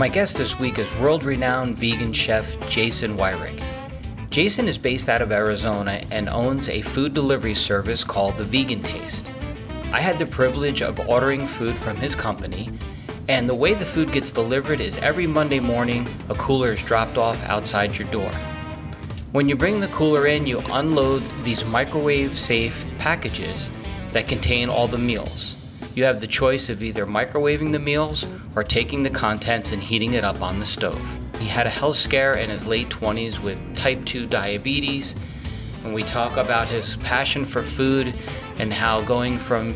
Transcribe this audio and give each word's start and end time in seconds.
My 0.00 0.08
guest 0.08 0.36
this 0.36 0.58
week 0.58 0.78
is 0.78 0.90
world 0.96 1.24
renowned 1.24 1.76
vegan 1.76 2.14
chef 2.14 2.56
Jason 2.70 3.18
Wyrick. 3.18 3.62
Jason 4.30 4.66
is 4.66 4.78
based 4.78 5.10
out 5.10 5.20
of 5.20 5.30
Arizona 5.30 6.02
and 6.10 6.26
owns 6.30 6.70
a 6.70 6.80
food 6.80 7.12
delivery 7.12 7.54
service 7.54 8.02
called 8.02 8.38
The 8.38 8.44
Vegan 8.44 8.82
Taste. 8.82 9.26
I 9.92 10.00
had 10.00 10.18
the 10.18 10.24
privilege 10.24 10.80
of 10.80 11.06
ordering 11.06 11.46
food 11.46 11.76
from 11.76 11.98
his 11.98 12.14
company, 12.14 12.70
and 13.28 13.46
the 13.46 13.54
way 13.54 13.74
the 13.74 13.84
food 13.84 14.10
gets 14.10 14.30
delivered 14.30 14.80
is 14.80 14.96
every 15.00 15.26
Monday 15.26 15.60
morning, 15.60 16.08
a 16.30 16.34
cooler 16.34 16.72
is 16.72 16.82
dropped 16.82 17.18
off 17.18 17.44
outside 17.44 17.98
your 17.98 18.08
door. 18.08 18.30
When 19.32 19.50
you 19.50 19.54
bring 19.54 19.80
the 19.80 19.88
cooler 19.88 20.26
in, 20.26 20.46
you 20.46 20.62
unload 20.70 21.22
these 21.42 21.62
microwave 21.66 22.38
safe 22.38 22.86
packages 22.96 23.68
that 24.12 24.28
contain 24.28 24.70
all 24.70 24.88
the 24.88 24.96
meals. 24.96 25.59
You 25.94 26.04
have 26.04 26.20
the 26.20 26.26
choice 26.26 26.68
of 26.68 26.82
either 26.82 27.04
microwaving 27.04 27.72
the 27.72 27.78
meals 27.80 28.24
or 28.54 28.62
taking 28.62 29.02
the 29.02 29.10
contents 29.10 29.72
and 29.72 29.82
heating 29.82 30.12
it 30.12 30.22
up 30.22 30.40
on 30.40 30.60
the 30.60 30.66
stove. 30.66 31.18
He 31.40 31.46
had 31.46 31.66
a 31.66 31.70
health 31.70 31.96
scare 31.96 32.34
in 32.34 32.48
his 32.48 32.66
late 32.66 32.88
20s 32.88 33.42
with 33.42 33.76
type 33.76 34.04
2 34.04 34.26
diabetes. 34.26 35.16
And 35.84 35.92
we 35.92 36.04
talk 36.04 36.36
about 36.36 36.68
his 36.68 36.96
passion 36.96 37.44
for 37.44 37.62
food 37.62 38.14
and 38.58 38.72
how 38.72 39.00
going 39.00 39.38
from 39.38 39.74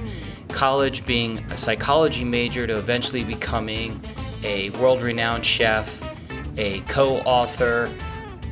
college 0.48 1.04
being 1.04 1.38
a 1.50 1.56
psychology 1.56 2.24
major 2.24 2.66
to 2.66 2.74
eventually 2.74 3.24
becoming 3.24 4.00
a 4.44 4.70
world 4.70 5.02
renowned 5.02 5.44
chef, 5.44 6.00
a 6.56 6.80
co 6.82 7.16
author 7.20 7.90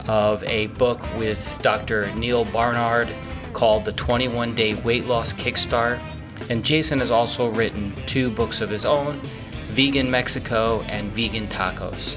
of 0.08 0.42
a 0.44 0.66
book 0.68 1.00
with 1.16 1.52
Dr. 1.62 2.12
Neal 2.16 2.44
Barnard 2.46 3.08
called 3.52 3.84
The 3.84 3.92
21 3.92 4.54
Day 4.54 4.74
Weight 4.74 5.06
Loss 5.06 5.34
Kickstart. 5.34 6.00
And 6.50 6.64
Jason 6.64 7.00
has 7.00 7.10
also 7.10 7.48
written 7.48 7.94
two 8.06 8.30
books 8.30 8.60
of 8.60 8.70
his 8.70 8.84
own 8.84 9.20
Vegan 9.68 10.10
Mexico 10.10 10.82
and 10.82 11.10
Vegan 11.12 11.46
Tacos. 11.48 12.16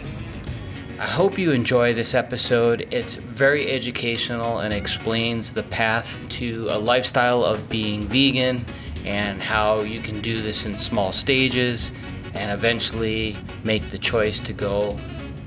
I 0.98 1.08
hope 1.08 1.38
you 1.38 1.52
enjoy 1.52 1.94
this 1.94 2.14
episode. 2.14 2.88
It's 2.92 3.16
very 3.16 3.70
educational 3.70 4.59
and 4.59 4.73
explains 4.73 5.52
the 5.52 5.64
path 5.64 6.18
to 6.30 6.68
a 6.70 6.80
lifestyle 6.80 7.44
of 7.44 7.70
being 7.70 8.08
vegan 8.08 8.66
and 9.06 9.42
how 9.42 9.81
you 9.81 10.00
can 10.00 10.22
do 10.22 10.42
this 10.42 10.66
in 10.66 10.78
small 10.78 11.12
stages 11.12 11.92
and 12.34 12.52
eventually 12.52 13.36
make 13.64 13.90
the 13.90 13.98
choice 13.98 14.40
to 14.42 14.53
go 14.53 14.98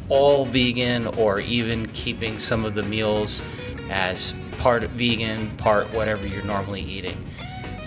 all 0.08 0.44
vegan 0.44 1.06
or 1.06 1.40
even 1.40 1.88
keeping 1.88 2.38
some 2.38 2.64
of 2.64 2.74
the 2.74 2.82
meals 2.82 3.42
as 3.90 4.32
part 4.58 4.82
vegan, 4.82 5.50
part 5.56 5.86
whatever 5.94 6.26
you're 6.26 6.44
normally 6.44 6.82
eating. 6.82 7.16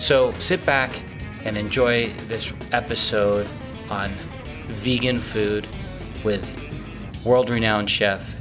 So 0.02 0.32
sit 0.40 0.66
back 0.66 1.00
and 1.44 1.56
enjoy 1.56 2.08
this 2.26 2.52
episode 2.72 3.46
on 3.88 4.10
vegan 4.66 5.20
food 5.20 5.68
with 6.24 6.52
world 7.24 7.48
renowned 7.48 7.88
chef 7.88 8.34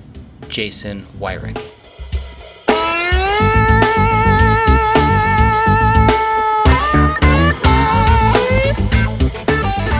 Jason 0.49 1.01
Wyrick. 1.19 1.53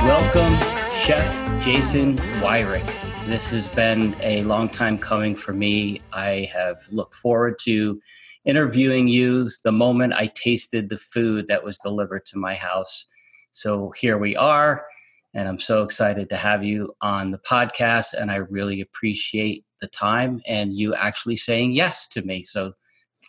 Welcome, 0.02 0.58
Chef 0.96 1.64
Jason 1.64 2.18
Wyrick. 2.42 2.88
This 3.28 3.52
has 3.52 3.68
been 3.68 4.16
a 4.20 4.42
long 4.46 4.68
time 4.68 4.98
coming 4.98 5.36
for 5.36 5.54
me. 5.54 6.02
I 6.12 6.50
have 6.52 6.80
looked 6.90 7.14
forward 7.14 7.60
to 7.66 8.02
interviewing 8.46 9.08
you 9.08 9.50
the 9.64 9.72
moment 9.72 10.14
I 10.14 10.28
tasted 10.28 10.90
the 10.90 10.98
food 10.98 11.48
that 11.48 11.64
was 11.64 11.78
delivered 11.80 12.26
to 12.28 12.38
my 12.38 12.56
house. 12.56 13.06
So 13.52 13.92
here 13.98 14.18
we 14.18 14.36
are. 14.36 14.86
And 15.34 15.48
I'm 15.48 15.60
so 15.60 15.84
excited 15.84 16.30
to 16.30 16.36
have 16.36 16.64
you 16.64 16.94
on 17.02 17.32
the 17.32 17.40
podcast. 17.40 18.14
And 18.14 18.32
I 18.32 18.38
really 18.38 18.82
appreciate 18.82 19.66
the 19.80 19.88
time 19.88 20.42
and 20.46 20.74
you 20.74 20.94
actually 20.96 21.38
saying 21.38 21.72
yes 21.74 22.08
to 22.10 22.22
me. 22.22 22.44
So 22.44 22.74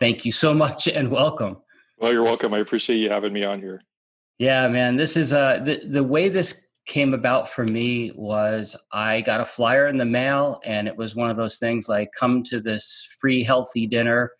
thank 0.01 0.25
you 0.25 0.33
so 0.33 0.55
much 0.65 0.87
and 0.89 1.11
welcome. 1.11 1.59
Well, 1.99 2.13
you're 2.13 2.25
welcome. 2.25 2.53
I 2.55 2.59
appreciate 2.59 2.97
you 2.97 3.09
having 3.09 3.33
me 3.33 3.45
on 3.45 3.61
here. 3.61 3.83
Yeah, 4.39 4.67
man. 4.69 4.97
This 4.97 5.17
is 5.17 5.33
uh 5.33 5.61
the, 5.65 5.83
the 5.87 6.03
way 6.03 6.29
this 6.29 6.61
came 6.85 7.15
about 7.15 7.49
for 7.49 7.65
me 7.65 8.11
was 8.17 8.75
I 8.91 9.21
got 9.21 9.41
a 9.41 9.45
flyer 9.45 9.87
in 9.87 9.99
the 9.99 10.05
mail 10.05 10.61
and 10.65 10.89
it 10.89 10.97
was 10.97 11.15
one 11.15 11.31
of 11.31 11.37
those 11.37 11.59
things 11.59 11.89
like 11.89 12.11
come 12.19 12.43
to 12.45 12.61
this 12.61 13.17
free 13.21 13.45
healthy 13.45 13.87
dinner 13.87 14.33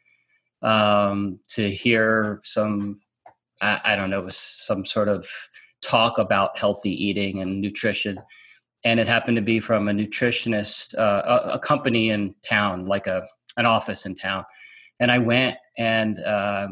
um, 0.63 1.39
to 1.49 1.71
hear 1.71 2.41
some 2.45 3.01
I, 3.63 3.81
I 3.85 3.97
don't 3.97 4.11
know, 4.11 4.19
it 4.19 4.25
was 4.25 4.37
some 4.37 4.85
sort 4.85 5.09
of 5.09 5.27
talk 5.83 6.19
about 6.19 6.59
healthy 6.59 6.91
eating 6.91 7.41
and 7.41 7.61
nutrition. 7.61 8.19
And 8.85 8.99
it 8.99 9.07
happened 9.07 9.37
to 9.37 9.43
be 9.43 9.61
from 9.61 9.89
a 9.89 9.93
nutritionist, 9.93 10.99
uh, 10.99 11.23
a, 11.25 11.53
a, 11.55 11.59
company 11.59 12.11
in 12.11 12.35
town, 12.43 12.87
like 12.87 13.07
a 13.07 13.27
an 13.57 13.65
office 13.65 14.07
in 14.07 14.15
town. 14.15 14.45
And 14.99 15.11
I 15.11 15.19
went 15.19 15.57
and 15.79 16.19
uh, 16.19 16.69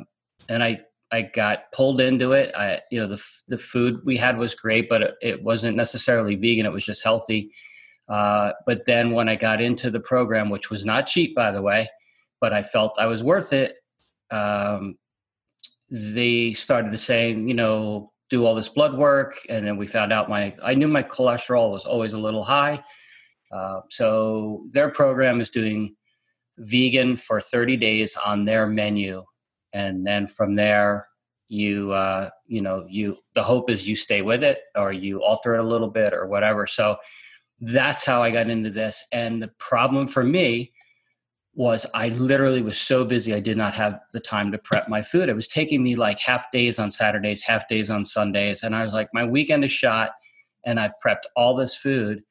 and 0.49 0.62
I 0.65 0.81
I 1.12 1.22
got 1.22 1.71
pulled 1.72 2.01
into 2.01 2.33
it. 2.33 2.53
I 2.57 2.81
you 2.91 3.01
know 3.01 3.07
the 3.07 3.25
the 3.47 3.59
food 3.59 4.01
we 4.05 4.17
had 4.17 4.39
was 4.39 4.57
great, 4.57 4.89
but 4.89 5.03
it, 5.03 5.15
it 5.22 5.43
wasn't 5.43 5.77
necessarily 5.77 6.34
vegan. 6.34 6.67
It 6.67 6.72
was 6.72 6.84
just 6.84 7.05
healthy. 7.05 7.53
Uh, 8.09 8.53
but 8.67 8.87
then 8.87 9.12
when 9.12 9.28
I 9.28 9.37
got 9.37 9.61
into 9.61 9.89
the 9.89 10.01
program, 10.01 10.51
which 10.51 10.69
was 10.69 10.84
not 10.84 11.07
cheap, 11.07 11.37
by 11.37 11.53
the 11.53 11.62
way, 11.62 11.89
but 12.41 12.53
I 12.53 12.65
felt 12.65 12.99
I 12.99 13.07
was 13.07 13.22
worth 13.22 13.53
it. 13.53 13.77
Um, 14.30 14.96
they 15.91 16.52
started 16.52 16.92
to 16.92 16.98
say, 16.98 17.30
you 17.32 17.54
know, 17.54 18.12
do 18.30 18.46
all 18.46 18.54
this 18.54 18.68
blood 18.68 18.96
work, 18.96 19.41
and 19.48 19.66
then 19.66 19.76
we 19.76 19.86
found 19.86 20.12
out 20.12 20.28
my 20.28 20.54
I 20.62 20.74
knew 20.74 20.88
my 20.88 21.02
cholesterol 21.02 21.72
was 21.72 21.84
always 21.84 22.12
a 22.12 22.18
little 22.18 22.44
high. 22.44 22.82
Uh, 23.52 23.80
so 23.91 24.64
their 24.70 24.91
program 24.91 25.41
is 25.41 25.50
doing 25.50 25.96
vegan 26.58 27.16
for 27.16 27.41
30 27.41 27.76
days 27.76 28.16
on 28.24 28.44
their 28.44 28.66
menu, 28.66 29.24
and 29.72 30.06
then 30.06 30.28
from 30.28 30.54
there 30.54 31.08
you 31.48 31.91
uh, 31.91 32.30
you 32.47 32.62
know 32.62 32.86
you 32.88 33.18
the 33.34 33.42
hope 33.42 33.68
is 33.68 33.86
you 33.86 33.97
stay 33.97 34.22
with 34.22 34.44
it 34.44 34.60
or 34.76 34.92
you 34.92 35.22
alter 35.22 35.56
it 35.56 35.60
a 35.60 35.68
little 35.68 35.91
bit 35.91 36.14
or 36.14 36.26
whatever. 36.26 36.66
So 36.66 36.97
that's 37.60 38.06
how 38.06 38.22
I 38.22 38.30
got 38.30 38.48
into 38.48 38.70
this. 38.70 39.04
And 39.12 39.42
the 39.42 39.50
problem 39.58 40.06
for 40.06 40.22
me 40.22 40.72
was 41.60 41.84
I 41.93 42.09
literally 42.09 42.62
was 42.62 42.81
so 42.81 43.04
busy 43.04 43.34
I 43.34 43.41
did 43.41 43.59
not 43.59 43.75
have 43.75 44.00
the 44.15 44.19
time 44.19 44.50
to 44.50 44.56
prep 44.56 44.88
my 44.88 45.03
food. 45.03 45.28
It 45.28 45.37
was 45.37 45.47
taking 45.47 45.82
me 45.82 45.94
like 45.94 46.19
half 46.19 46.50
days 46.50 46.78
on 46.78 46.91
Saturdays, 46.91 47.43
half 47.43 47.69
days 47.69 47.91
on 47.91 48.06
Sundays, 48.06 48.62
and 48.62 48.75
I 48.75 48.82
was 48.82 48.94
like, 48.94 49.10
my 49.12 49.26
weekend 49.26 49.62
is 49.62 49.71
shot, 49.71 50.12
and 50.65 50.81
I've 50.81 50.94
prepped 51.04 51.26
all 51.37 51.54
this 51.54 51.76
food, 51.76 52.22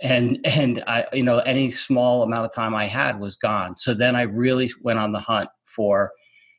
and 0.00 0.38
and 0.44 0.84
I 0.86 1.08
you 1.12 1.24
know 1.24 1.38
any 1.38 1.72
small 1.72 2.22
amount 2.22 2.44
of 2.44 2.54
time 2.54 2.72
I 2.72 2.84
had 2.84 3.18
was 3.18 3.34
gone. 3.34 3.74
So 3.74 3.92
then 3.92 4.14
I 4.14 4.22
really 4.22 4.70
went 4.82 5.00
on 5.00 5.10
the 5.10 5.18
hunt 5.18 5.50
for 5.64 6.12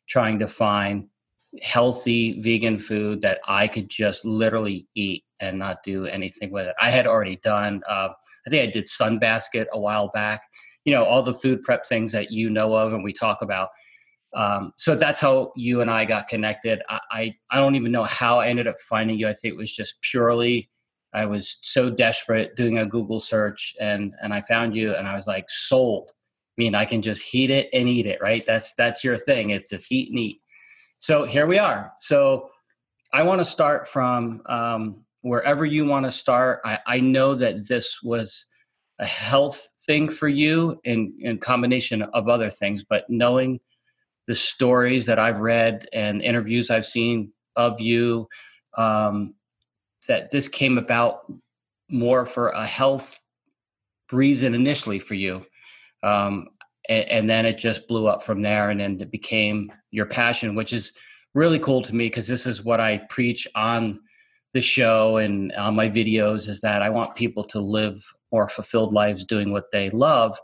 trying 0.10 0.38
to 0.40 0.50
find 0.50 1.08
healthy 1.62 2.42
vegan 2.42 2.78
food 2.78 3.22
that 3.22 3.40
I 3.48 3.70
could 3.70 3.88
just 3.88 4.26
literally 4.26 4.86
eat 4.96 5.24
and 5.40 5.58
not 5.58 5.82
do 5.82 6.08
anything 6.08 6.52
with 6.52 6.68
it. 6.68 6.76
I 6.82 6.90
had 6.90 7.08
already 7.08 7.38
done. 7.38 7.84
Uh, 7.90 8.10
I 8.46 8.50
think 8.50 8.68
I 8.68 8.72
did 8.72 8.86
Sunbasket 8.86 9.68
a 9.72 9.80
while 9.80 10.10
back 10.10 10.42
you 10.86 10.94
know 10.94 11.04
all 11.06 11.22
the 11.22 11.34
food 11.34 11.64
prep 11.64 11.86
things 11.86 12.12
that 12.12 12.32
you 12.32 12.50
know 12.50 12.74
of 12.76 12.94
and 12.94 13.04
we 13.04 13.14
talk 13.14 13.42
about. 13.42 13.70
Um, 14.34 14.72
so 14.78 14.96
that's 14.96 15.20
how 15.20 15.52
you 15.58 15.82
and 15.82 15.92
i 15.92 16.06
got 16.06 16.30
connected. 16.30 16.82
I, 16.88 17.00
I, 17.12 17.36
I 17.52 17.58
don't 17.58 17.76
even 17.76 17.92
know 17.92 18.06
how 18.06 18.40
i 18.40 18.48
ended 18.48 18.66
up 18.68 18.80
finding 18.80 19.18
you. 19.18 19.28
I 19.28 19.34
think 19.34 19.54
it 19.54 19.58
was 19.58 19.74
just 19.74 20.02
purely 20.02 20.70
i 21.14 21.26
was 21.26 21.58
so 21.62 21.90
desperate 21.90 22.56
doing 22.56 22.78
a 22.80 22.86
google 22.86 23.20
search 23.20 23.76
and 23.82 24.14
and 24.22 24.34
i 24.34 24.40
found 24.40 24.74
you 24.74 24.96
and 24.96 25.10
i 25.10 25.16
was 25.16 25.28
like 25.28 25.50
sold. 25.50 26.10
I 26.58 26.62
mean 26.62 26.76
i 26.76 26.86
can 26.86 27.02
just 27.02 27.22
heat 27.22 27.50
it 27.50 27.70
and 27.74 27.90
eat 27.90 28.06
it 28.06 28.22
right? 28.22 28.44
That's 28.46 28.74
that's 28.76 29.04
your 29.04 29.18
thing. 29.18 29.50
It's 29.50 29.70
just 29.72 29.88
heat 29.88 30.10
and 30.10 30.20
eat. 30.20 30.42
So 30.98 31.26
here 31.26 31.48
we 31.48 31.60
are. 31.60 31.92
So 31.98 32.50
i 33.14 33.22
want 33.24 33.42
to 33.42 33.46
start 33.46 33.88
from 33.88 34.42
um, 34.46 35.04
wherever 35.22 35.66
you 35.66 35.86
want 35.86 36.06
to 36.06 36.12
start. 36.12 36.62
I, 36.64 36.80
I 36.88 37.00
know 37.00 37.36
that 37.36 37.68
this 37.68 38.02
was 38.04 38.46
a 39.02 39.06
health 39.06 39.72
thing 39.80 40.10
for 40.10 40.30
you 40.30 40.80
in, 40.84 41.14
in 41.20 41.40
combination 41.40 42.04
of 42.04 42.30
other 42.30 42.50
things 42.50 42.84
but 42.84 43.10
knowing 43.10 43.60
the 44.28 44.36
stories 44.36 45.08
that 45.08 45.20
i've 45.20 45.42
read 45.42 45.88
and 45.92 46.22
interviews 46.22 46.70
i've 46.70 46.86
seen 46.86 47.32
of 47.56 47.82
you 47.82 48.30
um, 48.78 49.34
that 50.08 50.32
this 50.32 50.48
came 50.48 50.78
about 50.78 51.30
more 51.90 52.26
for 52.26 52.50
a 52.50 52.66
health 52.66 53.20
reason 54.12 54.56
initially 54.56 55.00
for 55.00 55.16
you 55.16 55.46
um, 56.04 56.48
and, 56.88 57.10
and, 57.10 57.30
then 57.30 57.46
it 57.46 57.58
just 57.58 57.88
blew 57.88 58.08
up 58.08 58.24
from 58.24 58.42
there 58.42 58.70
and 58.70 58.80
then 58.80 59.00
it 59.02 59.12
became 59.12 59.72
your 59.90 60.06
passion 60.06 60.56
which 60.56 60.74
is 60.74 60.94
really 61.34 61.60
cool 61.60 61.82
to 61.82 61.96
me 61.96 62.06
because 62.06 62.28
this 62.28 62.46
is 62.46 62.64
what 62.64 62.80
i 62.80 62.98
preach 63.10 63.48
on 63.56 64.00
the 64.54 64.62
show 64.62 65.18
and 65.18 65.52
on 65.54 65.76
my 65.76 65.90
videos 65.90 66.48
is 66.48 66.62
that 66.62 66.82
i 66.82 66.90
want 66.90 67.16
people 67.16 67.44
to 67.44 67.60
live 67.60 68.04
more 68.32 68.48
fulfilled 68.48 68.94
lives 68.94 69.26
doing 69.26 69.52
what 69.52 69.66
they 69.72 69.90
love 69.90 70.38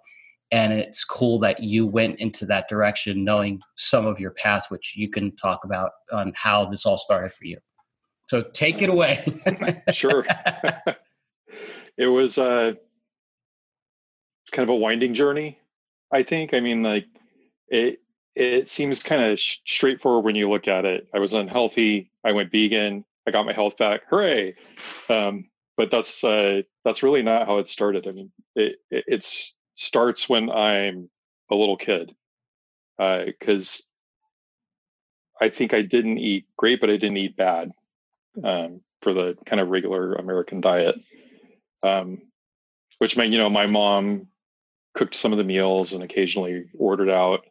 and 0.49 0.71
it's 0.71 1.03
cool 1.03 1.39
that 1.39 1.61
you 1.61 1.85
went 1.85 2.17
into 2.19 2.45
that 2.45 2.69
direction 2.69 3.23
knowing 3.23 3.59
some 3.75 4.05
of 4.05 4.19
your 4.19 4.31
past 4.31 4.71
which 4.71 4.95
you 4.95 5.09
can 5.09 5.35
talk 5.35 5.63
about 5.63 5.91
on 6.11 6.31
how 6.35 6.65
this 6.65 6.85
all 6.85 6.97
started 6.97 7.31
for 7.31 7.45
you 7.45 7.57
so 8.29 8.41
take 8.53 8.81
it 8.81 8.89
away 8.89 9.25
sure 9.91 10.25
it 11.97 12.07
was 12.07 12.37
uh 12.37 12.73
kind 14.51 14.69
of 14.69 14.73
a 14.73 14.77
winding 14.77 15.13
journey. 15.13 15.59
I 16.11 16.23
think. 16.23 16.53
I 16.53 16.59
mean, 16.59 16.83
like 16.83 17.05
it 17.67 17.99
it 18.35 18.67
seems 18.69 19.03
kind 19.03 19.21
of 19.21 19.39
sh- 19.39 19.57
straightforward 19.65 20.25
when 20.25 20.35
you 20.35 20.49
look 20.49 20.67
at 20.67 20.85
it. 20.85 21.07
I 21.13 21.19
was 21.19 21.33
unhealthy. 21.33 22.11
I 22.23 22.31
went 22.31 22.51
vegan. 22.51 23.03
I 23.27 23.31
got 23.31 23.45
my 23.45 23.53
health 23.53 23.77
back. 23.77 24.01
Hooray! 24.09 24.55
Um, 25.09 25.49
but 25.77 25.91
that's 25.91 26.23
uh, 26.23 26.63
that's 26.83 27.03
really 27.03 27.21
not 27.21 27.47
how 27.47 27.59
it 27.59 27.67
started. 27.67 28.07
I 28.07 28.11
mean, 28.11 28.31
it 28.55 28.77
it 28.89 29.23
starts 29.75 30.27
when 30.27 30.49
I'm 30.49 31.09
a 31.51 31.55
little 31.55 31.77
kid 31.77 32.13
because 32.97 33.87
uh, 35.39 35.45
I 35.45 35.49
think 35.49 35.73
I 35.73 35.83
didn't 35.83 36.17
eat 36.17 36.47
great, 36.57 36.81
but 36.81 36.89
I 36.89 36.97
didn't 36.97 37.17
eat 37.17 37.37
bad 37.37 37.71
um, 38.43 38.81
for 39.01 39.13
the 39.13 39.37
kind 39.45 39.61
of 39.61 39.69
regular 39.69 40.15
American 40.15 40.61
diet. 40.61 40.95
Um, 41.83 42.23
which 42.97 43.15
meant, 43.15 43.31
you 43.31 43.37
know, 43.37 43.49
my 43.49 43.67
mom 43.67 44.27
cooked 44.95 45.15
some 45.15 45.31
of 45.31 45.37
the 45.37 45.43
meals 45.43 45.93
and 45.93 46.03
occasionally 46.03 46.65
ordered 46.77 47.09
out. 47.09 47.45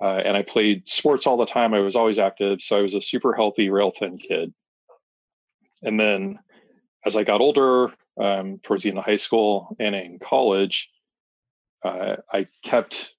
Uh, 0.00 0.20
and 0.24 0.36
I 0.36 0.42
played 0.42 0.88
sports 0.88 1.26
all 1.26 1.36
the 1.36 1.46
time. 1.46 1.74
I 1.74 1.80
was 1.80 1.96
always 1.96 2.18
active. 2.18 2.60
So 2.60 2.78
I 2.78 2.82
was 2.82 2.94
a 2.94 3.02
super 3.02 3.34
healthy, 3.34 3.70
rail 3.70 3.90
thin 3.90 4.18
kid. 4.18 4.52
And 5.82 5.98
then 5.98 6.38
as 7.04 7.16
I 7.16 7.24
got 7.24 7.40
older, 7.40 7.92
um, 8.20 8.58
towards 8.62 8.82
the 8.82 8.90
end 8.90 8.98
of 8.98 9.04
high 9.04 9.16
school 9.16 9.76
and 9.78 9.94
in 9.94 10.18
college, 10.18 10.90
uh, 11.84 12.16
I 12.32 12.46
kept 12.62 13.14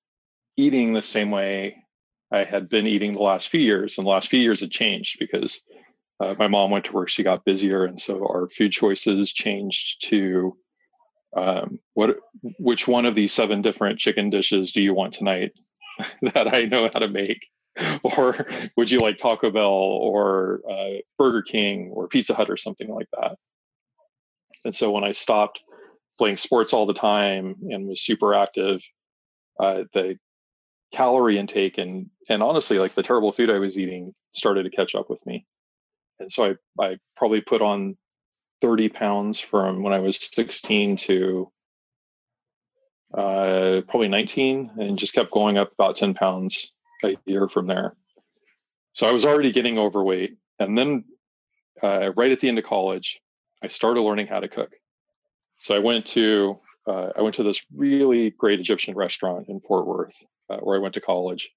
eating 0.58 0.94
the 0.94 1.02
same 1.02 1.32
way 1.32 1.84
I 2.32 2.44
had 2.44 2.70
been 2.70 2.86
eating 2.86 3.14
the 3.14 3.22
last 3.22 3.48
few 3.48 3.62
years. 3.62 3.98
And 3.98 4.06
the 4.06 4.12
last 4.12 4.28
few 4.28 4.40
years 4.40 4.60
had 4.60 4.72
changed 4.72 5.18
because 5.20 5.62
uh, 6.20 6.36
my 6.38 6.48
mom 6.48 6.72
went 6.72 6.86
to 6.86 6.94
work, 6.94 7.10
she 7.10 7.24
got 7.24 7.46
busier. 7.46 7.86
And 7.86 8.00
so 8.00 8.20
our 8.20 8.48
food 8.50 8.72
choices 8.72 9.32
changed 9.32 10.08
to 10.10 10.58
um, 11.36 11.80
what 11.94 12.18
which 12.58 12.88
one 12.88 13.06
of 13.06 13.16
these 13.16 13.32
seven 13.32 13.62
different 13.62 14.00
chicken 14.00 14.30
dishes 14.30 14.72
do 14.72 14.82
you 14.82 14.94
want 14.94 15.14
tonight 15.14 15.52
that 16.34 16.54
I 16.54 16.64
know 16.64 16.90
how 16.92 17.00
to 17.00 17.08
make? 17.08 17.48
or 18.04 18.48
would 18.76 18.90
you 18.90 19.00
like 19.00 19.18
Taco 19.18 19.52
Bell 19.52 19.64
or 19.64 20.62
uh, 20.70 20.98
Burger 21.18 21.44
King 21.44 21.92
or 21.94 22.08
Pizza 22.08 22.34
Hut 22.34 22.50
or 22.50 22.58
something 22.58 22.90
like 22.90 23.08
that? 23.14 23.38
And 24.66 24.76
so 24.76 24.92
when 24.92 25.04
I 25.04 25.12
stopped 25.12 25.60
playing 26.18 26.38
sports 26.38 26.74
all 26.74 26.86
the 26.86 26.94
time 26.94 27.56
and 27.70 27.88
was 27.88 28.02
super 28.02 28.34
active, 28.34 28.82
uh, 29.60 29.84
the 29.94 30.18
calorie 30.94 31.38
intake 31.38 31.78
and 31.78 32.10
and 32.30 32.42
honestly 32.42 32.80
like 32.80 32.96
the 32.96 33.04
terrible 33.04 33.32
food 33.32 33.50
I 33.50 33.60
was 33.60 33.78
eating 33.78 34.14
started 34.32 34.64
to 34.64 34.70
catch 34.70 34.96
up 34.96 35.10
with 35.10 35.26
me. 35.26 35.46
And 36.20 36.32
so 36.32 36.56
I 36.80 36.84
I 36.84 36.98
probably 37.16 37.42
put 37.42 37.62
on 37.62 37.98
30 38.62 38.90
pounds 38.90 39.40
from 39.40 39.84
when 39.84 39.94
I 39.94 40.00
was 40.00 40.18
16 40.34 40.98
to 40.98 41.52
uh, 43.14 43.82
probably 43.88 44.08
19 44.08 44.72
and 44.80 44.98
just 44.98 45.14
kept 45.14 45.32
going 45.32 45.58
up 45.58 45.72
about 45.74 45.96
10 45.96 46.14
pounds 46.14 46.74
a 47.04 47.16
year 47.26 47.48
from 47.48 47.68
there. 47.68 47.96
So 48.94 49.08
I 49.08 49.12
was 49.12 49.26
already 49.26 49.52
getting 49.52 49.80
overweight. 49.80 50.38
And 50.60 50.78
then 50.78 51.06
uh, 51.82 52.12
right 52.16 52.32
at 52.32 52.40
the 52.40 52.50
end 52.50 52.60
of 52.60 52.66
college, 52.66 53.20
I 53.64 53.68
started 53.68 54.02
learning 54.02 54.28
how 54.28 54.40
to 54.40 54.48
cook. 54.48 54.72
So 55.60 55.76
I 55.76 55.80
went 55.80 56.06
to 56.08 56.60
uh, 56.88 57.10
I 57.16 57.22
went 57.22 57.36
to 57.36 57.44
this 57.44 57.66
really 57.76 58.32
great 58.32 58.60
Egyptian 58.60 58.96
restaurant 58.96 59.48
in 59.50 59.60
Fort 59.60 59.86
Worth, 59.86 60.16
uh, 60.50 60.58
where 60.58 60.76
I 60.76 60.80
went 60.80 60.94
to 60.96 61.02
college. 61.02 61.50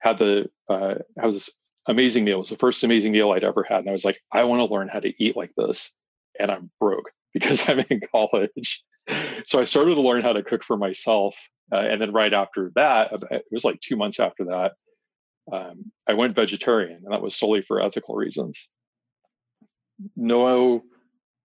Had 0.00 0.18
the 0.18 0.48
uh, 0.68 0.96
had 1.18 1.32
this 1.32 1.50
amazing 1.86 2.24
meal. 2.24 2.36
It 2.36 2.40
was 2.40 2.50
the 2.50 2.56
first 2.56 2.84
amazing 2.84 3.12
meal 3.12 3.32
I'd 3.32 3.44
ever 3.44 3.64
had, 3.64 3.80
and 3.80 3.88
I 3.88 3.92
was 3.92 4.04
like, 4.04 4.20
I 4.32 4.44
want 4.44 4.60
to 4.60 4.72
learn 4.72 4.88
how 4.88 5.00
to 5.00 5.12
eat 5.22 5.36
like 5.36 5.52
this 5.56 5.92
and 6.38 6.50
I'm 6.50 6.70
broke 6.80 7.10
because 7.34 7.68
I'm 7.68 7.80
in 7.90 8.00
college. 8.12 8.82
so 9.44 9.60
I 9.60 9.64
started 9.64 9.94
to 9.94 10.00
learn 10.00 10.22
how 10.22 10.32
to 10.32 10.42
cook 10.42 10.62
for 10.62 10.76
myself. 10.76 11.36
Uh, 11.70 11.76
and 11.76 12.00
then 12.00 12.12
right 12.12 12.32
after 12.32 12.72
that, 12.76 13.12
it 13.30 13.44
was 13.50 13.64
like 13.64 13.80
two 13.80 13.96
months 13.96 14.20
after 14.20 14.44
that, 14.46 14.72
um, 15.52 15.92
I 16.06 16.14
went 16.14 16.34
vegetarian, 16.34 17.02
and 17.04 17.12
that 17.12 17.22
was 17.22 17.36
solely 17.36 17.62
for 17.62 17.80
ethical 17.80 18.14
reasons. 18.14 18.68
No 20.16 20.82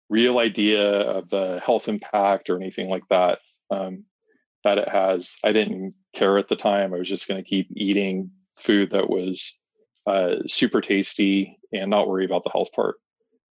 real 0.09 0.39
idea 0.39 1.01
of 1.01 1.30
the 1.30 1.62
health 1.63 1.89
impact 1.89 2.50
or 2.50 2.56
anything 2.56 2.89
like 2.89 3.04
that 3.09 3.39
um, 3.71 4.06
that 4.63 4.77
it 4.77 4.88
has. 4.88 5.36
I 5.44 5.51
didn't 5.51 5.95
care 6.13 6.38
at 6.38 6.48
the 6.48 6.56
time. 6.56 6.94
I 6.94 6.98
was 6.98 7.09
just 7.09 7.27
going 7.27 7.44
to 7.44 7.50
keep 7.50 7.68
eating 7.75 8.31
food 8.51 8.92
that 8.92 9.09
was 9.09 9.57
uh, 10.06 10.38
super 10.48 10.81
tasty 10.81 11.59
and 11.74 11.89
not 11.89 12.07
worry 12.07 12.25
about 12.25 12.44
the 12.44 12.50
health 12.50 12.71
part. 12.74 12.95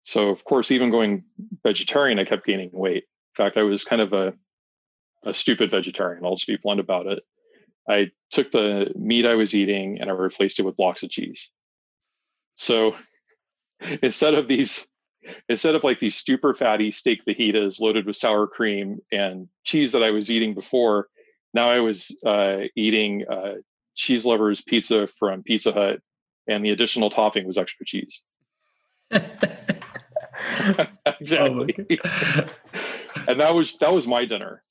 So 0.04 0.30
of 0.30 0.44
course, 0.44 0.72
even 0.72 0.90
going 0.90 1.24
vegetarian, 1.64 2.20
I 2.20 2.26
kept 2.26 2.46
gaining 2.46 2.72
weight. 2.74 3.04
In 3.04 3.36
fact, 3.46 3.58
I 3.58 3.64
was 3.64 3.84
kind 3.84 4.02
of 4.02 4.14
a 4.14 4.34
a 5.24 5.34
stupid 5.34 5.70
vegetarian. 5.70 6.26
I'll 6.26 6.36
just 6.36 6.48
be 6.48 6.58
blunt 6.58 6.80
about 6.80 7.08
it. 7.08 7.24
I 7.88 8.12
took 8.32 8.52
the 8.52 8.92
meat 8.96 9.26
I 9.26 9.36
was 9.36 9.54
eating 9.54 10.00
and 10.00 10.10
I 10.10 10.14
replaced 10.14 10.60
it 10.60 10.66
with 10.66 10.78
blocks 10.78 11.04
of 11.04 11.10
cheese. 11.10 11.50
So 12.56 12.94
instead 14.02 14.34
of 14.34 14.48
these, 14.48 14.88
instead 15.48 15.76
of 15.76 15.84
like 15.84 16.00
these 16.00 16.16
super 16.16 16.54
fatty 16.54 16.92
steak 16.92 17.26
fajitas 17.26 17.80
loaded 17.80 18.06
with 18.06 18.16
sour 18.16 18.48
cream 18.48 19.00
and 19.12 19.48
cheese 19.64 19.92
that 19.92 20.04
I 20.04 20.12
was 20.12 20.32
eating 20.32 20.54
before, 20.54 21.08
now 21.54 21.70
I 21.70 21.80
was 21.80 22.16
uh, 22.26 22.64
eating 22.76 23.26
uh, 23.30 23.56
cheese 23.96 24.26
lovers 24.26 24.62
pizza 24.62 25.08
from 25.08 25.44
Pizza 25.44 25.72
Hut, 25.72 26.00
and 26.48 26.64
the 26.64 26.70
additional 26.72 27.10
topping 27.10 27.46
was 27.46 27.58
extra 27.58 27.86
cheese. 27.86 28.22
exactly. 31.06 31.76
Oh 32.04 32.46
and 33.28 33.40
that 33.40 33.54
was 33.54 33.78
that 33.78 33.92
was 33.92 34.08
my 34.08 34.26
dinner. 34.26 34.62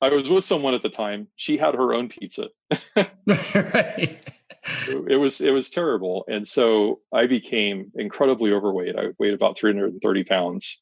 I 0.00 0.08
was 0.08 0.28
with 0.28 0.44
someone 0.44 0.74
at 0.74 0.82
the 0.82 0.88
time. 0.88 1.28
She 1.36 1.56
had 1.56 1.74
her 1.74 1.94
own 1.94 2.08
pizza. 2.08 2.48
right. 3.26 4.18
It 5.08 5.18
was 5.18 5.40
it 5.40 5.50
was 5.50 5.70
terrible, 5.70 6.24
and 6.28 6.46
so 6.46 7.00
I 7.12 7.26
became 7.26 7.90
incredibly 7.94 8.52
overweight. 8.52 8.96
I 8.96 9.08
weighed 9.18 9.34
about 9.34 9.58
330 9.58 10.24
pounds, 10.24 10.80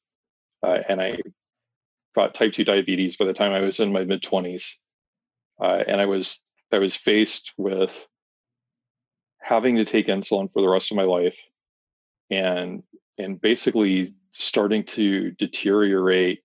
uh, 0.63 0.83
and 0.89 1.01
I 1.01 1.19
got 2.15 2.35
type 2.35 2.53
two 2.53 2.65
diabetes 2.65 3.17
by 3.17 3.25
the 3.25 3.33
time 3.33 3.53
I 3.53 3.61
was 3.61 3.81
in 3.81 3.93
my 3.93 4.05
mid 4.05 4.23
20s, 4.23 4.75
uh, 5.61 5.85
and 5.87 6.01
I 6.01 6.07
was 6.07 6.41
I 6.73 6.79
was 6.79 6.95
faced 6.95 7.53
with 7.57 8.07
having 9.41 9.77
to 9.77 9.85
take 9.85 10.07
insulin 10.07 10.53
for 10.53 10.63
the 10.63 10.69
rest 10.69 10.91
of 10.91 10.97
my 10.97 11.05
life, 11.05 11.43
and 12.31 12.83
and 13.19 13.41
basically 13.41 14.15
starting 14.33 14.85
to 14.85 15.31
deteriorate 15.33 16.41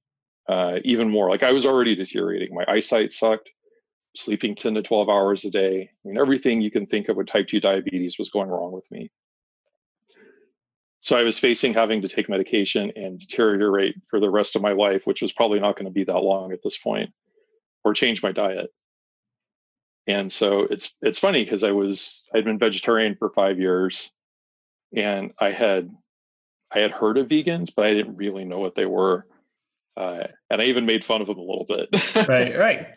uh, 0.47 0.79
even 0.83 1.09
more. 1.09 1.29
Like 1.29 1.43
I 1.43 1.51
was 1.51 1.65
already 1.65 1.95
deteriorating. 1.95 2.53
My 2.53 2.65
eyesight 2.67 3.11
sucked, 3.11 3.49
sleeping 4.15 4.55
10 4.55 4.75
to 4.75 4.81
12 4.81 5.09
hours 5.09 5.45
a 5.45 5.51
day. 5.51 5.89
I 5.89 6.07
mean, 6.07 6.19
everything 6.19 6.61
you 6.61 6.71
can 6.71 6.85
think 6.85 7.09
of 7.09 7.17
with 7.17 7.27
type 7.27 7.47
2 7.47 7.59
diabetes 7.59 8.17
was 8.17 8.29
going 8.29 8.49
wrong 8.49 8.71
with 8.71 8.89
me. 8.91 9.11
So 11.01 11.15
I 11.15 11.23
was 11.23 11.37
facing 11.37 11.75
having 11.75 12.01
to 12.01 12.07
take 12.07 12.29
medication 12.29 12.91
and 12.95 13.19
deteriorate 13.19 13.95
for 14.09 14.19
the 14.19 14.29
rest 14.29 14.55
of 14.55 14.63
my 14.63 14.71
life, 14.71 15.05
which 15.05 15.21
was 15.21 15.31
probably 15.31 15.59
not 15.59 15.75
going 15.75 15.85
to 15.85 15.91
be 15.91 16.05
that 16.05 16.17
long 16.17 16.51
at 16.51 16.63
this 16.63 16.79
point, 16.79 17.11
or 17.83 17.93
change 17.93 18.23
my 18.23 18.31
diet. 18.31 18.71
And 20.07 20.33
so 20.33 20.61
it's 20.61 20.95
it's 21.03 21.19
funny 21.19 21.43
because 21.43 21.63
I 21.63 21.71
was 21.71 22.23
I'd 22.33 22.45
been 22.45 22.57
vegetarian 22.57 23.15
for 23.15 23.29
five 23.29 23.59
years, 23.59 24.11
and 24.95 25.31
I 25.39 25.51
had 25.51 25.91
I 26.73 26.79
had 26.79 26.91
heard 26.91 27.17
of 27.17 27.27
vegans, 27.27 27.69
but 27.75 27.85
I 27.85 27.93
didn't 27.93 28.17
really 28.17 28.45
know 28.45 28.59
what 28.59 28.73
they 28.73 28.87
were. 28.87 29.27
Uh, 29.95 30.23
and 30.49 30.61
I 30.61 30.65
even 30.65 30.85
made 30.85 31.05
fun 31.05 31.21
of 31.21 31.27
them 31.27 31.37
a 31.37 31.41
little 31.41 31.65
bit. 31.67 32.27
right, 32.27 32.57
right. 32.57 32.87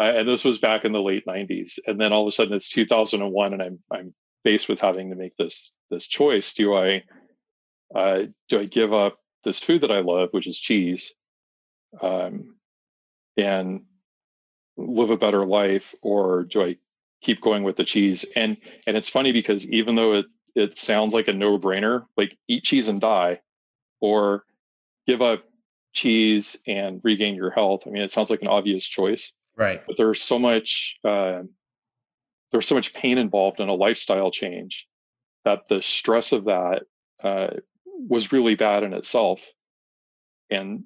Uh, 0.00 0.12
and 0.16 0.28
this 0.28 0.44
was 0.44 0.58
back 0.58 0.84
in 0.86 0.92
the 0.92 1.02
late 1.02 1.26
'90s, 1.26 1.78
and 1.86 2.00
then 2.00 2.12
all 2.12 2.22
of 2.22 2.28
a 2.28 2.30
sudden 2.32 2.54
it's 2.54 2.70
2001, 2.70 3.52
and 3.52 3.62
I'm 3.62 3.78
I'm 3.90 4.14
faced 4.44 4.68
with 4.68 4.80
having 4.80 5.10
to 5.10 5.16
make 5.16 5.36
this 5.36 5.72
this 5.90 6.06
choice. 6.06 6.54
Do 6.54 6.74
I 6.74 7.02
uh, 7.94 8.24
do 8.48 8.60
I 8.60 8.64
give 8.64 8.94
up 8.94 9.18
this 9.44 9.60
food 9.60 9.82
that 9.82 9.90
I 9.90 10.00
love, 10.00 10.30
which 10.32 10.46
is 10.46 10.58
cheese, 10.58 11.12
um, 12.00 12.56
and 13.36 13.82
live 14.78 15.10
a 15.10 15.18
better 15.18 15.44
life, 15.44 15.94
or 16.00 16.44
do 16.44 16.62
I 16.62 16.76
keep 17.20 17.42
going 17.42 17.62
with 17.62 17.76
the 17.76 17.84
cheese? 17.84 18.24
And 18.34 18.56
and 18.86 18.96
it's 18.96 19.10
funny 19.10 19.32
because 19.32 19.66
even 19.66 19.96
though 19.96 20.14
it 20.14 20.26
it 20.54 20.78
sounds 20.78 21.14
like 21.14 21.28
a 21.28 21.32
no-brainer 21.32 22.06
like 22.16 22.36
eat 22.48 22.64
cheese 22.64 22.88
and 22.88 23.00
die 23.00 23.40
or 24.00 24.44
give 25.06 25.22
up 25.22 25.44
cheese 25.92 26.56
and 26.66 27.00
regain 27.04 27.34
your 27.34 27.50
health 27.50 27.82
i 27.86 27.90
mean 27.90 28.02
it 28.02 28.10
sounds 28.10 28.30
like 28.30 28.42
an 28.42 28.48
obvious 28.48 28.86
choice 28.86 29.32
right 29.60 29.82
but 29.86 29.96
there's 29.96 30.22
so 30.22 30.38
much 30.38 30.96
uh, 31.04 31.42
there's 32.50 32.66
so 32.66 32.74
much 32.74 32.92
pain 32.94 33.18
involved 33.18 33.60
in 33.60 33.68
a 33.68 33.74
lifestyle 33.74 34.30
change 34.30 34.88
that 35.44 35.60
the 35.68 35.80
stress 35.80 36.32
of 36.32 36.46
that 36.46 36.82
uh, 37.22 37.48
was 38.08 38.32
really 38.32 38.56
bad 38.56 38.82
in 38.82 38.92
itself 38.92 39.46
and 40.50 40.82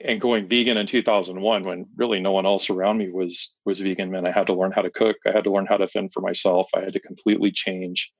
and 0.00 0.20
going 0.20 0.48
vegan 0.48 0.76
in 0.76 0.86
2001 0.86 1.62
when 1.62 1.86
really 1.96 2.18
no 2.18 2.32
one 2.32 2.44
else 2.44 2.70
around 2.70 2.98
me 2.98 3.08
was 3.08 3.52
was 3.64 3.80
vegan 3.80 4.10
man 4.10 4.26
i 4.26 4.32
had 4.32 4.48
to 4.48 4.54
learn 4.54 4.72
how 4.72 4.82
to 4.82 4.90
cook 4.90 5.16
i 5.26 5.30
had 5.30 5.44
to 5.44 5.52
learn 5.52 5.66
how 5.66 5.76
to 5.76 5.86
fend 5.86 6.12
for 6.12 6.20
myself 6.20 6.68
i 6.74 6.80
had 6.80 6.92
to 6.92 7.00
completely 7.00 7.52
change 7.52 8.12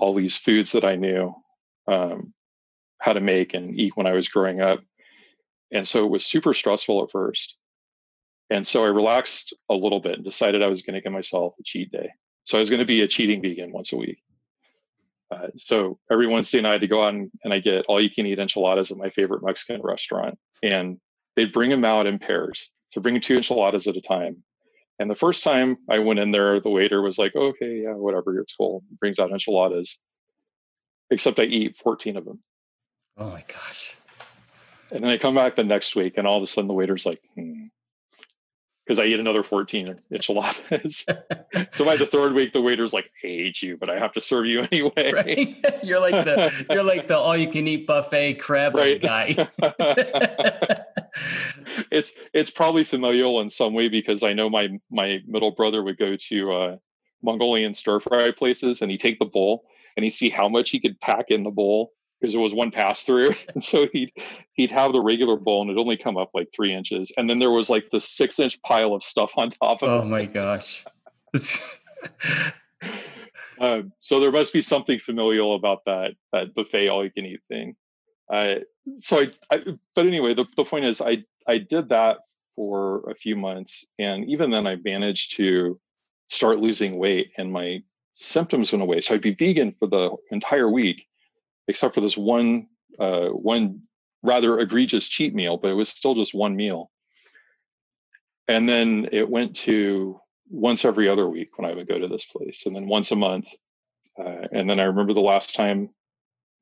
all 0.00 0.14
these 0.14 0.36
foods 0.36 0.72
that 0.72 0.84
I 0.84 0.96
knew 0.96 1.34
um, 1.86 2.32
how 2.98 3.12
to 3.12 3.20
make 3.20 3.54
and 3.54 3.78
eat 3.78 3.96
when 3.96 4.06
I 4.06 4.12
was 4.12 4.28
growing 4.28 4.60
up. 4.60 4.80
And 5.70 5.86
so 5.86 6.04
it 6.04 6.10
was 6.10 6.24
super 6.24 6.54
stressful 6.54 7.04
at 7.04 7.10
first. 7.10 7.56
And 8.50 8.66
so 8.66 8.84
I 8.84 8.88
relaxed 8.88 9.54
a 9.68 9.74
little 9.74 10.00
bit 10.00 10.16
and 10.16 10.24
decided 10.24 10.62
I 10.62 10.66
was 10.66 10.82
going 10.82 10.94
to 10.94 11.00
give 11.00 11.12
myself 11.12 11.54
a 11.58 11.62
cheat 11.62 11.92
day. 11.92 12.10
So 12.44 12.58
I 12.58 12.60
was 12.60 12.68
going 12.68 12.80
to 12.80 12.86
be 12.86 13.02
a 13.02 13.08
cheating 13.08 13.40
vegan 13.40 13.70
once 13.72 13.92
a 13.92 13.96
week. 13.96 14.18
Uh, 15.30 15.46
so 15.56 15.98
every 16.10 16.26
Wednesday 16.26 16.60
night, 16.60 16.82
I 16.82 16.86
go 16.86 17.04
out 17.04 17.14
and, 17.14 17.30
and 17.44 17.52
I 17.52 17.60
get 17.60 17.86
all 17.86 18.00
you 18.00 18.10
can 18.10 18.26
eat 18.26 18.40
enchiladas 18.40 18.90
at 18.90 18.96
my 18.96 19.10
favorite 19.10 19.44
Mexican 19.44 19.80
restaurant. 19.82 20.36
And 20.62 20.98
they'd 21.36 21.52
bring 21.52 21.70
them 21.70 21.84
out 21.84 22.06
in 22.06 22.18
pairs. 22.18 22.70
So 22.88 23.00
bring 23.00 23.20
two 23.20 23.36
enchiladas 23.36 23.86
at 23.86 23.96
a 23.96 24.00
time. 24.00 24.42
And 24.98 25.08
the 25.08 25.14
first 25.14 25.44
time 25.44 25.78
I 25.88 26.00
went 26.00 26.18
in 26.18 26.32
there, 26.32 26.60
the 26.60 26.68
waiter 26.68 27.00
was 27.00 27.18
like, 27.18 27.36
okay, 27.36 27.82
yeah, 27.84 27.94
whatever, 27.94 28.38
it's 28.38 28.54
cool. 28.54 28.82
Brings 28.98 29.18
out 29.18 29.30
enchiladas. 29.30 29.98
Except 31.10 31.38
I 31.38 31.44
eat 31.44 31.76
14 31.76 32.16
of 32.16 32.24
them. 32.24 32.40
Oh 33.16 33.30
my 33.30 33.44
gosh. 33.46 33.94
And 34.90 35.04
then 35.04 35.10
I 35.10 35.18
come 35.18 35.36
back 35.36 35.54
the 35.54 35.64
next 35.64 35.94
week 35.94 36.14
and 36.16 36.26
all 36.26 36.36
of 36.36 36.42
a 36.42 36.46
sudden 36.46 36.68
the 36.68 36.74
waiter's 36.74 37.06
like, 37.06 37.20
hmm, 37.34 37.66
because 38.90 38.98
I 38.98 39.04
eat 39.04 39.20
another 39.20 39.44
14 39.44 40.00
enchiladas. 40.10 41.06
so 41.70 41.84
by 41.84 41.94
the 41.94 42.06
third 42.06 42.32
week, 42.32 42.52
the 42.52 42.60
waiter's 42.60 42.92
like, 42.92 43.04
I 43.22 43.28
hate 43.28 43.62
you, 43.62 43.76
but 43.76 43.88
I 43.88 44.00
have 44.00 44.12
to 44.14 44.20
serve 44.20 44.46
you 44.46 44.62
anyway. 44.72 45.12
Right? 45.12 45.64
You're 45.84 46.00
like 46.00 46.24
the 46.24 46.66
you're 46.70 46.82
like 46.82 47.06
the 47.06 47.16
all 47.16 47.36
you 47.36 47.48
can 47.48 47.68
eat 47.68 47.86
buffet 47.86 48.34
crab 48.34 48.74
right. 48.74 49.00
guy. 49.00 49.36
it's 51.92 52.14
it's 52.34 52.50
probably 52.50 52.82
familial 52.82 53.40
in 53.42 53.48
some 53.48 53.74
way 53.74 53.86
because 53.86 54.24
I 54.24 54.32
know 54.32 54.50
my 54.50 54.80
my 54.90 55.22
middle 55.24 55.52
brother 55.52 55.84
would 55.84 55.96
go 55.96 56.16
to 56.16 56.52
uh, 56.52 56.76
Mongolian 57.22 57.74
stir 57.74 58.00
fry 58.00 58.32
places 58.32 58.82
and 58.82 58.90
he'd 58.90 58.98
take 58.98 59.20
the 59.20 59.24
bowl 59.24 59.66
and 59.96 60.02
he'd 60.02 60.10
see 60.10 60.30
how 60.30 60.48
much 60.48 60.70
he 60.70 60.80
could 60.80 61.00
pack 61.00 61.26
in 61.28 61.44
the 61.44 61.50
bowl 61.50 61.92
because 62.20 62.32
there 62.32 62.42
was 62.42 62.54
one 62.54 62.70
pass 62.70 63.02
through. 63.02 63.34
And 63.54 63.62
so 63.62 63.88
he'd 63.92 64.12
he'd 64.52 64.70
have 64.70 64.92
the 64.92 65.00
regular 65.00 65.36
bowl 65.36 65.62
and 65.62 65.70
it'd 65.70 65.80
only 65.80 65.96
come 65.96 66.16
up 66.16 66.30
like 66.34 66.48
three 66.54 66.74
inches. 66.74 67.12
And 67.16 67.28
then 67.28 67.38
there 67.38 67.50
was 67.50 67.68
like 67.70 67.90
the 67.90 68.00
six 68.00 68.38
inch 68.38 68.60
pile 68.62 68.94
of 68.94 69.02
stuff 69.02 69.32
on 69.36 69.50
top 69.50 69.82
of 69.82 69.88
oh 69.88 69.98
it. 69.98 70.00
Oh 70.02 70.04
my 70.04 70.24
gosh. 70.26 70.84
um, 73.60 73.92
so 73.98 74.20
there 74.20 74.32
must 74.32 74.52
be 74.52 74.62
something 74.62 74.98
familial 74.98 75.54
about 75.54 75.84
that 75.86 76.12
that 76.32 76.54
buffet 76.54 76.88
all 76.88 77.04
you 77.04 77.10
can 77.10 77.26
eat 77.26 77.40
thing. 77.48 77.74
Uh, 78.32 78.56
so 78.98 79.20
I, 79.20 79.30
I, 79.50 79.64
but 79.94 80.06
anyway, 80.06 80.34
the, 80.34 80.46
the 80.56 80.64
point 80.64 80.84
is 80.84 81.00
I 81.00 81.24
I 81.48 81.58
did 81.58 81.88
that 81.88 82.18
for 82.54 83.08
a 83.10 83.14
few 83.14 83.36
months 83.36 83.84
and 83.98 84.24
even 84.26 84.50
then 84.50 84.66
I 84.66 84.76
managed 84.84 85.36
to 85.36 85.80
start 86.28 86.60
losing 86.60 86.98
weight 86.98 87.32
and 87.36 87.52
my 87.52 87.82
symptoms 88.12 88.72
went 88.72 88.82
away. 88.82 89.00
So 89.00 89.14
I'd 89.14 89.20
be 89.20 89.34
vegan 89.34 89.72
for 89.72 89.88
the 89.88 90.14
entire 90.30 90.68
week 90.70 91.06
except 91.68 91.94
for 91.94 92.00
this 92.00 92.16
one 92.16 92.66
uh, 92.98 93.28
one 93.28 93.82
rather 94.22 94.58
egregious 94.58 95.08
cheat 95.08 95.34
meal, 95.34 95.56
but 95.56 95.70
it 95.70 95.74
was 95.74 95.88
still 95.88 96.14
just 96.14 96.34
one 96.34 96.54
meal. 96.56 96.90
And 98.48 98.68
then 98.68 99.08
it 99.12 99.28
went 99.28 99.56
to 99.56 100.20
once 100.48 100.84
every 100.84 101.08
other 101.08 101.28
week 101.28 101.56
when 101.56 101.70
I 101.70 101.74
would 101.74 101.88
go 101.88 101.98
to 101.98 102.08
this 102.08 102.24
place, 102.24 102.66
and 102.66 102.74
then 102.74 102.86
once 102.86 103.10
a 103.12 103.16
month. 103.16 103.48
Uh, 104.18 104.48
and 104.52 104.68
then 104.68 104.80
I 104.80 104.84
remember 104.84 105.14
the 105.14 105.20
last 105.20 105.54
time 105.54 105.90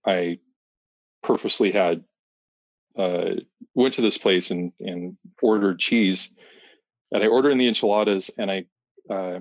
I 0.06 0.38
purposely 1.22 1.72
had 1.72 2.04
uh, 2.96 3.36
went 3.74 3.94
to 3.94 4.02
this 4.02 4.18
place 4.18 4.50
and 4.50 4.72
and 4.80 5.16
ordered 5.42 5.78
cheese, 5.78 6.30
and 7.10 7.22
I 7.22 7.26
ordered 7.26 7.50
in 7.50 7.58
the 7.58 7.68
enchiladas, 7.68 8.30
and 8.36 8.50
I 8.50 8.64
uh, 9.08 9.40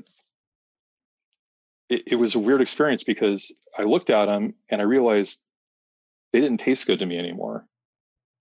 it, 1.90 2.04
it, 2.08 2.16
was 2.16 2.36
a 2.36 2.40
weird 2.40 2.62
experience 2.62 3.04
because 3.04 3.52
I 3.78 3.84
looked 3.84 4.10
at 4.10 4.28
them 4.28 4.54
and 4.70 4.82
I 4.82 4.86
realized 4.86 5.42
they 6.34 6.42
didn't 6.42 6.60
taste 6.60 6.88
good 6.88 7.00
to 7.00 7.06
me 7.06 7.18
anymore. 7.18 7.66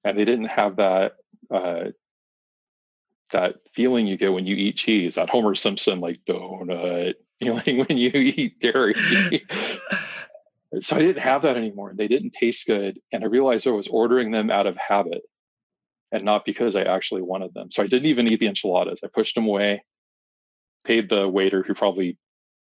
And 0.05 0.19
they 0.19 0.25
didn't 0.25 0.47
have 0.47 0.77
that 0.77 1.13
uh, 1.51 1.87
that 3.31 3.57
feeling 3.73 4.07
you 4.07 4.17
get 4.17 4.33
when 4.33 4.47
you 4.47 4.57
eat 4.57 4.77
cheese 4.77 5.17
that 5.17 5.31
homer 5.31 5.55
simpson 5.55 5.99
like 5.99 6.19
donut 6.29 7.15
feeling 7.43 7.85
when 7.85 7.99
you 7.99 8.11
eat 8.15 8.61
dairy. 8.61 8.95
So 10.83 10.97
i 10.97 10.99
didn't 10.99 11.23
have 11.23 11.43
that 11.43 11.57
anymore 11.57 11.93
they 11.95 12.09
didn't 12.09 12.33
taste 12.33 12.67
good 12.67 13.01
and 13.13 13.23
i 13.23 13.29
realized 13.29 13.67
i 13.67 13.71
was 13.71 13.87
ordering 13.87 14.31
them 14.31 14.51
out 14.51 14.67
of 14.67 14.77
habit 14.77 15.23
and 16.13 16.25
not 16.25 16.45
because 16.45 16.77
i 16.77 16.83
actually 16.83 17.23
wanted 17.23 17.55
them. 17.55 17.71
So 17.71 17.83
i 17.83 17.87
didn't 17.87 18.07
even 18.07 18.31
eat 18.31 18.41
the 18.41 18.49
enchiladas. 18.49 18.99
I 19.03 19.07
pushed 19.07 19.37
them 19.37 19.47
away 19.47 19.83
paid 20.85 21.09
the 21.09 21.29
waiter 21.29 21.63
who 21.63 21.75
probably 21.75 22.19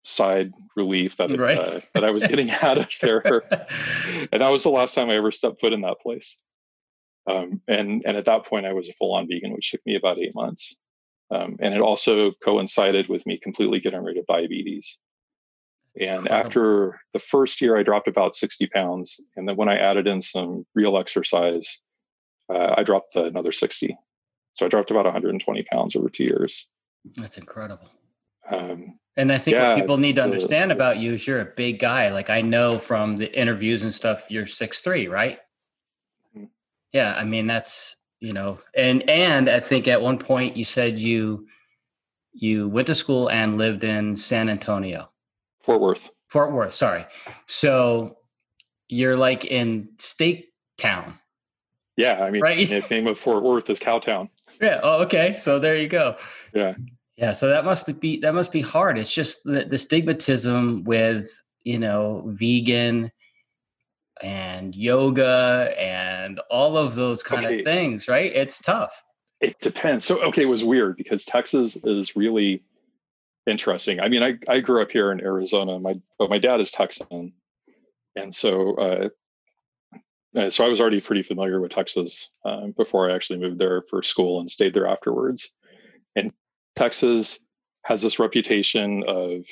sighed 0.05 0.53
relief 0.77 1.17
that 1.17 1.37
right. 1.39 1.59
uh, 1.59 1.81
that 1.95 2.05
I 2.05 2.11
was 2.11 2.27
getting 2.27 2.51
out 2.63 2.79
of 2.79 2.89
there, 3.01 3.23
and 4.33 4.43
that 4.43 4.51
was 4.51 4.63
the 4.63 4.71
last 4.71 4.95
time 4.95 5.11
I 5.11 5.17
ever 5.17 5.33
stepped 5.33 5.61
foot 5.61 5.73
in 5.73 5.83
that 5.83 6.01
place. 6.01 6.39
Um, 7.29 7.61
and 7.69 8.03
and 8.07 8.17
at 8.17 8.25
that 8.27 8.47
point, 8.47 8.67
I 8.67 8.73
was 8.73 8.89
a 8.89 8.93
full 8.93 9.15
on 9.15 9.29
vegan, 9.29 9.53
which 9.53 9.71
took 9.71 9.85
me 9.85 9.97
about 9.97 10.19
eight 10.19 10.35
months. 10.35 10.77
Um, 11.31 11.57
and 11.61 11.75
it 11.75 11.83
also 11.83 12.33
coincided 12.43 13.09
with 13.09 13.27
me 13.27 13.39
completely 13.39 13.81
getting 13.81 14.03
rid 14.03 14.17
of 14.17 14.27
diabetes. 14.27 14.99
And 16.01 16.29
after 16.29 17.01
the 17.13 17.19
first 17.19 17.61
year, 17.61 17.77
I 17.77 17.83
dropped 17.83 18.09
about 18.09 18.37
60 18.37 18.67
pounds. 18.69 19.21
And 19.37 19.49
then 19.49 19.57
when 19.57 19.69
I 19.69 19.77
added 19.77 20.07
in 20.07 20.21
some 20.21 20.65
real 20.75 20.97
exercise, 20.97 21.81
uh, 22.49 22.75
I 22.77 22.83
dropped 22.83 23.17
another 23.17 23.53
60. 23.53 23.97
So 24.53 24.67
I 24.67 24.69
dropped 24.69 24.91
about 24.91 25.05
120 25.05 25.67
pounds 25.73 25.97
over 25.97 26.09
two 26.09 26.25
years. 26.25 26.67
That's 27.17 27.37
incredible. 27.37 27.91
Um, 28.51 28.99
and 29.17 29.33
I 29.33 29.39
think 29.39 29.57
yeah, 29.57 29.71
what 29.71 29.81
people 29.81 29.97
need 29.97 30.17
to 30.17 30.23
understand 30.23 30.71
about 30.71 30.99
you 30.99 31.15
is 31.15 31.27
you're 31.27 31.41
a 31.41 31.53
big 31.57 31.81
guy. 31.81 32.11
Like 32.11 32.31
I 32.31 32.41
know 32.41 32.79
from 32.79 33.17
the 33.17 33.37
interviews 33.39 33.83
and 33.83 33.93
stuff, 33.93 34.27
you're 34.31 34.47
six 34.47 34.81
three, 34.81 35.09
right? 35.09 35.39
Mm-hmm. 36.37 36.47
Yeah, 36.93 37.15
I 37.17 37.25
mean 37.25 37.47
that's 37.47 37.97
you 38.21 38.33
know, 38.33 38.61
and 38.77 39.09
and 39.11 39.51
I 39.51 39.61
think 39.61 39.89
at 39.89 40.01
one 40.01 40.19
point 40.19 40.57
you 40.57 40.65
said 40.65 40.99
you 41.01 41.49
you 42.33 42.69
went 42.69 42.87
to 42.87 42.95
school 42.95 43.29
and 43.29 43.59
lived 43.59 43.83
in 43.83 44.15
San 44.15 44.49
Antonio, 44.49 45.11
Fort 45.61 45.81
Worth. 45.81 46.11
Fort 46.29 46.53
Worth, 46.53 46.75
sorry. 46.75 47.05
So 47.47 48.19
you're 48.89 49.17
like 49.17 49.45
in 49.45 49.91
Steak 49.99 50.53
Town. 50.77 51.19
Yeah, 51.97 52.23
I 52.25 52.31
mean, 52.31 52.43
right? 52.43 52.69
the 52.69 52.87
name 52.91 53.09
of 53.09 53.19
Fort 53.19 53.43
Worth 53.43 53.69
is 53.69 53.81
Cowtown. 53.81 54.31
Yeah. 54.63 54.81
Oh, 54.83 55.03
okay. 55.03 55.37
So 55.37 55.59
there 55.59 55.77
you 55.77 55.89
go. 55.89 56.17
Yeah. 56.55 56.75
Yeah, 57.19 57.33
so 57.33 57.49
that 57.49 57.65
must 57.65 57.99
be 57.99 58.21
that 58.21 58.33
must 58.33 58.53
be 58.53 58.61
hard. 58.61 58.97
It's 58.97 59.13
just 59.13 59.43
the, 59.43 59.65
the 59.65 59.75
stigmatism 59.75 60.85
with 60.85 61.29
you 61.65 61.81
know 61.81 62.23
vegan 62.27 63.11
and 64.23 64.75
yoga 64.75 65.75
and 65.77 66.39
all 66.49 66.77
of 66.77 66.95
those 66.95 67.25
kind 67.25 67.45
okay. 67.45 67.59
of 67.59 67.65
things, 67.65 68.07
right? 68.07 68.31
It's 68.33 68.61
tough. 68.61 69.03
It 69.41 69.59
depends. 69.61 70.05
So 70.05 70.23
okay, 70.27 70.43
it 70.43 70.49
was 70.49 70.65
weird 70.65 70.97
because 70.97 71.25
Texas 71.25 71.77
is 71.83 72.15
really 72.15 72.63
interesting. 73.49 73.99
I 73.99 74.09
mean, 74.09 74.23
I 74.23 74.35
I 74.49 74.61
grew 74.61 74.81
up 74.81 74.93
here 74.93 75.11
in 75.11 75.21
Arizona. 75.21 75.81
My 75.81 75.95
but 76.21 76.31
my 76.31 76.39
dad 76.39 76.61
is 76.61 76.71
Texan, 76.71 77.33
and 78.15 78.33
so 78.33 78.77
uh, 78.77 79.09
uh 80.39 80.51
so 80.51 80.65
I 80.65 80.69
was 80.69 80.81
already 80.81 81.01
pretty 81.01 81.25
familiar 81.25 81.61
with 81.61 81.73
Texas 81.73 82.31
uh, 82.45 82.69
before 82.77 83.11
I 83.11 83.15
actually 83.17 83.41
moved 83.41 83.59
there 83.59 83.83
for 83.91 84.05
school 84.05 84.39
and 84.39 84.49
stayed 84.49 84.73
there 84.73 84.87
afterwards. 84.87 85.53
And 86.15 86.33
Texas 86.79 87.41
has 87.83 88.03
this 88.03 88.21
reputation 88.21 89.03
of 89.09 89.45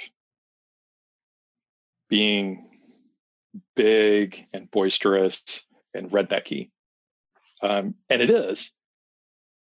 being 2.08 2.70
big 3.74 4.46
and 4.52 4.70
boisterous 4.70 5.64
and 5.92 6.08
rednecky. 6.12 6.70
Um, 7.64 7.96
and 8.08 8.22
it 8.22 8.30
is, 8.30 8.70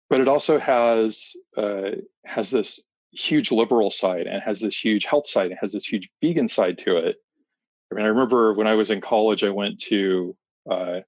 but 0.08 0.18
it 0.18 0.28
also 0.28 0.58
has 0.58 1.36
uh, 1.54 1.90
has 2.24 2.50
this 2.50 2.80
huge 3.10 3.52
liberal 3.52 3.90
side 3.90 4.26
and 4.26 4.42
has 4.42 4.60
this 4.60 4.82
huge 4.82 5.04
health 5.04 5.26
side 5.26 5.48
and 5.48 5.58
has 5.60 5.74
this 5.74 5.84
huge 5.84 6.08
vegan 6.22 6.48
side 6.48 6.78
to 6.78 6.96
it. 6.96 7.16
I 7.90 7.96
mean, 7.96 8.06
I 8.06 8.08
remember 8.08 8.54
when 8.54 8.66
I 8.66 8.76
was 8.76 8.90
in 8.90 9.02
college, 9.02 9.44
I 9.44 9.50
went 9.50 9.78
to 9.82 10.34
uh, 10.70 11.00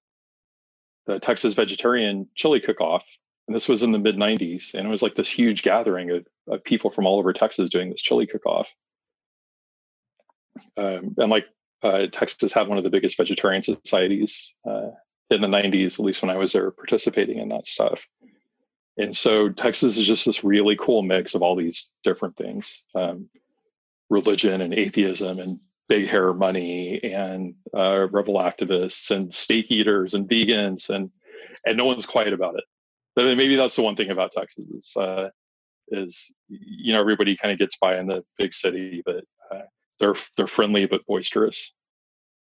the 1.07 1.21
Texas 1.21 1.55
Vegetarian 1.55 2.29
Chili 2.35 2.61
Cook-Off, 2.61 3.07
and 3.47 3.55
this 3.55 3.69
was 3.69 3.83
in 3.83 3.93
the 3.93 3.99
mid 3.99 4.17
90s 4.17 4.75
and 4.75 4.87
it 4.87 4.91
was 4.91 5.03
like 5.03 5.15
this 5.15 5.31
huge 5.31 5.63
gathering 5.63 6.11
of, 6.11 6.27
of 6.49 6.65
people 6.65 6.91
from 6.91 7.07
all 7.07 7.19
over 7.19 7.33
texas 7.33 7.71
doing 7.71 7.91
this 7.91 8.01
chili 8.01 8.27
cook-off. 8.27 8.73
Um, 10.77 11.15
and 11.19 11.31
like 11.31 11.47
uh, 11.83 12.07
texas 12.13 12.53
had 12.53 12.69
one 12.69 12.79
of 12.79 12.85
the 12.85 12.91
biggest 12.91 13.17
vegetarian 13.17 13.63
societies 13.63 14.55
uh, 14.69 14.91
in 15.31 15.41
the 15.41 15.49
90s 15.49 15.95
at 15.95 16.05
least 16.05 16.23
when 16.23 16.31
i 16.31 16.37
was 16.37 16.53
there 16.53 16.71
participating 16.71 17.39
in 17.39 17.49
that 17.49 17.67
stuff. 17.67 18.07
And 18.97 19.15
so 19.15 19.49
texas 19.51 19.97
is 19.97 20.07
just 20.07 20.25
this 20.25 20.45
really 20.45 20.77
cool 20.81 21.03
mix 21.03 21.35
of 21.35 21.43
all 21.43 21.57
these 21.57 21.91
different 22.03 22.37
things 22.37 22.85
um, 22.95 23.29
religion 24.09 24.61
and 24.61 24.73
atheism 24.75 25.39
and 25.39 25.59
big 25.87 26.07
hair 26.07 26.33
money 26.33 27.03
and 27.03 27.55
uh, 27.77 28.07
rebel 28.11 28.37
activists 28.37 29.11
and 29.11 29.35
steak 29.35 29.71
eaters 29.71 30.15
and 30.15 30.29
vegans 30.29 30.89
and 30.89 31.11
and 31.67 31.77
no 31.77 31.85
one's 31.85 32.07
quiet 32.07 32.33
about 32.33 32.55
it 32.57 32.65
maybe 33.17 33.57
that's 33.57 33.77
the 33.77 33.83
one 33.83 33.97
thing 33.97 34.11
about 34.11 34.33
Texas 34.33 34.65
is, 34.71 34.97
uh, 34.97 35.31
is 35.89 36.33
you 36.49 36.93
know 36.93 37.01
everybody 37.01 37.37
kind 37.37 37.53
of 37.53 37.59
gets 37.59 37.77
by 37.79 37.99
in 37.99 38.07
the 38.07 38.25
big 38.39 38.55
city, 38.55 39.03
but 39.05 39.25
uh, 39.51 39.63
they're 40.01 40.15
they're 40.37 40.47
friendly 40.47 40.87
but 40.87 41.07
boisterous 41.07 41.73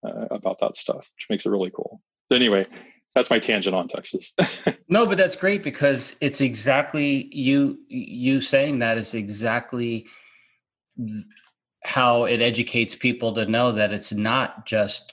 uh, 0.04 0.26
about 0.31 0.59
that 0.61 0.76
stuff, 0.76 1.11
which 1.16 1.26
makes 1.31 1.47
it 1.47 1.50
really 1.50 1.71
cool. 1.71 2.00
But 2.28 2.37
anyway, 2.37 2.66
that's 3.14 3.31
my 3.31 3.38
tangent 3.38 3.75
on 3.75 3.88
Texas. 3.88 4.33
no, 4.88 5.07
but 5.07 5.16
that's 5.16 5.37
great 5.37 5.62
because 5.62 6.16
it's 6.21 6.40
exactly 6.40 7.28
you 7.33 7.78
you 7.88 8.40
saying 8.40 8.81
that 8.81 8.99
is 8.99 9.14
exactly 9.14 10.07
how 11.85 12.25
it 12.25 12.40
educates 12.40 12.95
people 12.95 13.35
to 13.35 13.47
know 13.47 13.73
that 13.73 13.93
it's 13.93 14.12
not 14.12 14.66
just 14.66 15.12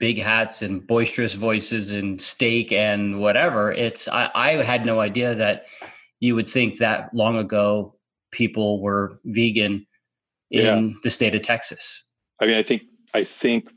big 0.00 0.18
hats 0.18 0.62
and 0.62 0.84
boisterous 0.84 1.34
voices 1.34 1.92
and 1.92 2.20
steak 2.20 2.72
and 2.72 3.20
whatever. 3.20 3.70
It's 3.70 4.08
I, 4.08 4.30
I 4.34 4.50
had 4.62 4.84
no 4.84 4.98
idea 4.98 5.36
that 5.36 5.66
you 6.18 6.34
would 6.34 6.48
think 6.48 6.78
that 6.78 7.14
long 7.14 7.36
ago 7.36 7.94
people 8.32 8.80
were 8.80 9.20
vegan 9.24 9.86
in 10.50 10.88
yeah. 10.88 10.94
the 11.04 11.10
state 11.10 11.34
of 11.34 11.42
Texas. 11.42 12.02
I 12.40 12.46
mean, 12.46 12.56
I 12.56 12.62
think 12.62 12.82
I 13.14 13.22
think 13.22 13.68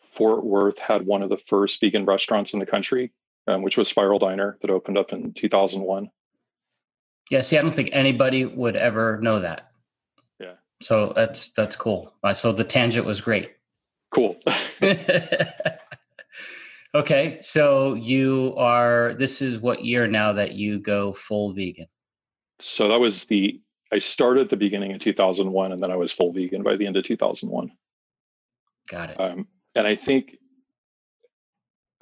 Fort 0.00 0.44
Worth 0.44 0.78
had 0.78 1.06
one 1.06 1.22
of 1.22 1.30
the 1.30 1.38
first 1.38 1.80
vegan 1.80 2.04
restaurants 2.04 2.52
in 2.52 2.58
the 2.58 2.66
country, 2.66 3.12
um, 3.46 3.62
which 3.62 3.78
was 3.78 3.88
Spiral 3.88 4.18
Diner, 4.18 4.58
that 4.60 4.70
opened 4.70 4.98
up 4.98 5.12
in 5.12 5.32
2001. 5.32 6.10
Yeah, 7.30 7.42
see, 7.42 7.56
I 7.56 7.60
don't 7.60 7.70
think 7.70 7.90
anybody 7.92 8.44
would 8.44 8.74
ever 8.74 9.20
know 9.20 9.40
that. 9.40 9.70
Yeah. 10.40 10.54
So 10.82 11.12
that's 11.14 11.50
that's 11.56 11.76
cool. 11.76 12.14
Uh, 12.24 12.34
so 12.34 12.52
the 12.52 12.64
tangent 12.64 13.06
was 13.06 13.20
great. 13.20 13.52
Cool. 14.10 14.38
okay, 16.94 17.38
so 17.42 17.94
you 17.94 18.54
are. 18.56 19.14
This 19.18 19.42
is 19.42 19.58
what 19.58 19.84
year 19.84 20.06
now 20.06 20.32
that 20.32 20.52
you 20.52 20.78
go 20.78 21.12
full 21.12 21.52
vegan? 21.52 21.86
So 22.58 22.88
that 22.88 23.00
was 23.00 23.26
the. 23.26 23.60
I 23.92 23.98
started 23.98 24.42
at 24.42 24.50
the 24.50 24.56
beginning 24.56 24.92
of 24.92 25.00
2001, 25.00 25.72
and 25.72 25.82
then 25.82 25.90
I 25.90 25.96
was 25.96 26.12
full 26.12 26.32
vegan 26.32 26.62
by 26.62 26.76
the 26.76 26.86
end 26.86 26.96
of 26.96 27.04
2001. 27.04 27.70
Got 28.90 29.10
it. 29.10 29.20
Um, 29.20 29.46
and 29.74 29.86
I 29.86 29.94
think, 29.94 30.36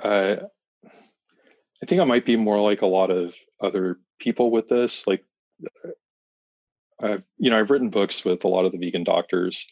uh, 0.02 0.36
I 0.84 1.86
think 1.86 2.00
I 2.00 2.04
might 2.04 2.24
be 2.24 2.36
more 2.36 2.60
like 2.60 2.82
a 2.82 2.86
lot 2.86 3.10
of 3.10 3.36
other 3.60 3.98
people 4.18 4.50
with 4.50 4.68
this. 4.68 5.06
Like, 5.06 5.24
I've 7.00 7.22
you 7.38 7.50
know 7.50 7.58
I've 7.58 7.70
written 7.70 7.90
books 7.90 8.24
with 8.24 8.44
a 8.44 8.48
lot 8.48 8.64
of 8.64 8.72
the 8.72 8.78
vegan 8.78 9.04
doctors, 9.04 9.66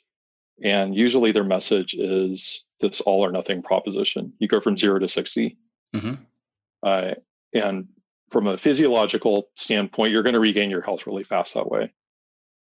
and 0.62 0.94
usually 0.94 1.32
their 1.32 1.44
message 1.44 1.94
is 1.94 2.64
this 2.80 3.00
all 3.00 3.25
or 3.25 3.32
nothing 3.32 3.62
proposition. 3.62 4.32
You 4.38 4.49
go 4.49 4.61
from 4.61 4.76
zero 4.76 4.99
to 4.99 5.08
60. 5.08 5.56
Mm-hmm. 5.94 6.14
Uh, 6.82 7.14
and 7.52 7.88
from 8.30 8.46
a 8.46 8.56
physiological 8.56 9.49
standpoint, 9.56 10.12
you're 10.12 10.23
going 10.23 10.34
to 10.34 10.40
regain 10.40 10.70
your 10.70 10.82
health 10.82 11.06
really 11.06 11.25
fast 11.25 11.54
that 11.54 11.70
way. 11.70 11.92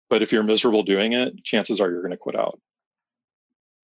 But 0.08 0.22
if 0.22 0.32
you're 0.32 0.42
miserable 0.42 0.82
doing 0.82 1.12
it, 1.12 1.44
chances 1.44 1.80
are 1.80 1.90
you're 1.90 2.02
going 2.02 2.12
to 2.12 2.16
quit 2.16 2.36
out. 2.36 2.60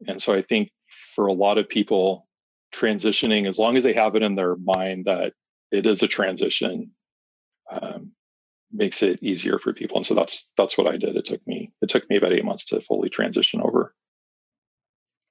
And 0.06 0.20
so 0.20 0.34
I 0.34 0.42
think 0.42 0.70
for 0.88 1.26
a 1.26 1.32
lot 1.32 1.58
of 1.58 1.68
people, 1.68 2.26
transitioning, 2.72 3.48
as 3.48 3.58
long 3.58 3.76
as 3.76 3.84
they 3.84 3.92
have 3.94 4.16
it 4.16 4.22
in 4.22 4.34
their 4.34 4.56
mind 4.56 5.04
that 5.04 5.32
it 5.70 5.86
is 5.86 6.02
a 6.02 6.08
transition, 6.08 6.90
um, 7.70 8.12
makes 8.75 9.02
it 9.02 9.23
easier 9.23 9.59
for 9.59 9.73
people. 9.73 9.97
And 9.97 10.04
so 10.04 10.14
that's 10.14 10.49
that's 10.57 10.76
what 10.76 10.87
I 10.87 10.97
did. 10.97 11.16
It 11.16 11.25
took 11.25 11.47
me 11.47 11.73
it 11.81 11.88
took 11.88 12.09
me 12.11 12.16
about 12.16 12.33
eight 12.33 12.45
months 12.45 12.64
to 12.66 12.81
fully 12.81 13.09
transition 13.09 13.61
over. 13.62 13.95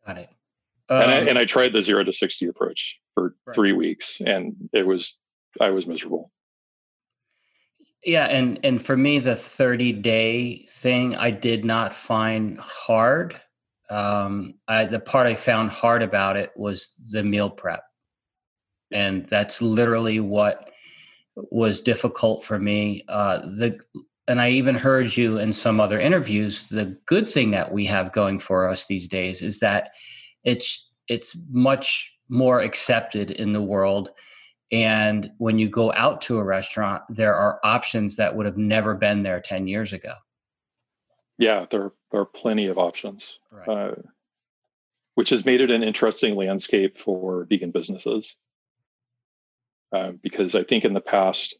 Got 0.08 0.18
it. 0.18 0.30
Um, 0.90 1.02
and, 1.02 1.12
I, 1.12 1.18
um 1.20 1.28
and 1.30 1.38
I 1.38 1.46
tried 1.46 1.74
the 1.74 1.82
zero 1.82 2.04
to 2.04 2.14
sixty 2.14 2.48
approach 2.48 3.00
for 3.14 3.36
right. 3.46 3.56
three 3.56 3.74
weeks, 3.74 4.22
and 4.26 4.56
it 4.74 4.88
was 4.88 5.18
I 5.62 5.70
was 5.70 5.88
miserable. 5.88 6.32
Yeah, 8.04 8.26
and 8.26 8.60
and 8.64 8.84
for 8.84 8.98
me, 8.98 9.20
the 9.20 9.36
thirty 9.36 9.92
day 9.92 10.66
thing 10.70 11.16
I 11.16 11.32
did 11.32 11.64
not 11.64 11.96
find 11.96 12.60
hard. 12.60 13.40
Um, 13.90 14.56
I, 14.68 14.86
the 14.86 15.00
part 15.00 15.28
I 15.28 15.36
found 15.36 15.70
hard 15.70 16.02
about 16.02 16.36
it 16.36 16.52
was 16.56 16.94
the 17.12 17.24
meal 17.24 17.50
prep, 17.50 17.84
and 18.92 19.28
that's 19.28 19.62
literally 19.62 20.20
what 20.20 20.73
was 21.36 21.82
difficult 21.82 22.44
for 22.44 22.60
me. 22.60 23.04
Uh, 23.08 23.40
the 23.40 23.80
and 24.28 24.40
I 24.40 24.52
even 24.52 24.76
heard 24.76 25.18
you 25.18 25.38
in 25.38 25.52
some 25.52 25.80
other 25.80 26.00
interviews. 26.00 26.70
The 26.70 26.98
good 27.06 27.28
thing 27.28 27.52
that 27.52 27.74
we 27.74 27.86
have 27.88 28.14
going 28.14 28.40
for 28.40 28.70
us 28.70 28.86
these 28.86 29.08
days 29.08 29.42
is 29.42 29.60
that 29.60 29.92
it's 30.44 30.90
it's 31.08 31.36
much 31.50 32.14
more 32.30 32.62
accepted 32.62 33.32
in 33.32 33.54
the 33.54 33.62
world. 33.62 34.10
And 34.72 35.32
when 35.38 35.60
you 35.60 35.70
go 35.70 35.94
out 35.94 36.22
to 36.22 36.38
a 36.38 36.44
restaurant, 36.44 37.04
there 37.10 37.36
are 37.36 37.60
options 37.64 38.16
that 38.16 38.36
would 38.36 38.46
have 38.46 38.58
never 38.58 38.96
been 38.96 39.22
there 39.22 39.40
10 39.40 39.68
years 39.68 39.94
ago. 39.94 40.14
Yeah, 41.38 41.66
there, 41.70 41.92
there 42.12 42.22
are 42.22 42.26
plenty 42.26 42.68
of 42.68 42.80
options, 42.80 43.38
right. 43.52 43.68
uh, 43.68 43.96
which 45.14 45.30
has 45.30 45.46
made 45.46 45.62
it 45.62 45.70
an 45.70 45.84
interesting 45.84 46.36
landscape 46.36 46.98
for 46.98 47.46
vegan 47.46 47.72
businesses. 47.72 48.38
Uh, 49.94 50.14
because 50.24 50.56
I 50.56 50.64
think 50.64 50.86
in 50.86 50.94
the 50.94 51.02
past, 51.02 51.56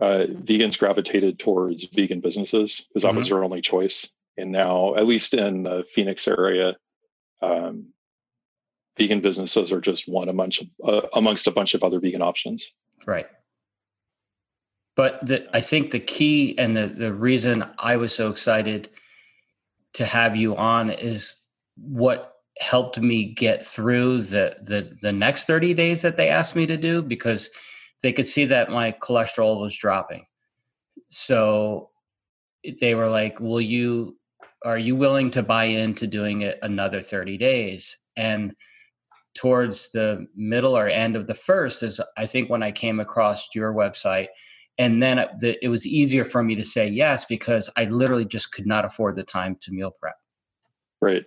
uh, 0.00 0.26
vegans 0.28 0.78
gravitated 0.78 1.38
towards 1.38 1.84
vegan 1.94 2.20
businesses 2.20 2.84
because 2.88 3.02
that 3.02 3.08
mm-hmm. 3.08 3.18
was 3.18 3.28
their 3.30 3.42
only 3.42 3.62
choice. 3.62 4.06
And 4.36 4.52
now, 4.52 4.94
at 4.96 5.06
least 5.06 5.32
in 5.32 5.62
the 5.62 5.84
Phoenix 5.90 6.28
area, 6.28 6.76
um, 7.40 7.86
vegan 8.98 9.20
businesses 9.20 9.72
are 9.72 9.80
just 9.80 10.06
one 10.06 10.28
amongst 10.28 10.62
uh, 10.84 11.02
amongst 11.14 11.46
a 11.46 11.50
bunch 11.50 11.74
of 11.74 11.82
other 11.82 12.00
vegan 12.00 12.22
options. 12.22 12.70
Right. 13.06 13.26
But 14.94 15.24
the, 15.24 15.48
I 15.56 15.62
think 15.62 15.90
the 15.90 16.00
key 16.00 16.58
and 16.58 16.76
the, 16.76 16.86
the 16.86 17.14
reason 17.14 17.64
I 17.78 17.96
was 17.96 18.14
so 18.14 18.28
excited 18.28 18.90
to 19.94 20.04
have 20.04 20.36
you 20.36 20.54
on 20.54 20.90
is 20.90 21.34
what 21.76 22.34
helped 22.58 23.00
me 23.00 23.24
get 23.24 23.64
through 23.64 24.20
the, 24.20 24.56
the 24.60 24.94
the 25.00 25.12
next 25.12 25.46
30 25.46 25.72
days 25.72 26.02
that 26.02 26.18
they 26.18 26.28
asked 26.28 26.54
me 26.54 26.66
to 26.66 26.76
do 26.76 27.00
because 27.00 27.48
they 28.02 28.12
could 28.12 28.26
see 28.26 28.46
that 28.46 28.70
my 28.70 28.92
cholesterol 28.92 29.60
was 29.60 29.76
dropping. 29.76 30.26
So 31.10 31.90
they 32.80 32.94
were 32.94 33.08
like, 33.08 33.40
"Will 33.40 33.60
you 33.60 34.16
are 34.64 34.78
you 34.78 34.96
willing 34.96 35.30
to 35.32 35.42
buy 35.42 35.64
into 35.64 36.06
doing 36.06 36.42
it 36.42 36.58
another 36.62 37.02
30 37.02 37.38
days?" 37.38 37.96
And 38.16 38.54
towards 39.34 39.92
the 39.92 40.26
middle 40.34 40.76
or 40.76 40.88
end 40.88 41.16
of 41.16 41.26
the 41.26 41.34
first 41.34 41.82
is 41.82 42.00
I 42.16 42.26
think 42.26 42.50
when 42.50 42.62
I 42.62 42.72
came 42.72 43.00
across 43.00 43.48
your 43.54 43.72
website 43.72 44.28
and 44.80 45.02
then 45.02 45.18
it 45.42 45.68
was 45.68 45.86
easier 45.86 46.24
for 46.24 46.42
me 46.42 46.54
to 46.54 46.64
say 46.64 46.88
yes 46.88 47.26
because 47.26 47.68
I 47.76 47.84
literally 47.84 48.24
just 48.24 48.50
could 48.50 48.66
not 48.66 48.86
afford 48.86 49.14
the 49.14 49.22
time 49.22 49.56
to 49.60 49.72
meal 49.72 49.90
prep. 49.90 50.16
Right. 51.02 51.22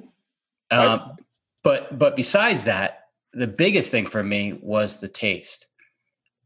Um, 0.71 0.99
I, 0.99 1.11
but 1.63 1.99
but 1.99 2.15
besides 2.15 2.63
that, 2.63 3.05
the 3.33 3.45
biggest 3.45 3.91
thing 3.91 4.07
for 4.07 4.23
me 4.23 4.59
was 4.61 4.97
the 4.97 5.07
taste, 5.07 5.67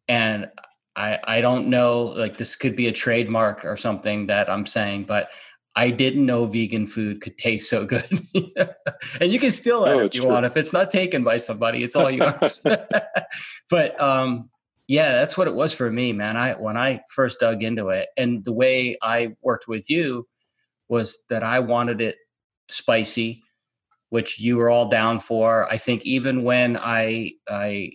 and 0.08 0.50
I 0.96 1.20
I 1.24 1.42
don't 1.42 1.68
know 1.68 2.04
like 2.04 2.38
this 2.38 2.56
could 2.56 2.76
be 2.76 2.88
a 2.88 2.92
trademark 2.92 3.66
or 3.66 3.78
something 3.78 4.28
that 4.28 4.50
I'm 4.50 4.66
saying, 4.66 5.04
but 5.04 5.30
I 5.78 5.92
didn't 5.92 6.26
know 6.26 6.48
vegan 6.48 6.88
food 6.88 7.22
could 7.22 7.38
taste 7.38 7.70
so 7.70 7.86
good. 7.86 8.04
and 9.22 9.32
you 9.32 9.40
can 9.40 9.52
steal 9.52 9.86
it 9.86 9.90
oh, 9.90 10.00
if 10.00 10.16
you 10.16 10.22
true. 10.22 10.32
want. 10.32 10.48
If 10.48 10.58
it's 10.58 10.74
not 10.74 10.90
taken 10.90 11.24
by 11.24 11.38
somebody, 11.38 11.84
it's 11.84 11.96
all 11.96 12.10
yours. 12.10 12.60
but 13.70 14.02
um, 14.02 14.50
yeah, 14.88 15.12
that's 15.12 15.38
what 15.38 15.48
it 15.48 15.54
was 15.54 15.74
for 15.74 15.92
me, 15.92 16.14
man. 16.14 16.36
I 16.36 16.54
when 16.54 16.78
I 16.78 17.04
first 17.12 17.40
dug 17.40 17.62
into 17.62 17.90
it, 17.90 18.10
and 18.18 18.44
the 18.44 18.54
way 18.54 18.98
I 19.04 19.36
worked 19.44 19.68
with 19.68 19.88
you 19.88 20.28
was 20.90 21.20
that 21.30 21.44
I 21.44 21.60
wanted 21.60 22.02
it 22.02 22.16
spicy, 22.70 23.44
which 24.10 24.40
you 24.40 24.58
were 24.58 24.72
all 24.72 24.90
down 24.90 25.20
for. 25.20 25.72
I 25.72 25.78
think 25.78 26.04
even 26.06 26.44
when 26.44 26.76
I 26.76 27.34
I 27.48 27.92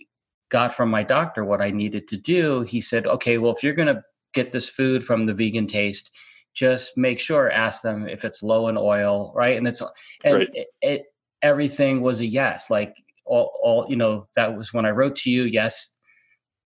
got 0.53 0.73
from 0.73 0.89
my 0.89 1.03
doctor 1.03 1.43
what 1.43 1.61
I 1.61 1.71
needed 1.71 2.07
to 2.09 2.17
do, 2.17 2.61
he 2.61 2.79
said, 2.79 3.07
"Okay, 3.07 3.37
well, 3.37 3.51
if 3.51 3.63
you're 3.63 3.73
going 3.73 3.93
to 3.93 4.03
get 4.33 4.53
this 4.53 4.69
food 4.69 5.03
from 5.03 5.25
the 5.25 5.33
vegan 5.33 5.67
taste." 5.67 6.11
just 6.53 6.95
make 6.97 7.19
sure 7.19 7.51
ask 7.51 7.81
them 7.81 8.07
if 8.07 8.23
it's 8.23 8.43
low 8.43 8.67
in 8.67 8.77
oil 8.77 9.31
right 9.35 9.57
and 9.57 9.67
it's 9.67 9.81
and 10.23 10.35
right. 10.35 10.49
it, 10.53 10.67
it, 10.81 11.05
everything 11.41 12.01
was 12.01 12.19
a 12.19 12.25
yes 12.25 12.69
like 12.69 12.95
all, 13.25 13.51
all 13.61 13.85
you 13.89 13.95
know 13.95 14.27
that 14.35 14.55
was 14.55 14.73
when 14.73 14.85
i 14.85 14.91
wrote 14.91 15.15
to 15.15 15.29
you 15.29 15.43
yes 15.43 15.91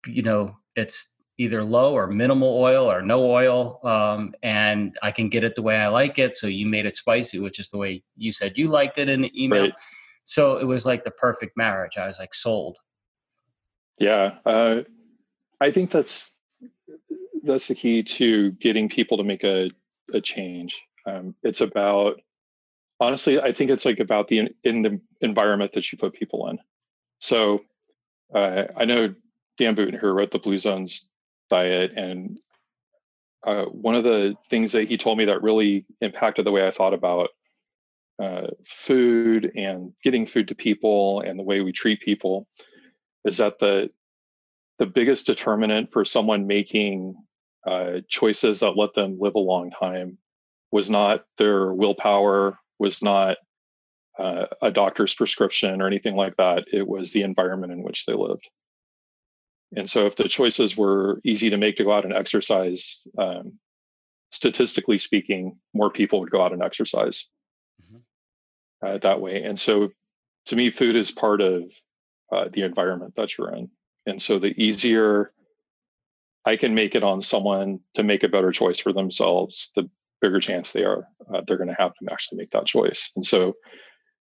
you 0.06 0.22
know 0.22 0.56
it's 0.76 1.08
either 1.36 1.64
low 1.64 1.94
or 1.94 2.06
minimal 2.06 2.56
oil 2.56 2.90
or 2.90 3.02
no 3.02 3.28
oil 3.28 3.80
um, 3.84 4.32
and 4.42 4.96
i 5.02 5.10
can 5.10 5.28
get 5.28 5.44
it 5.44 5.54
the 5.54 5.62
way 5.62 5.76
i 5.76 5.88
like 5.88 6.18
it 6.18 6.34
so 6.34 6.46
you 6.46 6.66
made 6.66 6.86
it 6.86 6.96
spicy 6.96 7.38
which 7.38 7.58
is 7.58 7.68
the 7.70 7.78
way 7.78 8.02
you 8.16 8.32
said 8.32 8.56
you 8.56 8.68
liked 8.68 8.98
it 8.98 9.08
in 9.08 9.20
the 9.20 9.42
email 9.42 9.62
right. 9.62 9.74
so 10.24 10.56
it 10.56 10.64
was 10.64 10.86
like 10.86 11.04
the 11.04 11.10
perfect 11.10 11.56
marriage 11.56 11.98
i 11.98 12.06
was 12.06 12.18
like 12.18 12.32
sold 12.32 12.78
yeah 13.98 14.38
uh, 14.44 14.80
i 15.60 15.70
think 15.70 15.90
that's 15.90 16.34
that's 17.44 17.68
the 17.68 17.74
key 17.74 18.02
to 18.02 18.52
getting 18.52 18.88
people 18.88 19.18
to 19.18 19.24
make 19.24 19.44
a, 19.44 19.70
a 20.12 20.20
change. 20.20 20.82
Um, 21.06 21.34
it's 21.42 21.60
about 21.60 22.20
honestly, 23.00 23.40
I 23.40 23.52
think 23.52 23.70
it's 23.70 23.84
like 23.84 24.00
about 24.00 24.28
the 24.28 24.48
in 24.64 24.82
the 24.82 25.00
environment 25.20 25.72
that 25.72 25.92
you 25.92 25.98
put 25.98 26.14
people 26.14 26.48
in. 26.48 26.58
So 27.18 27.60
uh, 28.34 28.64
I 28.76 28.84
know 28.84 29.14
Dan 29.58 29.76
Buettner 29.76 29.98
who 29.98 30.08
wrote 30.08 30.30
the 30.30 30.38
Blue 30.38 30.58
Zones 30.58 31.06
diet, 31.50 31.92
and 31.96 32.40
uh, 33.46 33.66
one 33.66 33.94
of 33.94 34.04
the 34.04 34.34
things 34.48 34.72
that 34.72 34.88
he 34.88 34.96
told 34.96 35.18
me 35.18 35.26
that 35.26 35.42
really 35.42 35.84
impacted 36.00 36.46
the 36.46 36.52
way 36.52 36.66
I 36.66 36.70
thought 36.70 36.94
about 36.94 37.28
uh, 38.18 38.46
food 38.64 39.52
and 39.54 39.92
getting 40.02 40.24
food 40.24 40.48
to 40.48 40.54
people 40.54 41.20
and 41.20 41.38
the 41.38 41.42
way 41.42 41.60
we 41.60 41.72
treat 41.72 42.00
people 42.00 42.46
is 43.24 43.38
that 43.38 43.58
the 43.58 43.90
the 44.78 44.86
biggest 44.86 45.26
determinant 45.26 45.92
for 45.92 46.04
someone 46.04 46.46
making 46.46 47.14
uh, 47.66 48.00
choices 48.08 48.60
that 48.60 48.76
let 48.76 48.92
them 48.92 49.18
live 49.20 49.36
a 49.36 49.38
long 49.38 49.70
time 49.70 50.18
was 50.72 50.90
not 50.90 51.24
their 51.38 51.72
willpower, 51.72 52.58
was 52.78 53.00
not 53.02 53.36
uh, 54.18 54.46
a 54.60 54.70
doctor's 54.70 55.14
prescription 55.14 55.80
or 55.80 55.86
anything 55.86 56.16
like 56.16 56.36
that. 56.36 56.64
It 56.72 56.86
was 56.86 57.12
the 57.12 57.22
environment 57.22 57.72
in 57.72 57.82
which 57.82 58.04
they 58.06 58.12
lived. 58.12 58.48
And 59.76 59.88
so, 59.88 60.06
if 60.06 60.16
the 60.16 60.28
choices 60.28 60.76
were 60.76 61.20
easy 61.24 61.50
to 61.50 61.56
make 61.56 61.76
to 61.76 61.84
go 61.84 61.92
out 61.92 62.04
and 62.04 62.12
exercise, 62.12 63.00
um, 63.18 63.58
statistically 64.30 64.98
speaking, 64.98 65.58
more 65.72 65.90
people 65.90 66.20
would 66.20 66.30
go 66.30 66.42
out 66.42 66.52
and 66.52 66.62
exercise 66.62 67.28
mm-hmm. 67.82 68.86
uh, 68.86 68.98
that 68.98 69.20
way. 69.20 69.42
And 69.42 69.58
so, 69.58 69.90
to 70.46 70.56
me, 70.56 70.70
food 70.70 70.96
is 70.96 71.10
part 71.10 71.40
of 71.40 71.64
uh, 72.34 72.48
the 72.52 72.62
environment 72.62 73.14
that 73.16 73.36
you're 73.36 73.54
in. 73.54 73.70
And 74.06 74.20
so, 74.20 74.38
the 74.38 74.54
easier 74.62 75.32
I 76.44 76.56
can 76.56 76.74
make 76.74 76.94
it 76.94 77.02
on 77.02 77.22
someone 77.22 77.80
to 77.94 78.02
make 78.02 78.22
a 78.22 78.28
better 78.28 78.52
choice 78.52 78.78
for 78.78 78.92
themselves, 78.92 79.70
the 79.74 79.88
bigger 80.20 80.40
chance 80.40 80.72
they 80.72 80.84
are 80.84 81.08
uh, 81.32 81.40
they're 81.46 81.56
going 81.56 81.68
to 81.68 81.74
have 81.74 81.94
to 81.94 82.12
actually 82.12 82.38
make 82.38 82.50
that 82.50 82.66
choice. 82.66 83.10
And 83.16 83.24
so, 83.24 83.54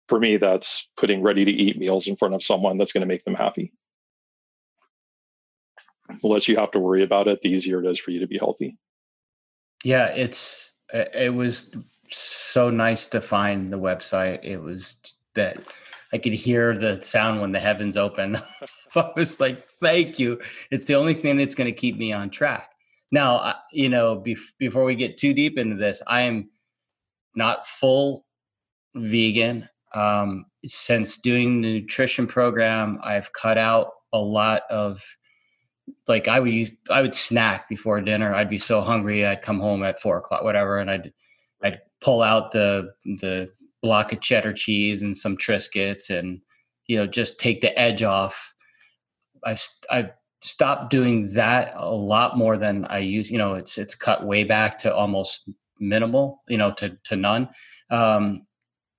for 0.09 0.21
me, 0.21 0.37
that's 0.37 0.89
putting 0.97 1.23
ready 1.23 1.45
to 1.45 1.51
eat 1.51 1.79
meals 1.79 2.07
in 2.07 2.17
front 2.17 2.35
of 2.35 2.43
someone 2.43 2.77
that's 2.77 2.93
going 2.93 3.03
to 3.03 3.09
make 3.09 3.25
them 3.25 3.35
happy. 3.35 3.73
The 6.21 6.29
less 6.29 6.49
you 6.49 6.57
have 6.57 6.73
to 6.73 6.81
worry 6.81 7.03
about 7.03 7.29
it, 7.29 7.41
the 7.41 7.51
easier 7.51 7.83
it 7.83 7.87
is 7.87 7.99
for 7.99 8.11
you 8.11 8.21
to 8.21 8.27
be 8.27 8.39
healthy. 8.39 8.77
Yeah, 9.85 10.09
it's 10.09 10.73
it 10.93 11.35
was 11.35 11.71
so 12.11 12.71
nice 12.71 13.07
to 13.09 13.21
find 13.21 13.73
the 13.73 13.79
website. 13.79 14.41
It 14.45 14.59
was 14.59 14.97
that 15.35 15.59
I 16.13 16.19
could 16.19 16.35
hear 16.35 16.77
the 16.77 17.01
sound 17.03 17.41
when 17.41 17.53
the 17.53 17.61
heavens 17.61 17.97
open. 17.97 18.37
I 18.95 19.11
was 19.17 19.41
like, 19.41 19.65
"Thank 19.81 20.19
you." 20.19 20.41
It's 20.71 20.85
the 20.85 20.95
only 20.95 21.15
thing 21.15 21.37
that's 21.37 21.55
going 21.55 21.73
to 21.73 21.79
keep 21.79 21.97
me 21.97 22.13
on 22.13 22.31
track. 22.31 22.71
Now, 23.11 23.55
you 23.73 23.89
know, 23.89 24.23
bef- 24.25 24.57
before 24.59 24.85
we 24.85 24.95
get 24.95 25.19
too 25.19 25.35
deep 25.35 25.59
into 25.59 25.77
this, 25.77 26.03
I 26.07 26.23
am 26.23 26.51
not 27.35 27.67
full 27.67 28.27
vegan. 28.95 29.69
Um, 29.95 30.47
since 30.67 31.19
doing 31.19 31.61
the 31.61 31.81
nutrition 31.81 32.27
program, 32.27 32.99
I've 33.03 33.33
cut 33.33 33.59
out 33.59 33.89
a 34.13 34.19
lot 34.19 34.63
of 34.71 35.03
like 36.09 36.29
I 36.29 36.41
would 36.41 36.77
I 36.91 37.03
would 37.03 37.15
snack 37.15 37.69
before 37.69 38.01
dinner. 38.01 38.35
I'd 38.35 38.51
be 38.51 38.59
so 38.59 38.81
hungry, 38.81 39.27
I'd 39.27 39.43
come 39.43 39.59
home 39.59 39.83
at 39.83 40.01
four 40.01 40.19
o'clock, 40.19 40.43
whatever, 40.43 40.79
and 40.79 40.91
I'd 40.91 41.13
I'd 41.63 41.81
pull 42.01 42.23
out 42.23 42.53
the 42.53 42.93
the 43.05 43.51
block 43.83 44.13
of 44.13 44.21
cheddar 44.21 44.53
cheese 44.53 45.03
and 45.03 45.17
some 45.17 45.37
Triscuits, 45.37 46.11
and 46.11 46.41
you 46.87 46.97
know 46.97 47.07
just 47.07 47.39
take 47.39 47.61
the 47.61 47.77
edge 47.79 48.03
off. 48.03 48.55
I've 49.45 49.67
I've 49.91 50.11
stopped 50.43 50.91
doing 50.91 51.33
that 51.35 51.73
a 51.77 51.95
lot 51.95 52.37
more 52.37 52.57
than 52.57 52.85
I 52.87 52.99
use. 52.99 53.31
You 53.31 53.39
know, 53.39 53.55
it's 53.55 53.79
it's 53.79 53.95
cut 53.95 54.25
way 54.25 54.45
back 54.45 54.79
to 54.81 54.95
almost 54.95 55.49
minimal. 55.79 56.41
You 56.49 56.59
know, 56.59 56.73
to 56.79 56.97
to 57.05 57.17
none. 57.17 57.49
Um, 57.91 58.47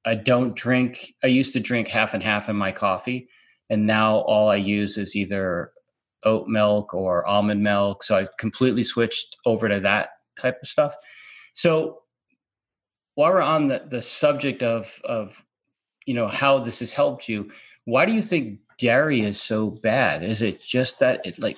I 0.05 0.15
don't 0.15 0.55
drink. 0.55 1.13
I 1.23 1.27
used 1.27 1.53
to 1.53 1.59
drink 1.59 1.87
half 1.87 2.13
and 2.13 2.21
half 2.21 2.49
in 2.49 2.55
my 2.55 2.71
coffee, 2.71 3.29
and 3.69 3.87
now 3.87 4.17
all 4.17 4.49
I 4.49 4.57
use 4.57 4.97
is 4.97 5.15
either 5.15 5.71
oat 6.25 6.47
milk 6.47 6.93
or 6.93 7.27
almond 7.27 7.63
milk. 7.63 8.03
So 8.03 8.17
I've 8.17 8.35
completely 8.37 8.83
switched 8.83 9.37
over 9.45 9.67
to 9.69 9.79
that 9.81 10.09
type 10.39 10.59
of 10.61 10.69
stuff. 10.69 10.95
So 11.53 12.02
while 13.15 13.31
we're 13.31 13.41
on 13.41 13.67
the, 13.67 13.83
the 13.87 14.01
subject 14.01 14.63
of 14.63 15.01
of 15.03 15.43
you 16.05 16.13
know 16.13 16.27
how 16.27 16.59
this 16.59 16.79
has 16.79 16.93
helped 16.93 17.29
you, 17.29 17.51
why 17.85 18.05
do 18.05 18.11
you 18.11 18.21
think 18.21 18.59
dairy 18.77 19.21
is 19.21 19.41
so 19.41 19.69
bad? 19.69 20.23
Is 20.23 20.41
it 20.41 20.61
just 20.61 20.99
that 20.99 21.25
it 21.25 21.39
like 21.39 21.57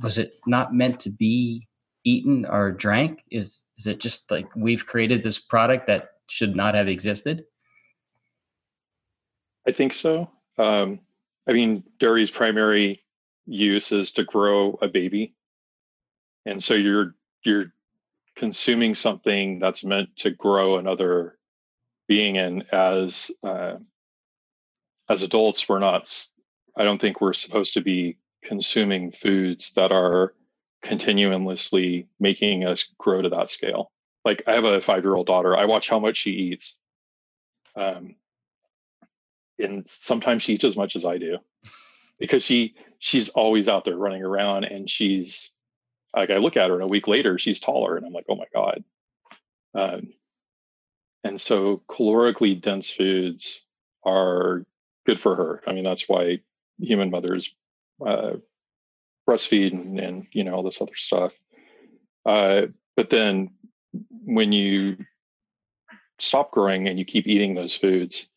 was 0.00 0.18
it 0.18 0.34
not 0.46 0.74
meant 0.74 1.00
to 1.00 1.10
be 1.10 1.68
eaten 2.04 2.46
or 2.46 2.72
drank? 2.72 3.22
Is 3.30 3.64
is 3.76 3.86
it 3.86 3.98
just 3.98 4.30
like 4.30 4.46
we've 4.56 4.86
created 4.86 5.22
this 5.22 5.38
product 5.38 5.86
that 5.86 6.10
should 6.28 6.56
not 6.56 6.74
have 6.74 6.88
existed? 6.88 7.44
I 9.66 9.72
think 9.72 9.94
so. 9.94 10.30
Um, 10.58 11.00
I 11.48 11.52
mean, 11.52 11.84
dairy's 11.98 12.30
primary 12.30 13.02
use 13.46 13.92
is 13.92 14.12
to 14.12 14.24
grow 14.24 14.78
a 14.80 14.88
baby 14.88 15.34
and 16.46 16.62
so 16.62 16.74
you're 16.74 17.14
you're 17.44 17.72
consuming 18.36 18.94
something 18.94 19.58
that's 19.58 19.84
meant 19.84 20.16
to 20.16 20.30
grow 20.30 20.78
another 20.78 21.38
being 22.08 22.36
and 22.36 22.64
as 22.72 23.30
uh, 23.42 23.76
as 25.08 25.22
adults 25.22 25.68
we're 25.68 25.78
not 25.78 26.10
i 26.76 26.84
don't 26.84 27.00
think 27.00 27.20
we're 27.20 27.32
supposed 27.32 27.74
to 27.74 27.80
be 27.80 28.18
consuming 28.42 29.10
foods 29.10 29.72
that 29.72 29.92
are 29.92 30.34
continuously 30.82 32.06
making 32.20 32.64
us 32.66 32.88
grow 32.98 33.22
to 33.22 33.30
that 33.30 33.48
scale. 33.48 33.90
Like 34.24 34.42
i 34.46 34.52
have 34.52 34.64
a 34.64 34.80
five 34.80 35.02
year 35.02 35.14
old 35.14 35.26
daughter 35.26 35.56
i 35.56 35.64
watch 35.64 35.88
how 35.88 35.98
much 35.98 36.16
she 36.16 36.30
eats 36.30 36.76
um, 37.76 38.16
and 39.58 39.84
sometimes 39.88 40.42
she 40.42 40.54
eats 40.54 40.64
as 40.64 40.76
much 40.76 40.96
as 40.96 41.04
i 41.04 41.18
do. 41.18 41.38
Because 42.18 42.44
she 42.44 42.74
she's 42.98 43.28
always 43.30 43.68
out 43.68 43.84
there 43.84 43.96
running 43.96 44.22
around 44.22 44.64
and 44.64 44.88
she's 44.88 45.52
like 46.16 46.30
I 46.30 46.36
look 46.36 46.56
at 46.56 46.68
her 46.68 46.74
and 46.74 46.84
a 46.84 46.88
week 46.88 47.08
later 47.08 47.38
she's 47.38 47.60
taller 47.60 47.96
and 47.96 48.06
I'm 48.06 48.12
like, 48.12 48.26
oh 48.28 48.36
my 48.36 48.46
God. 48.54 48.84
Um, 49.74 50.12
and 51.24 51.40
so 51.40 51.82
calorically 51.88 52.60
dense 52.60 52.90
foods 52.90 53.62
are 54.04 54.64
good 55.06 55.18
for 55.18 55.34
her. 55.34 55.62
I 55.66 55.72
mean, 55.72 55.84
that's 55.84 56.08
why 56.08 56.40
human 56.78 57.10
mothers 57.10 57.54
uh, 58.04 58.34
breastfeed 59.28 59.72
and, 59.72 59.98
and, 59.98 60.26
you 60.32 60.44
know 60.44 60.54
all 60.54 60.62
this 60.62 60.80
other 60.80 60.94
stuff. 60.94 61.38
Uh, 62.26 62.66
but 62.96 63.10
then 63.10 63.50
when 64.24 64.52
you 64.52 64.96
stop 66.18 66.50
growing 66.50 66.88
and 66.88 66.98
you 66.98 67.04
keep 67.04 67.26
eating 67.26 67.54
those 67.54 67.74
foods, 67.74 68.28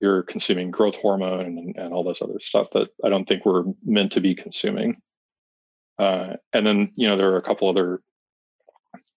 you're 0.00 0.22
consuming 0.22 0.70
growth 0.70 0.96
hormone 0.96 1.58
and, 1.58 1.76
and 1.76 1.92
all 1.92 2.04
this 2.04 2.22
other 2.22 2.40
stuff 2.40 2.70
that 2.70 2.88
I 3.04 3.08
don't 3.08 3.26
think 3.26 3.44
we're 3.44 3.64
meant 3.84 4.12
to 4.12 4.20
be 4.20 4.34
consuming. 4.34 5.00
Uh, 6.00 6.36
and 6.54 6.66
then, 6.66 6.90
you 6.96 7.06
know, 7.06 7.16
there 7.16 7.30
are 7.30 7.36
a 7.36 7.42
couple 7.42 7.68
other 7.68 8.00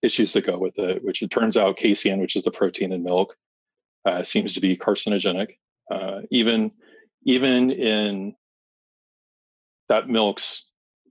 issues 0.01 0.33
that 0.33 0.45
go 0.45 0.57
with 0.57 0.77
it, 0.77 1.03
which 1.03 1.21
it 1.21 1.31
turns 1.31 1.55
out 1.55 1.77
casein, 1.77 2.19
which 2.19 2.35
is 2.35 2.43
the 2.43 2.51
protein 2.51 2.91
in 2.91 3.03
milk, 3.03 3.35
uh, 4.05 4.21
seems 4.23 4.53
to 4.53 4.59
be 4.59 4.75
carcinogenic. 4.75 5.57
Uh, 5.89 6.21
even 6.29 6.71
even 7.25 7.71
in 7.71 8.35
that 9.87 10.09
milk's 10.09 10.65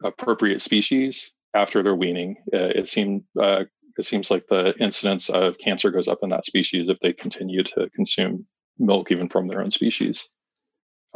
appropriate 0.04 0.60
species 0.60 1.30
after 1.54 1.82
they're 1.82 1.94
weaning, 1.94 2.36
uh, 2.52 2.72
it 2.74 2.86
seemed 2.88 3.22
uh, 3.40 3.64
it 3.96 4.04
seems 4.04 4.30
like 4.30 4.46
the 4.48 4.74
incidence 4.78 5.30
of 5.30 5.58
cancer 5.58 5.90
goes 5.90 6.08
up 6.08 6.18
in 6.22 6.28
that 6.28 6.44
species 6.44 6.90
if 6.90 6.98
they 7.00 7.14
continue 7.14 7.62
to 7.62 7.88
consume 7.94 8.46
milk 8.78 9.10
even 9.10 9.28
from 9.28 9.46
their 9.46 9.62
own 9.62 9.70
species 9.70 10.28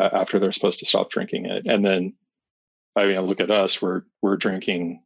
uh, 0.01 0.09
after 0.13 0.39
they're 0.39 0.53
supposed 0.53 0.79
to 0.79 0.87
stop 0.87 1.11
drinking 1.11 1.45
it. 1.47 1.67
And 1.67 1.85
then, 1.85 2.15
I 2.97 3.07
mean, 3.07 3.21
look 3.21 3.41
at 3.41 3.51
us, 3.51 3.81
we're, 3.81 4.03
we're 4.23 4.37
drinking 4.37 5.03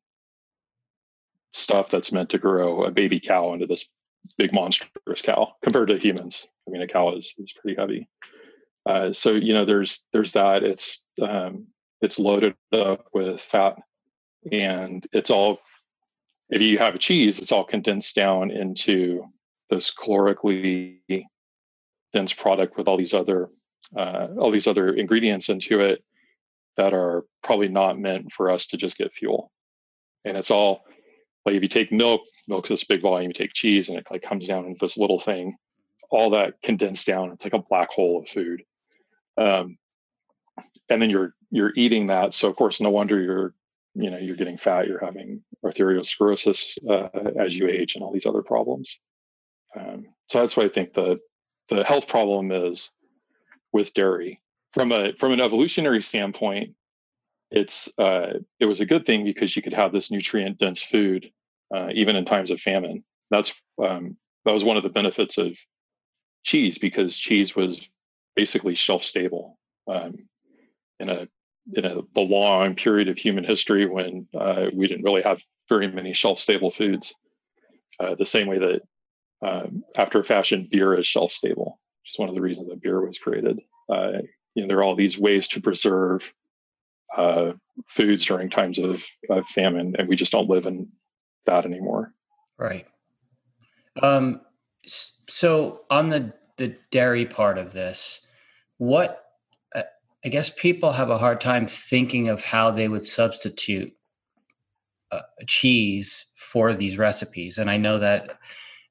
stuff 1.53 1.91
that's 1.91 2.13
meant 2.13 2.31
to 2.31 2.39
grow 2.39 2.85
a 2.85 2.91
baby 2.91 3.19
cow 3.19 3.53
into 3.53 3.67
this 3.67 3.87
big 4.39 4.53
monstrous 4.53 5.23
cow 5.23 5.53
compared 5.63 5.89
to 5.89 5.99
humans. 5.99 6.47
I 6.67 6.71
mean, 6.71 6.83
a 6.83 6.87
cow 6.87 7.17
is, 7.17 7.35
is 7.39 7.53
pretty 7.53 7.81
heavy. 7.81 8.09
Uh, 8.87 9.13
so, 9.13 9.33
you 9.33 9.53
know, 9.53 9.65
there's, 9.65 10.05
there's 10.13 10.33
that 10.35 10.63
it's, 10.63 11.03
um, 11.21 11.67
it's 12.01 12.19
loaded 12.19 12.55
up 12.73 13.07
with 13.13 13.41
fat 13.41 13.77
and 14.51 15.07
it's 15.13 15.31
all, 15.31 15.59
if 16.49 16.63
you 16.63 16.79
have 16.79 16.95
a 16.95 16.99
cheese, 16.99 17.39
it's 17.39 17.53
all 17.53 17.65
condensed 17.65 18.15
down 18.15 18.51
into 18.51 19.25
this 19.69 19.93
calorically 19.93 21.27
dense 22.13 22.33
product 22.33 22.77
with 22.77 22.89
all 22.89 22.97
these 22.97 23.15
other 23.15 23.49
uh, 23.97 24.29
all 24.39 24.51
these 24.51 24.67
other 24.67 24.93
ingredients 24.95 25.49
into 25.49 25.81
it 25.81 26.05
that 26.77 26.95
are 26.95 27.25
probably 27.43 27.69
not 27.69 27.99
meant 27.99 28.33
for 28.33 28.51
us 28.51 28.67
to 28.69 28.77
just 28.77 28.99
get 28.99 29.13
fuel. 29.13 29.51
And 30.25 30.37
it's 30.37 30.51
all 30.51 30.85
like 31.45 31.55
if 31.55 31.63
you 31.63 31.69
take 31.69 31.93
milk, 31.93 32.23
milk's 32.49 32.69
this 32.69 32.85
big 32.85 33.01
volume. 33.01 33.31
You 33.31 33.35
take 33.35 33.53
cheese, 33.53 33.89
and 33.89 33.99
it 33.99 34.07
like 34.11 34.23
comes 34.23 34.47
down 34.47 34.67
into 34.67 34.79
this 34.81 34.97
little 34.97 35.19
thing. 35.19 35.57
All 36.11 36.31
that 36.31 36.61
condensed 36.63 37.07
down, 37.07 37.31
it's 37.31 37.45
like 37.45 37.55
a 37.55 37.65
black 37.69 37.91
hole 37.91 38.21
of 38.21 38.29
food. 38.29 38.63
Um, 39.39 39.79
and 40.89 41.01
then 41.01 41.11
you're 41.11 41.35
you're 41.51 41.73
eating 41.77 42.09
that. 42.09 42.35
So 42.35 42.49
of 42.49 42.57
course, 42.57 42.81
no 42.81 42.91
wonder 42.91 43.21
you're 43.21 43.55
you 43.95 44.11
know 44.11 44.19
you're 44.19 44.37
getting 44.37 44.59
fat. 44.59 44.87
You're 44.87 45.05
having 45.05 45.43
arteriosclerosis 45.65 46.77
uh, 46.89 47.43
as 47.43 47.57
you 47.57 47.69
age, 47.69 47.95
and 47.95 48.05
all 48.05 48.13
these 48.13 48.27
other 48.27 48.43
problems. 48.43 49.01
Um, 49.79 50.07
so 50.29 50.41
that's 50.41 50.57
why 50.57 50.65
I 50.65 50.69
think 50.69 50.93
the 50.93 51.19
the 51.71 51.85
health 51.85 52.09
problem 52.09 52.53
is 52.53 52.93
with 53.73 53.95
dairy. 53.95 54.41
From 54.73 54.93
a 54.93 55.13
from 55.15 55.33
an 55.33 55.41
evolutionary 55.41 56.03
standpoint, 56.03 56.75
it's 57.51 57.89
uh, 57.99 58.35
it 58.61 58.67
was 58.67 58.81
a 58.81 58.87
good 58.87 59.05
thing 59.05 59.25
because 59.25 59.57
you 59.57 59.63
could 59.63 59.73
have 59.73 59.93
this 59.93 60.11
nutrient 60.11 60.59
dense 60.59 60.83
food 60.83 61.31
uh, 61.75 61.89
even 61.93 62.17
in 62.17 62.25
times 62.25 62.51
of 62.51 62.61
famine. 62.61 63.05
That's 63.31 63.61
um, 63.83 64.17
that 64.45 64.53
was 64.53 64.65
one 64.65 64.77
of 64.77 64.83
the 64.83 64.91
benefits 64.91 65.39
of 65.39 65.59
cheese 66.45 66.79
because 66.79 67.17
cheese 67.17 67.55
was 67.55 67.89
basically 68.37 68.75
shelf 68.75 69.03
stable 69.05 69.59
um, 69.89 70.29
in 71.01 71.11
a 71.11 71.29
in 71.75 71.85
a, 71.85 72.01
the 72.15 72.21
long 72.21 72.75
period 72.75 73.09
of 73.09 73.19
human 73.19 73.45
history 73.45 73.87
when 73.87 74.27
uh, 74.39 74.67
we 74.73 74.87
didn't 74.87 75.05
really 75.05 75.23
have 75.23 75.43
very 75.69 75.89
many 75.89 76.13
shelf 76.13 76.39
stable 76.39 76.71
foods. 76.71 77.15
Uh, 77.99 78.15
the 78.15 78.27
same 78.27 78.47
way 78.47 78.59
that 78.59 78.81
um, 79.43 79.85
after 79.97 80.23
fashion, 80.23 80.69
beer 80.71 80.95
is 80.95 81.07
shelf 81.07 81.33
stable, 81.33 81.81
which 82.03 82.15
is 82.15 82.19
one 82.19 82.29
of 82.29 82.35
the 82.35 82.41
reasons 82.41 82.69
that 82.69 82.81
beer 82.81 83.05
was 83.05 83.19
created. 83.19 83.61
You 84.55 84.63
know, 84.63 84.69
there 84.69 84.79
are 84.79 84.83
all 84.83 84.97
these 84.97 85.19
ways 85.19 85.49
to 85.49 85.61
preserve 85.61 86.33
uh, 87.17 87.53
foods 87.87 88.25
during 88.25 88.51
times 88.51 88.79
of, 88.79 89.05
of, 89.29 89.47
famine, 89.47 89.95
and 89.99 90.09
we 90.09 90.17
just 90.17 90.33
don't 90.33 90.49
live 90.49 90.67
in 90.67 90.89
that 91.47 91.65
anymore. 91.65 92.13
Right. 92.59 92.87
Um, 94.03 94.41
so 94.87 95.83
on 95.91 96.09
the 96.09 96.33
the 96.57 96.77
dairy 96.91 97.25
part 97.25 97.59
of 97.59 97.73
this, 97.73 98.21
what 98.79 99.25
uh, 99.75 99.83
I 100.25 100.29
guess 100.29 100.51
people 100.51 100.93
have 100.93 101.11
a 101.11 101.19
hard 101.19 101.41
time 101.41 101.67
thinking 101.67 102.29
of 102.29 102.45
how 102.45 102.71
they 102.71 102.87
would 102.87 103.07
substitute 103.07 103.93
uh, 105.11 105.23
cheese 105.47 106.27
for 106.37 106.75
these 106.75 106.99
recipes, 106.99 107.59
and 107.59 107.71
I 107.71 107.77
know 107.77 107.99
that 107.99 108.39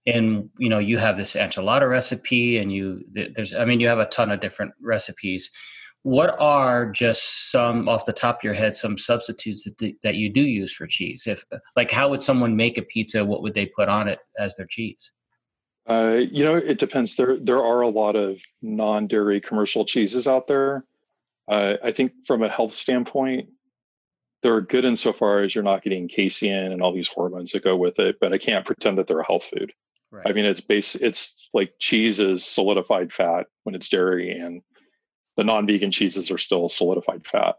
and 0.06 0.50
you 0.58 0.70
know 0.70 0.80
you 0.80 0.98
have 0.98 1.18
this 1.18 1.36
enchilada 1.36 1.90
recipe 1.90 2.58
and 2.58 2.72
you 2.72 3.04
there's 3.12 3.54
i 3.54 3.66
mean 3.66 3.80
you 3.80 3.88
have 3.88 4.00
a 4.00 4.06
ton 4.08 4.32
of 4.32 4.42
different 4.42 4.74
recipes. 4.82 5.52
What 6.04 6.40
are 6.40 6.90
just 6.90 7.52
some 7.52 7.90
off 7.90 8.06
the 8.06 8.14
top 8.14 8.38
of 8.38 8.44
your 8.44 8.54
head 8.54 8.74
some 8.74 8.98
substitutes 8.98 9.66
that, 9.66 9.96
that 10.02 10.16
you 10.16 10.30
do 10.30 10.42
use 10.42 10.72
for 10.74 10.88
cheese? 10.88 11.28
If 11.28 11.44
like 11.76 11.92
how 11.92 12.10
would 12.10 12.24
someone 12.24 12.56
make 12.56 12.78
a 12.78 12.82
pizza 12.82 13.26
what 13.26 13.42
would 13.42 13.54
they 13.54 13.66
put 13.66 13.90
on 13.90 14.08
it 14.08 14.20
as 14.38 14.56
their 14.56 14.66
cheese? 14.66 15.12
Uh, 15.88 16.22
you 16.32 16.44
know 16.44 16.56
it 16.56 16.80
depends. 16.80 17.16
There 17.16 17.38
there 17.38 17.64
are 17.64 17.82
a 17.82 17.90
lot 17.90 18.16
of 18.16 18.42
non-dairy 18.62 19.42
commercial 19.42 19.84
cheeses 19.86 20.28
out 20.28 20.48
there. 20.48 20.86
Uh, 21.50 21.78
i 21.84 21.92
think 21.92 22.12
from 22.26 22.44
a 22.44 22.50
health 22.50 22.74
standpoint 22.74 23.50
they're 24.44 24.62
good 24.62 24.86
insofar 24.86 25.40
as 25.40 25.54
you're 25.54 25.64
not 25.64 25.82
getting 25.82 26.08
casein 26.08 26.72
and 26.72 26.82
all 26.82 26.94
these 26.94 27.08
hormones 27.08 27.52
that 27.52 27.64
go 27.64 27.76
with 27.76 27.98
it 27.98 28.18
but 28.22 28.32
i 28.32 28.38
can't 28.38 28.66
pretend 28.66 28.98
that 28.98 29.08
they're 29.08 29.20
a 29.20 29.26
health 29.26 29.46
food 29.46 29.74
Right. 30.12 30.26
I 30.28 30.34
mean, 30.34 30.46
it's 30.46 30.62
base. 30.62 30.96
It's 30.96 31.50
like 31.54 31.74
cheese 31.80 32.20
is 32.20 32.44
solidified 32.44 33.14
fat 33.14 33.46
when 33.64 33.76
it's 33.76 33.90
dairy, 33.90 34.32
and 34.32 34.62
the 35.38 35.44
non-vegan 35.44 35.92
cheeses 35.92 36.32
are 36.32 36.38
still 36.38 36.68
solidified 36.68 37.26
fat. 37.26 37.56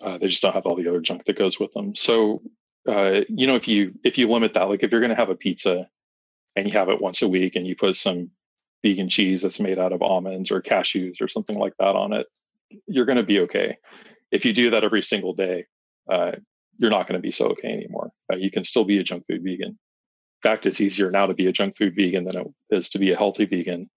Uh, 0.00 0.18
they 0.18 0.28
just 0.28 0.42
don't 0.42 0.54
have 0.54 0.66
all 0.66 0.76
the 0.76 0.88
other 0.88 1.00
junk 1.00 1.24
that 1.24 1.36
goes 1.36 1.58
with 1.58 1.72
them. 1.72 1.96
So, 1.96 2.42
uh, 2.88 3.22
you 3.28 3.48
know, 3.48 3.56
if 3.56 3.66
you 3.66 3.92
if 4.04 4.18
you 4.18 4.28
limit 4.28 4.54
that, 4.54 4.68
like 4.68 4.84
if 4.84 4.92
you're 4.92 5.00
going 5.00 5.10
to 5.10 5.16
have 5.16 5.30
a 5.30 5.34
pizza 5.34 5.88
and 6.54 6.66
you 6.66 6.72
have 6.74 6.88
it 6.88 7.00
once 7.00 7.22
a 7.22 7.28
week, 7.28 7.56
and 7.56 7.66
you 7.66 7.74
put 7.74 7.96
some 7.96 8.30
vegan 8.84 9.08
cheese 9.08 9.42
that's 9.42 9.60
made 9.60 9.78
out 9.78 9.92
of 9.92 10.02
almonds 10.02 10.52
or 10.52 10.62
cashews 10.62 11.20
or 11.20 11.28
something 11.28 11.58
like 11.58 11.74
that 11.78 11.96
on 11.96 12.12
it, 12.12 12.26
you're 12.86 13.06
going 13.06 13.16
to 13.16 13.22
be 13.24 13.40
okay. 13.40 13.76
If 14.30 14.44
you 14.44 14.52
do 14.52 14.70
that 14.70 14.84
every 14.84 15.02
single 15.02 15.34
day, 15.34 15.66
uh, 16.10 16.32
you're 16.78 16.90
not 16.90 17.08
going 17.08 17.20
to 17.20 17.22
be 17.22 17.32
so 17.32 17.46
okay 17.48 17.68
anymore. 17.68 18.12
Uh, 18.32 18.36
you 18.36 18.50
can 18.50 18.64
still 18.64 18.84
be 18.84 18.98
a 18.98 19.02
junk 19.02 19.24
food 19.26 19.42
vegan 19.42 19.78
fact, 20.42 20.66
it's 20.66 20.80
easier 20.80 21.10
now 21.10 21.26
to 21.26 21.34
be 21.34 21.46
a 21.46 21.52
junk 21.52 21.76
food 21.76 21.94
vegan 21.94 22.24
than 22.24 22.36
it 22.36 22.46
is 22.70 22.90
to 22.90 22.98
be 22.98 23.12
a 23.12 23.16
healthy 23.16 23.44
vegan 23.44 23.88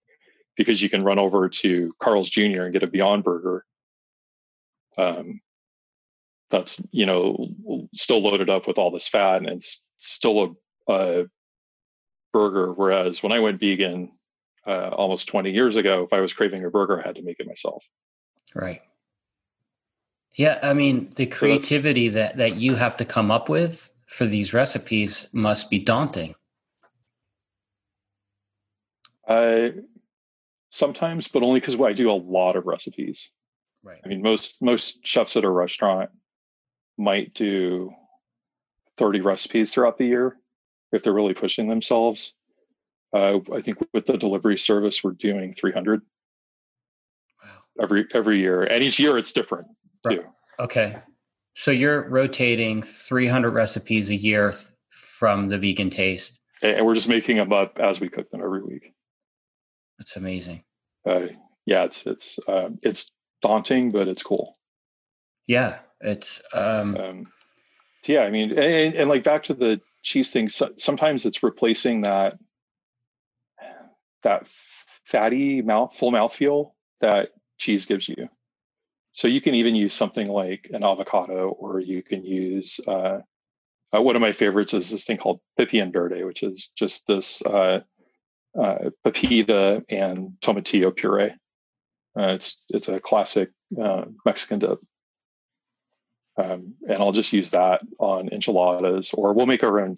because 0.56 0.80
you 0.80 0.88
can 0.88 1.04
run 1.04 1.18
over 1.18 1.48
to 1.48 1.92
Carl's 2.00 2.30
Jr. 2.30 2.62
and 2.62 2.72
get 2.72 2.82
a 2.82 2.86
Beyond 2.86 3.24
Burger. 3.24 3.64
Um, 4.96 5.40
that's 6.48 6.80
you 6.92 7.06
know 7.06 7.48
still 7.92 8.20
loaded 8.20 8.48
up 8.48 8.66
with 8.66 8.78
all 8.78 8.90
this 8.90 9.08
fat 9.08 9.38
and 9.38 9.48
it's 9.48 9.84
still 9.96 10.56
a, 10.88 10.92
a 10.92 11.24
burger. 12.32 12.72
Whereas 12.72 13.22
when 13.22 13.32
I 13.32 13.40
went 13.40 13.60
vegan 13.60 14.10
uh, 14.66 14.88
almost 14.88 15.28
20 15.28 15.50
years 15.50 15.76
ago, 15.76 16.04
if 16.04 16.12
I 16.12 16.20
was 16.20 16.32
craving 16.32 16.64
a 16.64 16.70
burger, 16.70 17.00
I 17.02 17.06
had 17.06 17.16
to 17.16 17.22
make 17.22 17.40
it 17.40 17.46
myself. 17.46 17.84
Right. 18.54 18.82
Yeah, 20.34 20.58
I 20.62 20.74
mean 20.74 21.10
the 21.16 21.26
creativity 21.26 22.08
so 22.08 22.14
that 22.14 22.36
that 22.36 22.56
you 22.56 22.74
have 22.74 22.96
to 22.98 23.04
come 23.04 23.30
up 23.30 23.48
with 23.48 23.90
for 24.06 24.26
these 24.26 24.54
recipes 24.54 25.28
must 25.32 25.68
be 25.68 25.78
daunting. 25.78 26.34
I 29.28 29.72
sometimes, 30.70 31.28
but 31.28 31.42
only 31.42 31.60
because 31.60 31.80
I 31.80 31.92
do 31.92 32.10
a 32.10 32.12
lot 32.12 32.56
of 32.56 32.66
recipes. 32.66 33.30
Right. 33.82 33.98
I 34.04 34.08
mean, 34.08 34.22
most 34.22 34.56
most 34.60 35.04
chefs 35.04 35.36
at 35.36 35.44
a 35.44 35.50
restaurant 35.50 36.10
might 36.98 37.34
do 37.34 37.92
30 38.96 39.20
recipes 39.20 39.72
throughout 39.72 39.98
the 39.98 40.06
year 40.06 40.36
if 40.92 41.02
they're 41.02 41.12
really 41.12 41.34
pushing 41.34 41.68
themselves. 41.68 42.34
Uh, 43.12 43.38
I 43.52 43.60
think 43.60 43.78
with 43.92 44.06
the 44.06 44.16
delivery 44.16 44.58
service, 44.58 45.02
we're 45.04 45.12
doing 45.12 45.52
300 45.52 46.02
wow. 47.42 47.50
every 47.80 48.06
every 48.14 48.40
year, 48.40 48.64
and 48.64 48.82
each 48.82 48.98
year 48.98 49.18
it's 49.18 49.32
different 49.32 49.68
right. 50.04 50.20
too. 50.20 50.26
Okay, 50.58 50.96
so 51.56 51.70
you're 51.70 52.08
rotating 52.08 52.82
300 52.82 53.50
recipes 53.50 54.10
a 54.10 54.14
year 54.14 54.52
th- 54.52 54.68
from 54.90 55.48
the 55.48 55.58
vegan 55.58 55.88
taste. 55.88 56.40
And 56.62 56.84
we're 56.84 56.94
just 56.94 57.08
making 57.08 57.38
them 57.38 57.52
up 57.52 57.78
as 57.78 57.98
we 57.98 58.08
cook 58.10 58.30
them 58.30 58.42
every 58.42 58.62
week. 58.62 58.92
That's 59.98 60.16
amazing. 60.16 60.64
Uh, 61.08 61.28
yeah, 61.64 61.84
it's 61.84 62.06
it's 62.06 62.38
uh, 62.46 62.68
it's 62.82 63.10
daunting, 63.40 63.90
but 63.90 64.06
it's 64.06 64.22
cool. 64.22 64.58
Yeah, 65.46 65.78
it's 66.00 66.42
um, 66.52 66.96
um 66.96 67.26
so 68.02 68.12
yeah. 68.12 68.20
I 68.20 68.30
mean, 68.30 68.50
and, 68.50 68.94
and, 68.94 69.08
like 69.08 69.24
back 69.24 69.44
to 69.44 69.54
the 69.54 69.80
cheese 70.02 70.32
thing. 70.32 70.48
So, 70.48 70.70
sometimes 70.76 71.24
it's 71.24 71.42
replacing 71.42 72.02
that 72.02 72.34
that 74.22 74.46
fatty 74.46 75.62
mouth, 75.62 75.96
full 75.96 76.10
mouth 76.10 76.34
feel 76.34 76.74
that 77.00 77.30
cheese 77.58 77.86
gives 77.86 78.08
you. 78.08 78.28
So 79.16 79.28
you 79.28 79.40
can 79.40 79.54
even 79.54 79.74
use 79.74 79.94
something 79.94 80.28
like 80.28 80.68
an 80.74 80.84
avocado, 80.84 81.48
or 81.48 81.80
you 81.80 82.02
can 82.02 82.22
use 82.22 82.78
uh, 82.86 83.20
uh, 83.94 84.02
one 84.02 84.14
of 84.14 84.20
my 84.20 84.32
favorites 84.32 84.74
is 84.74 84.90
this 84.90 85.06
thing 85.06 85.16
called 85.16 85.40
pipián 85.58 85.90
verde, 85.90 86.22
which 86.24 86.42
is 86.42 86.70
just 86.76 87.06
this 87.06 87.40
uh, 87.46 87.80
uh, 88.60 88.90
pepita 89.06 89.82
and 89.88 90.32
tomatillo 90.42 90.94
puree. 90.94 91.32
Uh, 92.14 92.34
it's 92.34 92.62
it's 92.68 92.90
a 92.90 93.00
classic 93.00 93.48
uh, 93.82 94.04
Mexican 94.26 94.58
dip, 94.58 94.80
um, 96.36 96.74
and 96.86 96.98
I'll 96.98 97.12
just 97.12 97.32
use 97.32 97.48
that 97.52 97.80
on 97.98 98.28
enchiladas, 98.28 99.14
or 99.14 99.32
we'll 99.32 99.46
make 99.46 99.64
our 99.64 99.80
own 99.80 99.96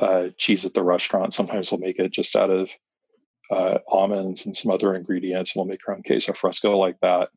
uh, 0.00 0.30
cheese 0.36 0.64
at 0.64 0.74
the 0.74 0.82
restaurant. 0.82 1.32
Sometimes 1.32 1.70
we'll 1.70 1.80
make 1.80 2.00
it 2.00 2.10
just 2.10 2.34
out 2.34 2.50
of 2.50 2.72
almonds 3.86 4.46
and 4.46 4.56
some 4.56 4.72
other 4.72 4.96
ingredients. 4.96 5.54
We'll 5.54 5.66
make 5.66 5.86
our 5.86 5.94
own 5.94 6.02
queso 6.02 6.32
fresco 6.32 6.76
like 6.76 6.98
that 7.02 7.28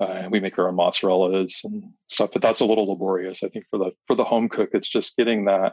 uh, 0.00 0.28
we 0.30 0.40
make 0.40 0.58
our 0.58 0.68
own 0.68 0.76
mozzarellas 0.76 1.64
and 1.64 1.84
stuff 2.06 2.30
but 2.32 2.42
that's 2.42 2.60
a 2.60 2.66
little 2.66 2.86
laborious 2.86 3.42
i 3.42 3.48
think 3.48 3.66
for 3.68 3.78
the 3.78 3.90
for 4.06 4.14
the 4.14 4.24
home 4.24 4.48
cook 4.48 4.70
it's 4.72 4.88
just 4.88 5.16
getting 5.16 5.44
that 5.44 5.72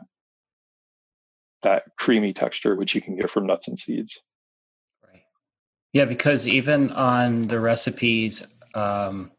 that 1.63 1.83
creamy 1.97 2.33
texture 2.33 2.75
which 2.75 2.93
you 2.93 3.01
can 3.01 3.15
get 3.15 3.29
from 3.29 3.47
nuts 3.47 3.67
and 3.67 3.79
seeds. 3.79 4.21
Right. 5.07 5.23
Yeah 5.93 6.05
because 6.05 6.47
even 6.47 6.91
on 6.91 7.47
the 7.47 7.59
recipes 7.59 8.45
um, 8.75 9.31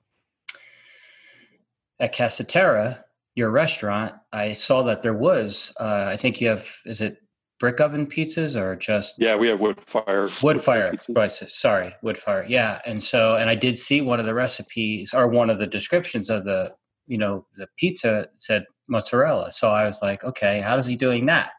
at 2.01 2.17
casa 2.17 2.45
terra 2.45 3.05
your 3.35 3.51
restaurant 3.51 4.15
i 4.33 4.53
saw 4.53 4.83
that 4.83 5.03
there 5.03 5.15
was 5.15 5.73
uh, 5.79 6.07
i 6.09 6.17
think 6.17 6.41
you 6.41 6.49
have 6.49 6.69
is 6.85 7.01
it 7.01 7.19
brick 7.65 7.81
oven 7.81 8.07
pizzas 8.07 8.57
or 8.57 8.77
just 8.77 9.15
yeah 9.17 9.35
we 9.35 9.49
have 9.49 9.59
wood 9.59 9.81
fire 9.81 10.29
wood 10.43 10.61
fire 10.61 10.93
right 11.09 11.33
sorry 11.33 11.95
wood 12.03 12.19
fire 12.19 12.45
yeah 12.47 12.79
and 12.85 13.03
so 13.03 13.37
and 13.37 13.49
i 13.49 13.55
did 13.55 13.79
see 13.79 14.03
one 14.03 14.21
of 14.21 14.27
the 14.27 14.35
recipes 14.35 15.15
or 15.15 15.27
one 15.27 15.49
of 15.49 15.57
the 15.57 15.67
descriptions 15.67 16.29
of 16.29 16.45
the 16.45 16.71
you 17.07 17.17
know 17.17 17.47
the 17.57 17.67
pizza 17.79 18.29
said 18.37 18.67
mozzarella 18.87 19.51
so 19.51 19.71
i 19.71 19.87
was 19.87 20.03
like 20.03 20.23
okay 20.25 20.61
how 20.61 20.77
is 20.77 20.85
he 20.85 20.95
doing 20.95 21.25
that? 21.25 21.53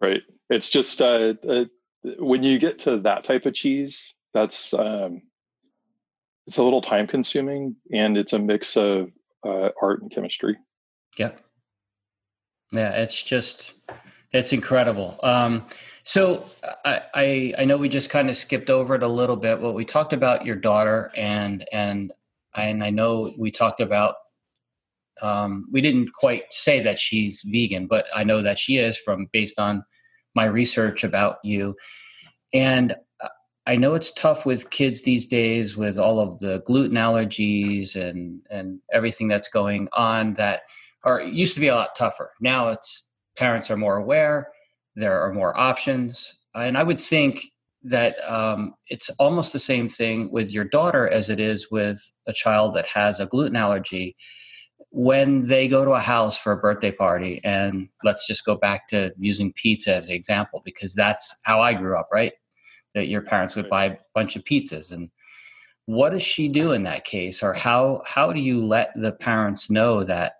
Right 0.00 0.22
it's 0.50 0.70
just 0.70 1.02
uh, 1.02 1.34
uh 1.48 1.64
when 2.20 2.44
you 2.44 2.60
get 2.60 2.78
to 2.80 2.98
that 2.98 3.24
type 3.24 3.44
of 3.44 3.54
cheese 3.54 4.14
that's 4.34 4.72
um 4.72 5.20
it's 6.46 6.58
a 6.58 6.62
little 6.62 6.80
time 6.80 7.08
consuming 7.08 7.74
and 7.92 8.16
it's 8.16 8.34
a 8.34 8.38
mix 8.38 8.76
of 8.76 9.10
uh, 9.44 9.70
art 9.82 10.00
and 10.00 10.12
chemistry. 10.12 10.56
Yeah 11.18 11.32
yeah 12.70 12.90
it's 12.90 13.20
just 13.20 13.72
it's 14.34 14.52
incredible. 14.52 15.18
Um, 15.22 15.64
so 16.02 16.44
I, 16.84 17.00
I, 17.14 17.54
I 17.60 17.64
know 17.64 17.78
we 17.78 17.88
just 17.88 18.10
kind 18.10 18.28
of 18.28 18.36
skipped 18.36 18.68
over 18.68 18.94
it 18.94 19.02
a 19.02 19.08
little 19.08 19.36
bit, 19.36 19.62
but 19.62 19.72
we 19.72 19.86
talked 19.86 20.12
about 20.12 20.44
your 20.44 20.56
daughter 20.56 21.10
and 21.16 21.64
and 21.72 22.12
and 22.54 22.84
I 22.84 22.90
know 22.90 23.32
we 23.38 23.50
talked 23.50 23.80
about 23.80 24.16
um, 25.22 25.66
we 25.72 25.80
didn't 25.80 26.12
quite 26.12 26.42
say 26.50 26.80
that 26.80 26.98
she's 26.98 27.42
vegan, 27.42 27.86
but 27.86 28.06
I 28.14 28.24
know 28.24 28.42
that 28.42 28.58
she 28.58 28.76
is 28.76 28.98
from 28.98 29.28
based 29.32 29.58
on 29.58 29.84
my 30.34 30.46
research 30.46 31.04
about 31.04 31.38
you. 31.44 31.76
And 32.52 32.94
I 33.66 33.76
know 33.76 33.94
it's 33.94 34.12
tough 34.12 34.44
with 34.44 34.70
kids 34.70 35.02
these 35.02 35.26
days 35.26 35.76
with 35.76 35.96
all 35.98 36.20
of 36.20 36.40
the 36.40 36.62
gluten 36.66 36.96
allergies 36.96 37.96
and 37.96 38.40
and 38.50 38.80
everything 38.92 39.28
that's 39.28 39.48
going 39.48 39.88
on 39.92 40.34
that 40.34 40.62
are 41.04 41.22
used 41.22 41.54
to 41.54 41.60
be 41.60 41.68
a 41.68 41.74
lot 41.74 41.96
tougher. 41.96 42.32
Now 42.40 42.68
it's 42.68 43.03
parents 43.36 43.70
are 43.70 43.76
more 43.76 43.96
aware 43.96 44.48
there 44.96 45.20
are 45.20 45.32
more 45.32 45.58
options 45.58 46.34
and 46.54 46.76
i 46.78 46.82
would 46.82 47.00
think 47.00 47.44
that 47.84 48.16
um, 48.26 48.74
it's 48.88 49.10
almost 49.18 49.52
the 49.52 49.58
same 49.58 49.88
thing 49.88 50.30
with 50.32 50.52
your 50.52 50.64
daughter 50.64 51.06
as 51.06 51.28
it 51.28 51.38
is 51.38 51.70
with 51.70 52.00
a 52.26 52.32
child 52.32 52.74
that 52.74 52.86
has 52.86 53.20
a 53.20 53.26
gluten 53.26 53.56
allergy. 53.56 54.16
When 54.90 55.46
they 55.48 55.68
go 55.68 55.84
to 55.84 55.90
a 55.90 56.00
house 56.00 56.38
for 56.38 56.52
a 56.52 56.56
birthday 56.56 56.92
party, 56.92 57.40
and 57.44 57.88
let's 58.04 58.26
just 58.26 58.44
go 58.44 58.56
back 58.56 58.88
to 58.88 59.12
using 59.18 59.52
pizza 59.52 59.94
as 59.94 60.08
an 60.08 60.14
example, 60.14 60.62
because 60.64 60.94
that's 60.94 61.34
how 61.44 61.60
I 61.60 61.74
grew 61.74 61.96
up, 61.96 62.08
right? 62.12 62.32
That 62.94 63.08
your 63.08 63.22
parents 63.22 63.54
would 63.56 63.68
buy 63.68 63.86
a 63.86 63.96
bunch 64.14 64.36
of 64.36 64.44
pizzas, 64.44 64.92
and 64.92 65.10
what 65.86 66.10
does 66.10 66.22
she 66.22 66.48
do 66.48 66.72
in 66.72 66.84
that 66.84 67.04
case, 67.04 67.42
or 67.42 67.52
how 67.52 68.02
how 68.06 68.32
do 68.32 68.40
you 68.40 68.64
let 68.64 68.92
the 68.94 69.12
parents 69.12 69.68
know 69.68 70.04
that 70.04 70.34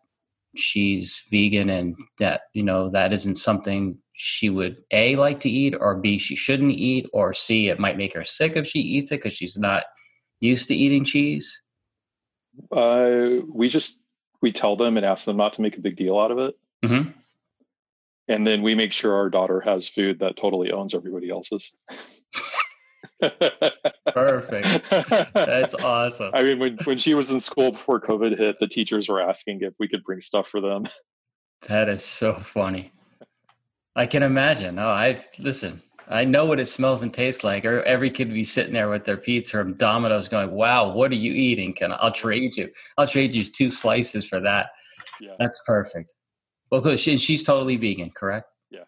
she's 0.57 1.23
vegan 1.31 1.71
and 1.71 1.97
that 2.19 2.43
you 2.53 2.63
know 2.63 2.91
that 2.91 3.13
isn't 3.13 3.37
something 3.37 3.99
she 4.13 4.49
would 4.49 4.77
a 4.91 5.17
like 5.17 5.41
to 5.41 5.51
eat 5.51 5.75
or 5.79 5.97
b 5.97 6.19
she 6.19 6.37
shouldn't 6.37 6.73
eat 6.73 7.07
or 7.13 7.33
c 7.33 7.69
it 7.69 7.81
might 7.81 7.97
make 7.97 8.15
her 8.15 8.25
sick 8.25 8.53
if 8.57 8.67
she 8.67 8.79
eats 8.81 9.11
it 9.11 9.17
because 9.17 9.33
she's 9.33 9.59
not 9.59 9.85
used 10.41 10.69
to 10.69 10.75
eating 10.75 11.05
cheese? 11.05 11.61
Uh, 12.71 13.41
we 13.53 13.69
just 13.69 13.99
we 14.43 14.53
tell 14.53 14.77
them 14.77 14.97
and 14.97 15.07
ask 15.07 15.25
them 15.25 15.37
not 15.37 15.55
to 15.55 15.63
make 15.63 15.77
a 15.77 15.81
big 15.81 15.97
deal 15.97 16.19
out 16.19 16.31
of 16.31 16.39
it. 16.39 16.55
Mm-hmm. 16.85 17.11
and 18.29 18.47
then 18.47 18.61
we 18.61 18.75
make 18.75 18.93
sure 18.93 19.15
our 19.15 19.31
daughter 19.31 19.59
has 19.63 19.89
food 19.89 20.19
that 20.19 20.37
totally 20.37 20.71
owns 20.71 20.95
everybody 20.95 21.31
else's 21.31 21.73
Perfect. 23.21 24.83
That's 25.35 25.75
awesome. 25.75 26.31
I 26.35 26.43
mean, 26.43 26.59
when, 26.59 26.77
when 26.85 26.99
she 26.99 27.15
was 27.15 27.31
in 27.31 27.41
school 27.41 27.73
before 27.73 28.01
COVID 28.01 28.37
hit, 28.39 28.59
the 28.59 28.69
teachers 28.69 29.09
were 29.09 29.21
asking 29.21 29.61
if 29.63 29.75
we 29.79 29.89
could 29.89 30.05
bring 30.05 30.21
stuff 30.21 30.49
for 30.49 30.61
them. 30.61 30.85
That 31.69 31.89
is 31.89 32.05
so 32.05 32.35
funny. 32.35 32.93
I 33.97 34.07
can 34.07 34.23
imagine. 34.23 34.79
Oh, 34.79 34.89
I've 34.89 35.27
listen. 35.39 35.81
I 36.09 36.25
know 36.27 36.45
what 36.45 36.61
it 36.61 36.67
smells 36.67 37.03
and 37.03 37.15
tastes 37.15 37.43
like. 37.45 37.65
Or 37.65 37.83
every 37.85 38.11
kid 38.11 38.29
would 38.29 38.35
be 38.35 38.45
sitting 38.45 38.75
there 38.75 38.91
with 38.91 39.05
their 39.05 39.17
pizza 39.17 39.53
from 39.53 39.75
Domino's, 39.75 40.29
going, 40.29 40.51
"Wow, 40.51 40.93
what 40.93 41.11
are 41.13 41.15
you 41.15 41.33
eating? 41.33 41.73
Can 41.73 41.93
I, 41.93 41.97
I'll 41.97 42.13
trade 42.13 42.57
you? 42.57 42.71
I'll 42.99 43.07
trade 43.07 43.35
you 43.35 43.45
two 43.45 43.71
slices 43.71 44.27
for 44.27 44.41
that." 44.41 44.71
Yeah. 45.21 45.37
That's 45.39 45.63
perfect. 45.65 46.13
Well. 46.71 46.97
She, 46.97 47.17
she's 47.19 47.43
totally 47.43 47.77
vegan, 47.77 48.11
correct? 48.11 48.51
Yeah. 48.71 48.85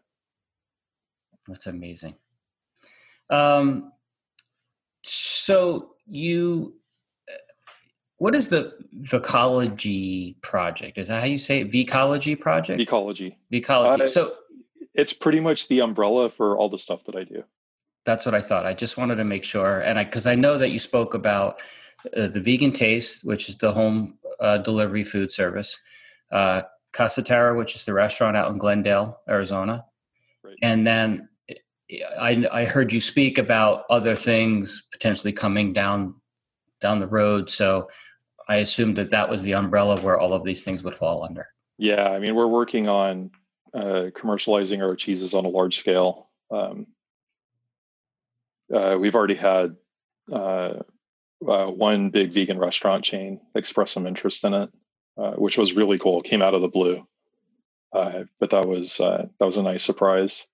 That's 1.49 1.67
amazing. 1.67 2.17
Um, 3.31 3.93
so 5.09 5.95
you 6.07 6.75
what 8.19 8.35
is 8.35 8.49
the 8.49 8.73
Vicology 9.03 10.41
project? 10.41 10.97
Is 10.97 11.09
that 11.09 11.21
how 11.21 11.27
you 11.27 11.39
say 11.39 11.61
it? 11.61 11.71
Vicology 11.71 12.39
project? 12.39 12.81
Ecology. 12.81 13.39
Vicology. 13.53 14.03
Uh, 14.03 14.07
so 14.07 14.35
it's 14.95 15.13
pretty 15.13 15.41
much 15.41 15.69
the 15.69 15.81
umbrella 15.81 16.31
for 16.31 16.57
all 16.57 16.71
the 16.71 16.79
stuff 16.79 17.05
that 17.05 17.15
I 17.15 17.25
do. 17.25 17.45
That's 18.05 18.25
what 18.25 18.35
I 18.35 18.41
thought. 18.41 18.65
I 18.65 18.73
just 18.73 18.97
wanted 18.97 19.17
to 19.17 19.25
make 19.25 19.45
sure, 19.45 19.81
and 19.81 19.99
I 19.99 20.05
because 20.05 20.27
I 20.27 20.35
know 20.35 20.59
that 20.59 20.71
you 20.71 20.79
spoke 20.79 21.13
about 21.13 21.61
uh, 22.17 22.29
the 22.29 22.41
vegan 22.41 22.73
taste, 22.73 23.25
which 23.25 23.49
is 23.49 23.59
the 23.59 23.73
home 23.73 24.19
uh, 24.41 24.59
delivery 24.59 25.05
food 25.05 25.31
service, 25.31 25.77
uh, 26.33 26.63
Casa 26.93 27.23
Terra, 27.23 27.57
which 27.57 27.75
is 27.75 27.85
the 27.85 27.93
restaurant 27.93 28.37
out 28.37 28.51
in 28.51 28.59
Glendale, 28.59 29.21
Arizona, 29.29 29.85
right. 30.43 30.57
and 30.63 30.87
then 30.87 31.29
I, 31.91 32.47
I 32.51 32.65
heard 32.65 32.93
you 32.93 33.01
speak 33.01 33.39
about 33.39 33.85
other 33.89 34.17
things 34.17 34.83
potentially 34.93 35.33
coming 35.33 35.73
down 35.73 36.15
down 36.81 37.01
the 37.01 37.07
road. 37.07 37.49
So 37.49 37.89
I 38.49 38.57
assumed 38.57 38.97
that 38.97 39.11
that 39.11 39.31
was 39.31 39.43
the 39.43 39.55
umbrella 39.55 40.01
where 40.01 40.19
all 40.19 40.33
of 40.33 40.45
these 40.45 40.63
things 40.63 40.85
would 40.85 40.95
fall 40.95 41.25
under. 41.25 41.49
Yeah, 41.79 42.09
I 42.11 42.19
mean, 42.19 42.35
we're 42.35 42.47
working 42.47 42.89
on 42.89 43.31
uh, 43.75 44.11
commercializing 44.15 44.83
our 44.83 44.95
cheeses 44.95 45.35
on 45.35 45.45
a 45.45 45.49
large 45.49 45.79
scale. 45.79 46.29
Um, 46.51 46.87
uh, 48.73 48.97
we've 48.99 49.15
already 49.15 49.35
had 49.35 49.77
uh, 50.33 50.75
uh 51.47 51.67
one 51.67 52.11
big 52.11 52.33
vegan 52.33 52.59
restaurant 52.59 53.05
chain 53.05 53.41
express 53.55 53.93
some 53.93 54.07
interest 54.07 54.45
in 54.45 54.55
it, 54.55 54.71
uh, 55.19 55.33
which 55.33 55.57
was 55.57 55.77
really 55.77 55.99
cool. 55.99 56.23
Came 56.23 56.43
out 56.43 56.55
of 56.55 56.63
the 56.63 56.69
blue, 56.69 57.07
uh, 57.93 58.25
but 58.41 58.51
that 58.51 58.67
was 58.67 58.97
that 58.97 59.31
was 59.41 59.57
a 59.57 59.63
nice 59.63 59.85
surprise 59.85 60.47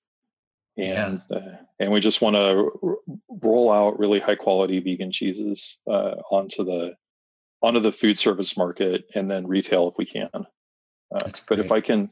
and 0.76 1.22
yeah. 1.30 1.36
uh, 1.36 1.56
and 1.78 1.92
we 1.92 2.00
just 2.00 2.22
want 2.22 2.36
to 2.36 2.70
r- 2.82 3.16
roll 3.42 3.70
out 3.70 3.98
really 3.98 4.20
high 4.20 4.36
quality 4.36 4.80
vegan 4.80 5.12
cheeses 5.12 5.78
uh, 5.90 6.14
onto 6.30 6.64
the 6.64 6.94
onto 7.62 7.80
the 7.80 7.92
food 7.92 8.18
service 8.18 8.56
market 8.56 9.04
and 9.14 9.28
then 9.28 9.46
retail 9.46 9.88
if 9.88 9.94
we 9.98 10.04
can. 10.04 10.28
Uh, 10.34 11.30
but 11.48 11.60
if 11.60 11.70
I 11.70 11.80
can, 11.80 12.10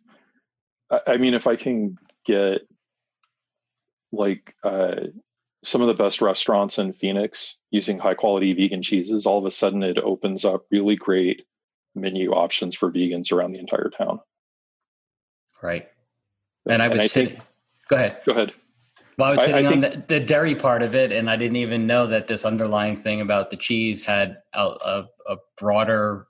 I 1.06 1.16
mean, 1.16 1.34
if 1.34 1.46
I 1.46 1.56
can 1.56 1.96
get 2.24 2.62
like 4.12 4.54
uh, 4.62 4.96
some 5.64 5.80
of 5.80 5.88
the 5.88 5.94
best 5.94 6.20
restaurants 6.20 6.78
in 6.78 6.92
Phoenix 6.92 7.56
using 7.70 7.98
high 7.98 8.14
quality 8.14 8.52
vegan 8.52 8.82
cheeses, 8.82 9.26
all 9.26 9.38
of 9.38 9.44
a 9.44 9.50
sudden 9.50 9.82
it 9.82 9.98
opens 9.98 10.44
up 10.44 10.66
really 10.70 10.96
great 10.96 11.44
menu 11.94 12.32
options 12.32 12.74
for 12.74 12.90
vegans 12.90 13.32
around 13.32 13.52
the 13.52 13.60
entire 13.60 13.90
town. 13.90 14.20
Right. 15.62 15.88
And 16.68 16.82
I 16.82 16.88
would 16.88 17.00
and 17.00 17.10
say, 17.10 17.40
Go 17.90 17.96
ahead. 17.96 18.20
Go 18.24 18.32
ahead. 18.32 18.54
Well, 19.18 19.28
I 19.28 19.32
was 19.32 19.40
hitting 19.40 19.66
I, 19.66 19.68
I 19.68 19.72
on 19.72 19.80
the, 19.80 20.04
the, 20.06 20.20
dairy 20.20 20.54
part 20.54 20.82
of 20.82 20.94
it, 20.94 21.10
and 21.12 21.28
I 21.28 21.36
didn't 21.36 21.56
even 21.56 21.88
know 21.88 22.06
that 22.06 22.28
this 22.28 22.44
underlying 22.44 22.96
thing 22.96 23.20
about 23.20 23.50
the 23.50 23.56
cheese 23.56 24.04
had 24.04 24.38
a, 24.54 24.62
a, 24.62 25.04
a 25.28 25.36
broader 25.58 26.28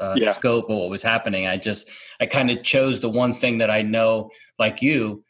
uh, 0.00 0.14
yeah. 0.16 0.32
scope 0.32 0.70
of 0.70 0.76
what 0.76 0.88
was 0.88 1.02
happening. 1.02 1.46
I 1.46 1.58
just, 1.58 1.90
I 2.18 2.26
kind 2.26 2.50
of 2.50 2.64
chose 2.64 2.98
the 2.98 3.10
one 3.10 3.34
thing 3.34 3.58
that 3.58 3.70
I 3.70 3.82
know, 3.82 4.30
like 4.58 4.80
you, 4.80 5.22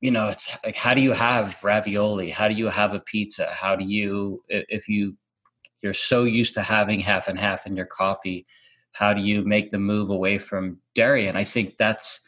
you 0.00 0.10
know, 0.10 0.28
it's 0.28 0.50
like, 0.64 0.76
how 0.76 0.94
do 0.94 1.02
you 1.02 1.12
have 1.12 1.62
ravioli? 1.62 2.30
How 2.30 2.48
do 2.48 2.54
you 2.54 2.68
have 2.68 2.94
a 2.94 3.00
pizza? 3.00 3.46
How 3.52 3.76
do 3.76 3.84
you, 3.84 4.42
if 4.48 4.88
you, 4.88 5.16
you're 5.82 5.92
so 5.92 6.24
used 6.24 6.54
to 6.54 6.62
having 6.62 6.98
half 6.98 7.28
and 7.28 7.38
half 7.38 7.66
in 7.66 7.76
your 7.76 7.86
coffee, 7.86 8.46
how 8.92 9.12
do 9.12 9.20
you 9.20 9.44
make 9.44 9.70
the 9.70 9.78
move 9.78 10.08
away 10.08 10.38
from 10.38 10.78
dairy? 10.94 11.28
And 11.28 11.36
I 11.36 11.44
think 11.44 11.76
that's, 11.76 12.20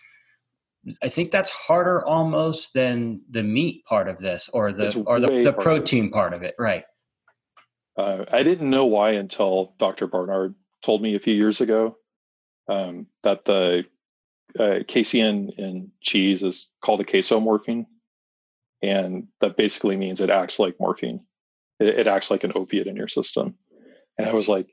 I 1.02 1.08
think 1.08 1.30
that's 1.30 1.50
harder 1.50 2.04
almost 2.04 2.74
than 2.74 3.22
the 3.30 3.42
meat 3.42 3.84
part 3.84 4.08
of 4.08 4.18
this 4.18 4.48
or 4.52 4.72
the 4.72 4.86
it's 4.86 4.96
or 4.96 5.20
the, 5.20 5.42
the 5.44 5.52
protein 5.52 6.10
part 6.10 6.34
of 6.34 6.42
it, 6.42 6.54
right? 6.58 6.84
Uh, 7.96 8.24
I 8.32 8.42
didn't 8.42 8.70
know 8.70 8.86
why 8.86 9.12
until 9.12 9.74
Dr. 9.78 10.06
Barnard 10.06 10.54
told 10.82 11.02
me 11.02 11.14
a 11.14 11.20
few 11.20 11.34
years 11.34 11.60
ago 11.60 11.96
um, 12.68 13.06
that 13.22 13.44
the 13.44 13.84
uh, 14.58 14.78
casein 14.88 15.50
in 15.56 15.90
cheese 16.00 16.42
is 16.42 16.68
called 16.80 17.00
a 17.00 17.04
casomorphin, 17.04 17.86
and 18.82 19.28
that 19.40 19.56
basically 19.56 19.96
means 19.96 20.20
it 20.20 20.30
acts 20.30 20.58
like 20.58 20.80
morphine. 20.80 21.20
It, 21.78 22.00
it 22.00 22.06
acts 22.08 22.30
like 22.30 22.44
an 22.44 22.52
opiate 22.54 22.86
in 22.86 22.96
your 22.96 23.08
system. 23.08 23.54
And 24.18 24.28
I 24.28 24.32
was 24.32 24.48
like, 24.48 24.68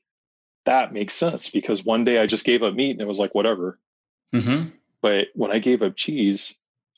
that 0.66 0.94
makes 0.94 1.14
sense 1.14 1.50
because 1.50 1.84
one 1.84 2.04
day 2.04 2.20
I 2.20 2.26
just 2.26 2.46
gave 2.46 2.64
up 2.64 2.74
meat 2.74 2.92
and 2.92 3.02
it 3.02 3.08
was 3.08 3.20
like 3.20 3.34
whatever. 3.34 3.80
Mm-hmm. 4.34 4.70
But 5.02 5.28
when 5.34 5.52
I 5.52 5.60
gave 5.60 5.82
up 5.82 5.96
cheese, 5.96 6.56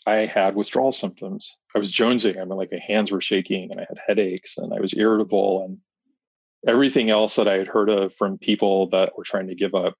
I 0.07 0.17
had 0.25 0.55
withdrawal 0.55 0.91
symptoms. 0.91 1.57
I 1.75 1.79
was 1.79 1.91
jonesing. 1.91 2.39
I 2.39 2.45
mean, 2.45 2.57
like 2.57 2.71
my 2.71 2.79
hands 2.79 3.11
were 3.11 3.21
shaking 3.21 3.71
and 3.71 3.79
I 3.79 3.85
had 3.87 3.99
headaches 4.05 4.57
and 4.57 4.73
I 4.73 4.79
was 4.79 4.95
irritable 4.97 5.63
and 5.63 5.77
everything 6.67 7.09
else 7.09 7.35
that 7.35 7.47
I 7.47 7.57
had 7.57 7.67
heard 7.67 7.89
of 7.89 8.13
from 8.15 8.37
people 8.37 8.89
that 8.89 9.15
were 9.17 9.23
trying 9.23 9.47
to 9.47 9.55
give 9.55 9.75
up 9.75 9.95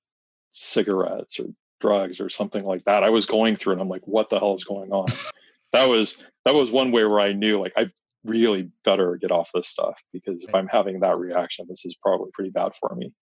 cigarettes 0.54 1.40
or 1.40 1.48
drugs 1.80 2.20
or 2.20 2.30
something 2.30 2.64
like 2.64 2.84
that. 2.86 3.04
I 3.04 3.10
was 3.10 3.26
going 3.26 3.56
through 3.56 3.74
and 3.74 3.82
I'm 3.82 3.90
like, 3.90 4.08
what 4.08 4.30
the 4.30 4.40
hell 4.40 4.56
is 4.56 4.64
going 4.64 4.92
on? 4.92 5.10
that 5.72 5.88
was 5.88 6.24
that 6.46 6.56
was 6.56 6.72
one 6.72 6.92
way 6.92 7.04
where 7.06 7.20
I 7.20 7.34
knew 7.34 7.54
like 7.56 7.74
I 7.78 7.88
really 8.24 8.70
better 8.84 9.18
get 9.18 9.32
off 9.32 9.52
this 9.54 9.68
stuff 9.68 10.02
because 10.14 10.44
if 10.44 10.54
I'm 10.54 10.68
having 10.68 11.00
that 11.00 11.18
reaction, 11.18 11.66
this 11.70 11.86
is 11.86 11.96
probably 11.96 12.30
pretty 12.34 12.52
bad 12.52 12.74
for 12.76 12.94
me. 12.96 13.14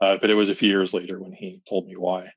Uh, 0.00 0.16
but 0.20 0.30
it 0.30 0.34
was 0.34 0.48
a 0.48 0.54
few 0.54 0.68
years 0.68 0.94
later 0.94 1.20
when 1.20 1.32
he 1.32 1.62
told 1.68 1.86
me 1.86 1.94
why. 1.96 2.32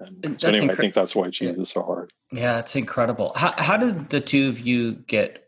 And 0.00 0.40
so 0.40 0.48
anyway, 0.48 0.66
incre- 0.66 0.70
I 0.72 0.74
think 0.74 0.94
that's 0.94 1.14
why 1.14 1.30
yeah. 1.40 1.50
is 1.50 1.70
so 1.70 1.82
hard. 1.82 2.12
Yeah, 2.32 2.58
it's 2.58 2.76
incredible. 2.76 3.32
How 3.36 3.54
how 3.56 3.76
did 3.76 4.10
the 4.10 4.20
two 4.20 4.48
of 4.48 4.60
you 4.60 4.92
get 4.92 5.44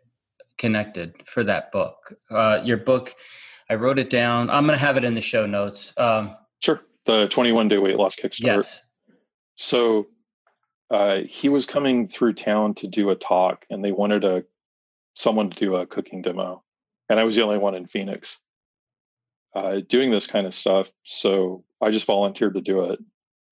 connected 0.59 1.15
for 1.27 1.45
that 1.45 1.73
book? 1.73 2.15
Uh, 2.31 2.61
your 2.65 2.77
book, 2.77 3.15
I 3.69 3.75
wrote 3.75 3.99
it 3.99 4.11
down. 4.11 4.49
I'm 4.51 4.67
going 4.67 4.79
to 4.79 4.85
have 4.85 4.97
it 4.97 5.05
in 5.05 5.15
the 5.15 5.21
show 5.21 5.47
notes. 5.47 5.93
Um, 5.97 6.37
sure. 6.61 6.83
The 7.07 7.29
21 7.29 7.69
day 7.69 7.79
weight 7.79 7.97
loss 7.97 8.17
kickstart. 8.17 8.45
Yes. 8.45 8.81
So 9.57 10.07
uh, 10.91 11.21
he 11.29 11.49
was 11.49 11.67
coming 11.67 12.07
through 12.07 12.35
town 12.35 12.75
to 12.75 12.87
do 12.87 13.11
a 13.11 13.17
talk, 13.17 13.65
and 13.71 13.85
they 13.85 13.93
wanted 13.93 14.25
a 14.25 14.45
someone 15.15 15.51
to 15.51 15.57
do 15.57 15.77
a 15.77 15.87
cooking 15.87 16.23
demo, 16.23 16.63
and 17.09 17.19
I 17.19 17.25
was 17.25 17.35
the 17.35 17.43
only 17.43 17.59
one 17.59 17.75
in 17.75 17.87
Phoenix 17.87 18.39
uh, 19.57 19.81
doing 19.89 20.11
this 20.11 20.27
kind 20.27 20.47
of 20.47 20.55
stuff. 20.55 20.93
So 21.03 21.65
I 21.81 21.91
just 21.91 22.05
volunteered 22.05 22.55
to 22.55 22.61
do 22.61 22.91
it 22.91 23.01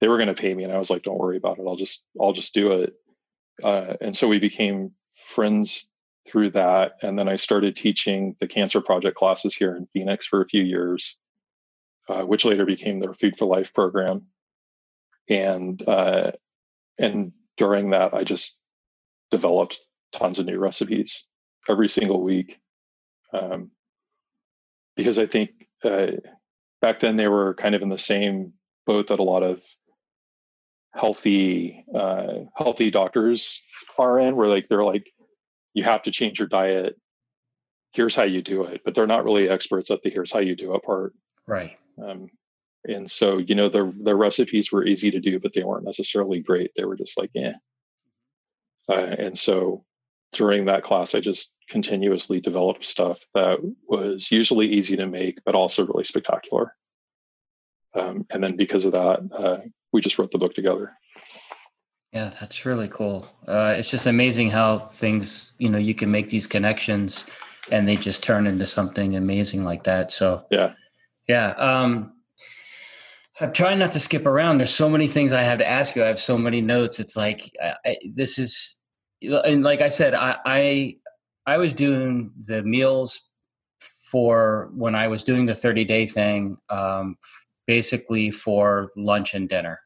they 0.01 0.09
were 0.09 0.17
going 0.17 0.29
to 0.29 0.41
pay 0.41 0.55
me, 0.55 0.65
and 0.65 0.73
I 0.73 0.79
was 0.79 0.91
like, 0.91 1.03
"Don't 1.03 1.19
worry 1.19 1.37
about 1.37 1.59
it. 1.59 1.65
I'll 1.67 1.77
just 1.77 2.05
I'll 2.21 2.33
just 2.33 2.55
do 2.55 2.73
it." 2.73 2.95
Uh, 3.63 3.95
and 4.01 4.17
so 4.17 4.29
we 4.29 4.39
became 4.39 4.93
friends 5.29 5.89
through 6.27 6.51
that, 6.51 6.93
and 7.03 7.19
then 7.19 7.29
I 7.29 7.37
started 7.37 7.77
teaching 7.77 8.37
the 8.41 8.49
Cancer 8.49 8.81
Project 8.81 9.17
classes 9.17 9.55
here 9.55 9.77
in 9.77 9.87
Phoenix 9.87 10.27
for 10.27 10.41
a 10.41 10.49
few 10.49 10.63
years, 10.63 11.17
uh, 12.09 12.23
which 12.23 12.45
later 12.45 12.67
became 12.67 13.01
their 13.01 13.15
Food 13.15 13.37
for 13.37 13.47
Life 13.47 13.73
program. 13.75 14.23
And 15.29 15.83
uh, 15.89 16.33
and 16.99 17.33
during 17.57 17.91
that, 17.91 18.15
I 18.15 18.25
just 18.25 18.59
developed 19.31 19.79
tons 20.13 20.39
of 20.39 20.47
new 20.47 20.59
recipes. 20.59 21.27
every 21.69 21.89
single 21.89 22.23
week. 22.23 22.61
Um, 23.33 23.71
because 24.97 25.19
I 25.19 25.27
think 25.27 25.51
uh, 25.83 26.09
back 26.81 27.01
then 27.01 27.17
they 27.17 27.29
were 27.29 27.55
kind 27.55 27.75
of 27.75 27.83
in 27.83 27.89
the 27.89 27.99
same 27.99 28.53
boat 28.87 29.09
that 29.09 29.19
a 29.19 29.23
lot 29.23 29.43
of 29.43 29.63
healthy 30.95 31.85
uh, 31.95 32.45
healthy 32.57 32.91
doctors 32.91 33.61
are 33.99 34.19
in, 34.19 34.37
where 34.37 34.49
like 34.49 34.69
they're 34.69 34.85
like, 34.85 35.13
you 35.75 35.85
have 35.85 36.03
to 36.03 36.11
change 36.11 36.39
your 36.39 36.49
diet. 36.49 36.97
Here's 37.93 38.17
how 38.17 38.25
you 38.25 38.43
do 38.43 38.65
it, 38.65 38.83
but 38.85 38.95
they're 38.95 39.07
not 39.07 39.25
really 39.25 39.49
experts 39.49 39.91
at 39.91 40.03
the 40.03 40.11
here's 40.11 40.33
how 40.33 40.41
you 40.41 40.57
do 40.57 40.75
it 40.75 40.83
part. 40.83 41.15
Right. 41.47 41.77
Um, 42.03 42.29
and 42.87 43.11
so 43.11 43.39
you 43.39 43.55
know 43.55 43.69
the 43.69 43.93
the 44.03 44.15
recipes 44.15 44.71
were 44.71 44.87
easy 44.87 45.11
to 45.11 45.21
do, 45.21 45.39
but 45.39 45.53
they 45.55 45.65
weren't 45.65 45.85
necessarily 45.85 46.41
great. 46.41 46.73
They 46.77 46.85
were 46.85 46.97
just 46.97 47.19
like, 47.19 47.31
yeah. 47.35 47.55
Uh, 48.89 49.17
and 49.19 49.39
so 49.39 49.85
during 50.33 50.67
that 50.67 50.83
class, 50.83 51.15
I 51.15 51.21
just 51.21 51.53
continuously 51.69 52.41
developed 52.41 52.85
stuff 52.85 53.25
that 53.35 53.59
was 53.89 54.31
usually 54.31 54.73
easy 54.73 54.97
to 54.97 55.07
make, 55.07 55.39
but 55.45 55.55
also 55.55 55.87
really 55.87 56.05
spectacular. 56.05 56.75
Um, 57.95 58.27
and 58.31 58.43
then 58.43 58.57
because 58.57 58.85
of 58.85 58.93
that, 58.93 59.21
uh, 59.37 59.61
we 59.93 60.01
just 60.01 60.19
wrote 60.19 60.31
the 60.31 60.39
book 60.39 60.55
together. 60.55 60.93
Yeah, 62.13 62.31
that's 62.41 62.65
really 62.65 62.89
cool. 62.89 63.29
Uh, 63.47 63.75
it's 63.77 63.91
just 63.91 64.07
amazing 64.07 64.51
how 64.51 64.79
things, 64.79 65.53
you 65.59 65.69
know, 65.69 65.79
you 65.79 65.95
can 65.95 66.11
make 66.11 66.29
these 66.29 66.47
connections 66.47 67.25
and 67.71 67.89
they 67.89 67.97
just 67.97 68.23
turn 68.23 68.47
into 68.47 68.67
something 68.67 69.17
amazing 69.17 69.65
like 69.65 69.85
that. 69.85 70.13
So, 70.13 70.45
yeah. 70.51 70.75
Yeah. 71.29 71.51
Um, 71.51 72.13
I'm 73.41 73.53
trying 73.53 73.81
not 73.81 73.93
to 73.93 74.01
skip 74.01 74.27
around. 74.27 74.59
There's 74.59 74.75
so 74.75 74.89
many 74.89 75.09
things 75.09 75.33
I 75.33 75.43
have 75.43 75.59
to 75.59 75.69
ask 75.69 75.97
you. 75.97 76.05
I 76.05 76.09
have 76.09 76.21
so 76.21 76.39
many 76.39 76.61
notes. 76.61 77.01
It's 77.01 77.17
like, 77.17 77.51
I, 77.85 77.97
this 78.15 78.39
is, 78.39 78.77
and 79.21 79.65
like 79.65 79.81
I 79.81 79.89
said, 79.89 80.15
I, 80.15 80.39
I, 80.45 80.97
I 81.47 81.59
was 81.59 81.75
doing 81.75 82.31
the 82.39 82.63
meals 82.63 83.23
for 83.81 84.71
when 84.75 84.95
I 84.95 85.09
was 85.09 85.25
doing 85.25 85.47
the 85.47 85.55
30 85.57 85.85
day 85.85 86.07
thing, 86.07 86.59
um, 86.69 87.17
basically 87.67 88.31
for 88.31 88.91
lunch 88.97 89.35
and 89.35 89.49
dinner. 89.49 89.81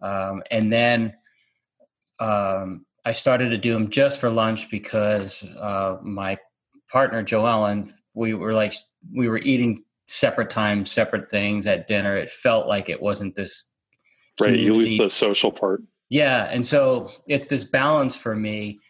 Um, 0.00 0.42
and 0.50 0.72
then 0.72 1.14
um, 2.20 2.86
I 3.04 3.12
started 3.12 3.50
to 3.50 3.58
do 3.58 3.72
them 3.72 3.90
just 3.90 4.20
for 4.20 4.30
lunch 4.30 4.70
because 4.70 5.42
uh, 5.42 5.98
my 6.02 6.38
partner 6.90 7.24
Joellen, 7.24 7.92
we 8.14 8.34
were 8.34 8.52
like 8.52 8.74
we 9.12 9.28
were 9.28 9.38
eating 9.38 9.84
separate 10.06 10.50
times, 10.50 10.92
separate 10.92 11.28
things 11.28 11.66
at 11.66 11.86
dinner. 11.86 12.16
It 12.16 12.30
felt 12.30 12.66
like 12.66 12.88
it 12.88 13.00
wasn't 13.00 13.34
this. 13.34 13.68
Right, 14.40 14.58
you 14.58 14.74
lose 14.74 14.96
the 14.96 15.08
social 15.08 15.52
part. 15.52 15.82
Yeah, 16.08 16.44
and 16.44 16.64
so 16.64 17.10
it's 17.28 17.46
this 17.46 17.64
balance 17.64 18.16
for 18.16 18.36
me. 18.36 18.80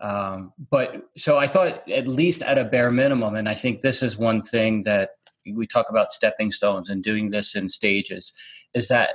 Um, 0.00 0.52
but 0.70 1.08
so 1.16 1.38
I 1.38 1.46
thought 1.46 1.88
at 1.88 2.06
least 2.06 2.42
at 2.42 2.58
a 2.58 2.64
bare 2.64 2.90
minimum, 2.90 3.34
and 3.34 3.48
I 3.48 3.54
think 3.54 3.80
this 3.80 4.02
is 4.02 4.18
one 4.18 4.42
thing 4.42 4.82
that 4.84 5.10
we 5.54 5.66
talk 5.66 5.86
about 5.90 6.12
stepping 6.12 6.50
stones 6.50 6.88
and 6.88 7.02
doing 7.02 7.30
this 7.30 7.54
in 7.54 7.68
stages, 7.68 8.32
is 8.74 8.88
that 8.88 9.14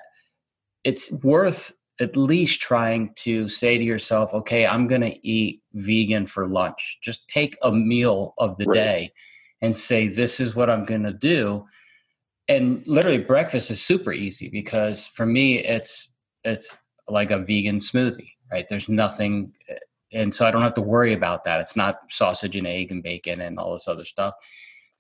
it's 0.83 1.11
worth 1.23 1.73
at 1.99 2.17
least 2.17 2.61
trying 2.61 3.13
to 3.15 3.47
say 3.47 3.77
to 3.77 3.83
yourself, 3.83 4.33
okay, 4.33 4.65
I'm 4.65 4.87
going 4.87 5.01
to 5.01 5.27
eat 5.27 5.61
vegan 5.73 6.25
for 6.25 6.47
lunch. 6.47 6.97
Just 7.03 7.27
take 7.27 7.57
a 7.61 7.71
meal 7.71 8.33
of 8.39 8.57
the 8.57 8.65
right. 8.65 8.75
day 8.75 9.13
and 9.61 9.77
say, 9.77 10.07
this 10.07 10.39
is 10.39 10.55
what 10.55 10.69
I'm 10.69 10.83
going 10.83 11.03
to 11.03 11.13
do. 11.13 11.65
And 12.47 12.85
literally, 12.87 13.19
breakfast 13.19 13.69
is 13.69 13.81
super 13.81 14.11
easy 14.11 14.49
because 14.49 15.05
for 15.07 15.25
me, 15.25 15.59
it's 15.59 16.09
it's 16.43 16.75
like 17.07 17.31
a 17.31 17.37
vegan 17.37 17.79
smoothie, 17.79 18.31
right? 18.51 18.67
There's 18.67 18.89
nothing, 18.89 19.53
eh, 19.69 19.75
and 20.11 20.33
so 20.33 20.45
I 20.45 20.51
don't 20.51 20.63
have 20.63 20.73
to 20.73 20.81
worry 20.81 21.13
about 21.13 21.43
that. 21.43 21.61
It's 21.61 21.75
not 21.75 21.99
sausage 22.09 22.55
and 22.55 22.67
egg 22.67 22.91
and 22.91 23.03
bacon 23.03 23.41
and 23.41 23.59
all 23.59 23.73
this 23.73 23.87
other 23.87 24.05
stuff. 24.05 24.33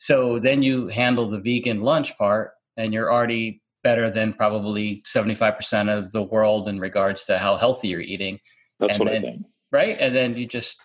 So 0.01 0.39
then 0.39 0.63
you 0.63 0.87
handle 0.87 1.29
the 1.29 1.37
vegan 1.37 1.81
lunch 1.81 2.17
part, 2.17 2.53
and 2.75 2.91
you're 2.91 3.13
already 3.13 3.61
better 3.83 4.09
than 4.09 4.33
probably 4.33 5.03
75% 5.05 5.95
of 5.95 6.11
the 6.11 6.23
world 6.23 6.67
in 6.67 6.79
regards 6.79 7.25
to 7.25 7.37
how 7.37 7.55
healthy 7.55 7.89
you're 7.89 8.01
eating. 8.01 8.39
That's 8.79 8.97
and 8.97 9.05
what 9.05 9.11
then, 9.13 9.21
I 9.21 9.25
think. 9.25 9.45
Right. 9.71 9.97
And 9.99 10.15
then 10.15 10.35
you 10.35 10.47
just, 10.47 10.77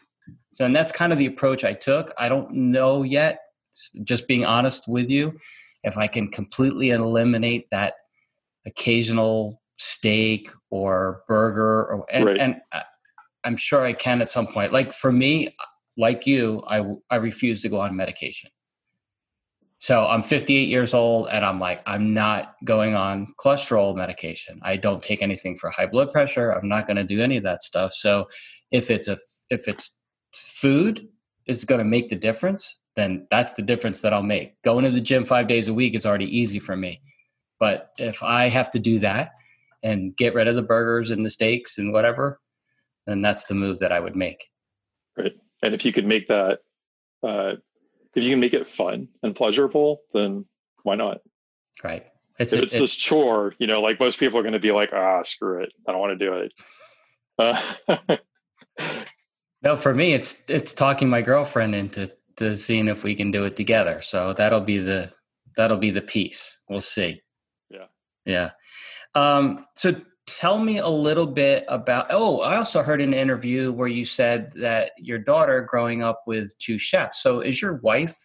so, 0.52 0.66
and 0.66 0.76
that's 0.76 0.92
kind 0.92 1.14
of 1.14 1.18
the 1.18 1.24
approach 1.24 1.64
I 1.64 1.72
took. 1.72 2.12
I 2.18 2.28
don't 2.28 2.52
know 2.52 3.04
yet, 3.04 3.40
just 4.04 4.28
being 4.28 4.44
honest 4.44 4.86
with 4.86 5.08
you, 5.08 5.38
if 5.82 5.96
I 5.96 6.08
can 6.08 6.28
completely 6.28 6.90
eliminate 6.90 7.68
that 7.70 7.94
occasional 8.66 9.62
steak 9.78 10.50
or 10.68 11.22
burger 11.26 11.86
or, 11.86 12.06
and, 12.12 12.26
right. 12.26 12.36
and 12.36 12.60
I'm 13.44 13.56
sure 13.56 13.82
I 13.82 13.94
can 13.94 14.20
at 14.20 14.28
some 14.28 14.46
point. 14.46 14.74
Like 14.74 14.92
for 14.92 15.10
me, 15.10 15.56
like 15.96 16.26
you, 16.26 16.62
I, 16.68 16.84
I 17.10 17.16
refuse 17.16 17.62
to 17.62 17.70
go 17.70 17.80
on 17.80 17.96
medication. 17.96 18.50
So 19.78 20.06
I'm 20.06 20.22
58 20.22 20.68
years 20.68 20.94
old 20.94 21.28
and 21.28 21.44
I'm 21.44 21.60
like, 21.60 21.82
I'm 21.86 22.14
not 22.14 22.54
going 22.64 22.94
on 22.94 23.34
cholesterol 23.38 23.94
medication. 23.94 24.58
I 24.62 24.76
don't 24.76 25.02
take 25.02 25.22
anything 25.22 25.56
for 25.56 25.70
high 25.70 25.86
blood 25.86 26.12
pressure. 26.12 26.50
I'm 26.50 26.68
not 26.68 26.86
going 26.86 26.96
to 26.96 27.04
do 27.04 27.20
any 27.20 27.36
of 27.36 27.42
that 27.42 27.62
stuff. 27.62 27.92
So 27.92 28.26
if 28.70 28.90
it's 28.90 29.06
a, 29.06 29.18
if 29.50 29.68
it's 29.68 29.90
food 30.32 31.06
is 31.46 31.64
going 31.64 31.78
to 31.78 31.84
make 31.84 32.08
the 32.08 32.16
difference, 32.16 32.76
then 32.96 33.26
that's 33.30 33.52
the 33.52 33.62
difference 33.62 34.00
that 34.00 34.14
I'll 34.14 34.22
make. 34.22 34.60
Going 34.62 34.84
to 34.84 34.90
the 34.90 35.00
gym 35.00 35.26
five 35.26 35.46
days 35.46 35.68
a 35.68 35.74
week 35.74 35.94
is 35.94 36.06
already 36.06 36.24
easy 36.36 36.58
for 36.58 36.74
me. 36.74 37.02
But 37.60 37.90
if 37.98 38.22
I 38.22 38.48
have 38.48 38.70
to 38.72 38.78
do 38.78 38.98
that 39.00 39.32
and 39.82 40.16
get 40.16 40.34
rid 40.34 40.48
of 40.48 40.56
the 40.56 40.62
burgers 40.62 41.10
and 41.10 41.24
the 41.24 41.30
steaks 41.30 41.76
and 41.78 41.92
whatever, 41.92 42.40
then 43.06 43.22
that's 43.22 43.44
the 43.44 43.54
move 43.54 43.78
that 43.80 43.92
I 43.92 44.00
would 44.00 44.16
make. 44.16 44.48
Right. 45.16 45.34
And 45.62 45.74
if 45.74 45.84
you 45.84 45.92
could 45.92 46.06
make 46.06 46.26
that 46.26 46.60
uh, 47.22 47.54
if 48.16 48.24
you 48.24 48.30
can 48.30 48.40
make 48.40 48.54
it 48.54 48.66
fun 48.66 49.08
and 49.22 49.36
pleasurable, 49.36 50.00
then 50.12 50.46
why 50.82 50.96
not? 50.96 51.20
Right. 51.84 52.06
It's, 52.38 52.52
if 52.52 52.62
it's, 52.62 52.74
it's 52.74 52.80
this 52.80 52.94
chore, 52.94 53.54
you 53.58 53.66
know, 53.66 53.80
like 53.80 54.00
most 54.00 54.18
people 54.18 54.38
are 54.38 54.42
going 54.42 54.54
to 54.54 54.58
be 54.58 54.72
like, 54.72 54.92
ah, 54.92 55.22
screw 55.22 55.62
it, 55.62 55.72
I 55.86 55.92
don't 55.92 56.00
want 56.00 56.18
to 56.18 56.26
do 56.26 56.34
it. 56.34 56.52
Uh, 57.38 58.16
no, 59.62 59.76
for 59.76 59.94
me, 59.94 60.14
it's 60.14 60.36
it's 60.48 60.72
talking 60.72 61.08
my 61.08 61.22
girlfriend 61.22 61.74
into 61.74 62.10
to 62.36 62.54
seeing 62.54 62.88
if 62.88 63.04
we 63.04 63.14
can 63.14 63.30
do 63.30 63.44
it 63.44 63.56
together. 63.56 64.00
So 64.02 64.32
that'll 64.32 64.60
be 64.60 64.78
the 64.78 65.12
that'll 65.56 65.76
be 65.78 65.90
the 65.90 66.02
piece. 66.02 66.58
We'll 66.68 66.80
see. 66.80 67.22
Yeah. 67.70 67.86
Yeah. 68.24 68.50
Um, 69.14 69.66
so 69.74 69.94
tell 70.26 70.58
me 70.58 70.78
a 70.78 70.88
little 70.88 71.26
bit 71.26 71.64
about 71.68 72.06
oh 72.10 72.40
i 72.40 72.56
also 72.56 72.82
heard 72.82 73.00
an 73.00 73.14
interview 73.14 73.72
where 73.72 73.88
you 73.88 74.04
said 74.04 74.52
that 74.52 74.92
your 74.98 75.18
daughter 75.18 75.62
growing 75.62 76.02
up 76.02 76.22
with 76.26 76.56
two 76.58 76.78
chefs. 76.78 77.22
So 77.22 77.40
is 77.40 77.62
your 77.62 77.74
wife 77.76 78.16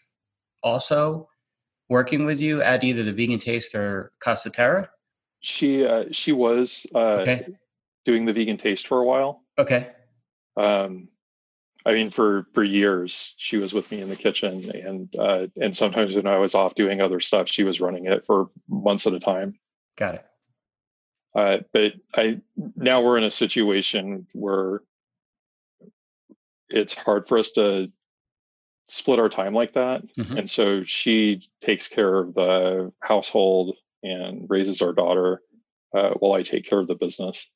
also 0.64 1.30
working 1.90 2.26
with 2.26 2.42
you 2.42 2.62
at 2.62 2.84
either 2.84 3.04
the 3.04 3.14
vegan 3.14 3.40
taste 3.40 3.76
or 3.76 4.12
casa 4.20 4.50
terra? 4.50 4.90
She 5.42 5.86
uh, 5.86 6.06
she 6.12 6.32
was 6.32 6.86
uh, 6.94 7.22
okay. 7.22 7.48
doing 8.06 8.26
the 8.26 8.34
vegan 8.34 8.58
taste 8.58 8.88
for 8.88 9.00
a 9.00 9.06
while. 9.06 9.44
Okay. 9.58 9.90
Um 10.58 11.08
i 11.84 11.94
mean 11.94 12.12
for 12.12 12.46
for 12.54 12.64
years 12.64 13.34
she 13.38 13.58
was 13.58 13.74
with 13.74 13.90
me 13.92 14.02
in 14.02 14.10
the 14.10 14.16
kitchen 14.16 14.70
and 14.70 15.16
uh 15.18 15.48
and 15.60 15.76
sometimes 15.76 16.16
when 16.16 16.28
i 16.28 16.38
was 16.38 16.54
off 16.54 16.76
doing 16.76 17.02
other 17.02 17.20
stuff 17.20 17.50
she 17.50 17.64
was 17.64 17.82
running 17.82 18.06
it 18.06 18.24
for 18.24 18.52
months 18.70 19.08
at 19.08 19.14
a 19.14 19.20
time. 19.20 19.58
Got 19.98 20.16
it 20.16 20.26
uh, 21.36 21.58
but 21.74 21.94
I 22.16 22.42
now 22.76 23.02
we're 23.02 23.18
in 23.18 23.24
a 23.24 23.32
situation 23.32 24.28
where 24.34 24.82
it's 26.70 26.94
hard 26.94 27.28
for 27.28 27.38
us 27.38 27.52
to 27.52 27.92
split 28.88 29.20
our 29.20 29.30
time 29.30 29.54
like 29.54 29.74
that, 29.74 30.04
mm-hmm. 30.18 30.38
and 30.38 30.50
so 30.50 30.84
she 30.84 31.50
takes 31.62 31.88
care 31.88 32.18
of 32.18 32.34
the 32.34 32.92
household 33.00 33.76
and 34.04 34.50
raises 34.50 34.82
our 34.82 34.94
daughter 34.94 35.42
uh, 35.96 36.12
while 36.20 36.34
I 36.34 36.44
take 36.44 36.66
care 36.66 36.80
of 36.80 36.88
the 36.88 36.96
business. 36.96 37.50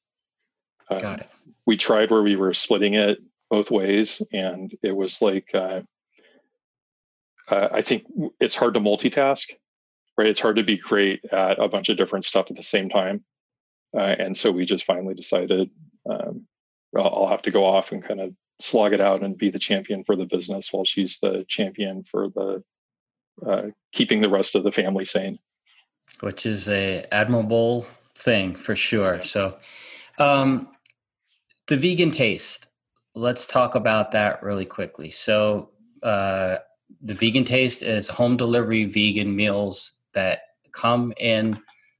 Uh, 0.89 0.99
Got 0.99 1.21
it. 1.21 1.30
We 1.65 1.78
tried 1.78 2.11
where 2.11 2.23
we 2.23 2.36
were 2.36 2.53
splitting 2.53 2.93
it 2.93 3.19
both 3.49 3.71
ways, 3.71 4.21
and 4.32 4.73
it 4.84 4.95
was 4.95 5.21
like 5.21 5.49
uh, 5.53 5.82
uh, 7.49 7.69
I 7.71 7.82
think 7.82 8.05
it's 8.39 8.55
hard 8.55 8.73
to 8.73 8.80
multitask, 8.80 9.51
right? 10.17 10.28
It's 10.28 10.39
hard 10.39 10.55
to 10.55 10.63
be 10.63 10.78
great 10.78 11.23
at 11.32 11.59
a 11.59 11.67
bunch 11.67 11.89
of 11.89 11.97
different 11.97 12.26
stuff 12.26 12.49
at 12.49 12.57
the 12.57 12.63
same 12.63 12.89
time. 12.89 13.23
Uh, 13.95 14.15
and 14.19 14.35
so 14.35 14.51
we 14.51 14.65
just 14.65 14.83
finally 14.83 15.13
decided 15.13 15.69
um, 16.09 16.45
I'll, 16.97 17.23
I'll 17.23 17.27
have 17.27 17.41
to 17.43 17.51
go 17.51 17.65
off 17.65 17.91
and 17.91 18.03
kind 18.03 18.19
of 18.19 18.33
slog 18.61 18.93
it 18.93 19.01
out 19.01 19.21
and 19.21 19.37
be 19.37 19.49
the 19.49 19.59
champion 19.59 20.03
for 20.03 20.15
the 20.15 20.25
business 20.25 20.71
while 20.71 20.85
she's 20.85 21.19
the 21.19 21.45
champion 21.47 22.03
for 22.03 22.29
the 22.29 22.63
uh, 23.45 23.67
keeping 23.91 24.21
the 24.21 24.29
rest 24.29 24.55
of 24.55 24.63
the 24.63 24.71
family 24.71 25.05
sane. 25.05 25.39
Which 26.21 26.45
is 26.45 26.69
a 26.69 27.05
admirable 27.11 27.85
thing 28.17 28.55
for 28.55 28.75
sure. 28.75 29.21
So, 29.23 29.57
um, 30.17 30.69
the 31.67 31.77
vegan 31.77 32.11
taste. 32.11 32.67
Let's 33.17 33.47
talk 33.47 33.75
about 33.75 34.11
that 34.11 34.43
really 34.43 34.65
quickly. 34.65 35.11
So, 35.11 35.71
uh, 36.03 36.57
the 37.01 37.13
vegan 37.13 37.43
taste 37.43 37.81
is 37.81 38.07
home 38.07 38.37
delivery 38.37 38.85
vegan 38.85 39.35
meals 39.35 39.93
that 40.13 40.41
come 40.71 41.13
in 41.17 41.59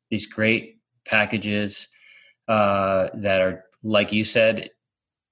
these 0.09 0.25
great 0.25 0.74
packages 1.06 1.88
uh, 2.47 3.10
that 3.16 3.41
are 3.41 3.66
like 3.84 4.12
you 4.12 4.24
said 4.24 4.70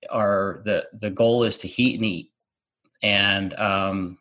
are 0.10 0.62
the 0.66 0.86
the 1.00 1.10
goal 1.10 1.44
is 1.44 1.58
to 1.58 1.68
heat 1.68 1.96
and 1.96 2.06
eat 2.06 2.32
and 3.02 3.54
um, 3.56 4.18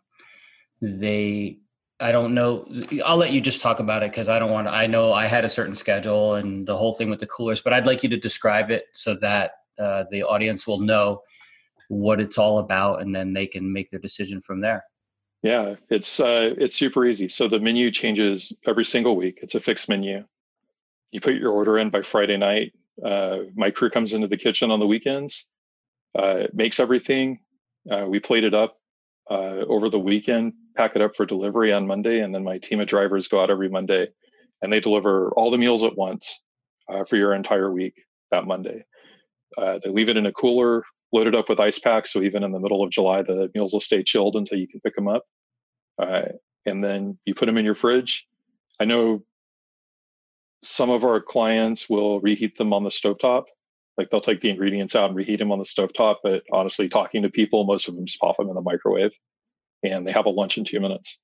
they 0.80 1.58
I 2.00 2.10
don't 2.10 2.34
know. 2.34 2.66
I'll 3.04 3.16
let 3.16 3.30
you 3.30 3.40
just 3.40 3.60
talk 3.60 3.78
about 3.78 4.02
it 4.02 4.10
because 4.10 4.28
I 4.28 4.40
don't 4.40 4.50
want 4.50 4.66
to. 4.66 4.72
I 4.72 4.88
know 4.88 5.12
I 5.12 5.26
had 5.26 5.44
a 5.44 5.48
certain 5.48 5.76
schedule 5.76 6.34
and 6.34 6.66
the 6.66 6.76
whole 6.76 6.94
thing 6.94 7.08
with 7.08 7.20
the 7.20 7.28
coolers, 7.28 7.60
but 7.60 7.72
I'd 7.72 7.86
like 7.86 8.02
you 8.02 8.08
to 8.08 8.16
describe 8.16 8.72
it 8.72 8.86
so 8.92 9.14
that 9.20 9.52
uh, 9.78 10.04
the 10.10 10.24
audience 10.24 10.66
will 10.66 10.80
know 10.80 11.22
what 11.88 12.20
it's 12.20 12.38
all 12.38 12.58
about, 12.58 13.02
and 13.02 13.14
then 13.14 13.32
they 13.32 13.46
can 13.46 13.72
make 13.72 13.90
their 13.90 14.00
decision 14.00 14.40
from 14.40 14.60
there. 14.60 14.84
Yeah, 15.44 15.76
it's 15.90 16.18
uh, 16.18 16.54
it's 16.58 16.74
super 16.74 17.06
easy. 17.06 17.28
So 17.28 17.46
the 17.46 17.60
menu 17.60 17.92
changes 17.92 18.52
every 18.66 18.84
single 18.84 19.14
week. 19.14 19.38
It's 19.40 19.54
a 19.54 19.60
fixed 19.60 19.88
menu. 19.88 20.24
You 21.12 21.20
put 21.20 21.34
your 21.34 21.52
order 21.52 21.78
in 21.78 21.90
by 21.90 22.02
Friday 22.02 22.36
night. 22.36 22.72
Uh, 23.04 23.38
my 23.54 23.70
crew 23.70 23.90
comes 23.90 24.12
into 24.12 24.26
the 24.26 24.36
kitchen 24.36 24.70
on 24.70 24.80
the 24.80 24.86
weekends, 24.86 25.46
uh, 26.18 26.44
makes 26.52 26.80
everything. 26.80 27.38
Uh, 27.90 28.06
we 28.06 28.20
plate 28.20 28.44
it 28.44 28.54
up 28.54 28.76
uh, 29.30 29.64
over 29.68 29.88
the 29.88 29.98
weekend, 29.98 30.52
pack 30.76 30.96
it 30.96 31.02
up 31.02 31.14
for 31.16 31.26
delivery 31.26 31.72
on 31.72 31.86
Monday, 31.86 32.20
and 32.20 32.34
then 32.34 32.44
my 32.44 32.58
team 32.58 32.80
of 32.80 32.86
drivers 32.86 33.28
go 33.28 33.40
out 33.40 33.50
every 33.50 33.68
Monday, 33.68 34.08
and 34.60 34.72
they 34.72 34.80
deliver 34.80 35.30
all 35.32 35.50
the 35.50 35.58
meals 35.58 35.82
at 35.82 35.96
once 35.96 36.42
uh, 36.88 37.04
for 37.04 37.16
your 37.16 37.34
entire 37.34 37.70
week 37.70 37.94
that 38.30 38.46
Monday. 38.46 38.84
they 39.58 39.90
leave 39.90 40.08
it 40.08 40.16
in 40.16 40.26
a 40.26 40.32
cooler 40.32 40.82
loaded 41.12 41.34
up 41.34 41.48
with 41.48 41.60
ice 41.60 41.78
packs. 41.78 42.12
So 42.12 42.22
even 42.22 42.42
in 42.42 42.52
the 42.52 42.58
middle 42.58 42.82
of 42.82 42.90
July, 42.90 43.22
the 43.22 43.50
meals 43.54 43.72
will 43.72 43.80
stay 43.80 44.02
chilled 44.02 44.36
until 44.36 44.58
you 44.58 44.66
can 44.66 44.80
pick 44.80 44.96
them 44.96 45.08
up. 45.08 45.24
Uh, 45.98 46.22
and 46.64 46.82
then 46.82 47.18
you 47.24 47.34
put 47.34 47.46
them 47.46 47.58
in 47.58 47.64
your 47.64 47.74
fridge. 47.74 48.26
I 48.80 48.84
know 48.84 49.22
some 50.62 50.90
of 50.90 51.04
our 51.04 51.20
clients 51.20 51.90
will 51.90 52.20
reheat 52.20 52.56
them 52.56 52.72
on 52.72 52.84
the 52.84 52.90
stovetop. 52.90 53.44
Like 53.98 54.10
they'll 54.10 54.20
take 54.20 54.40
the 54.40 54.50
ingredients 54.50 54.94
out 54.94 55.08
and 55.08 55.16
reheat 55.16 55.38
them 55.38 55.52
on 55.52 55.58
the 55.58 55.64
stovetop. 55.64 56.16
But 56.22 56.44
honestly, 56.52 56.88
talking 56.88 57.22
to 57.22 57.28
people, 57.28 57.64
most 57.64 57.88
of 57.88 57.96
them 57.96 58.06
just 58.06 58.20
pop 58.20 58.36
them 58.36 58.48
in 58.48 58.54
the 58.54 58.62
microwave 58.62 59.12
and 59.82 60.06
they 60.06 60.12
have 60.12 60.26
a 60.26 60.30
lunch 60.30 60.56
in 60.56 60.64
two 60.64 60.80
minutes. 60.80 61.18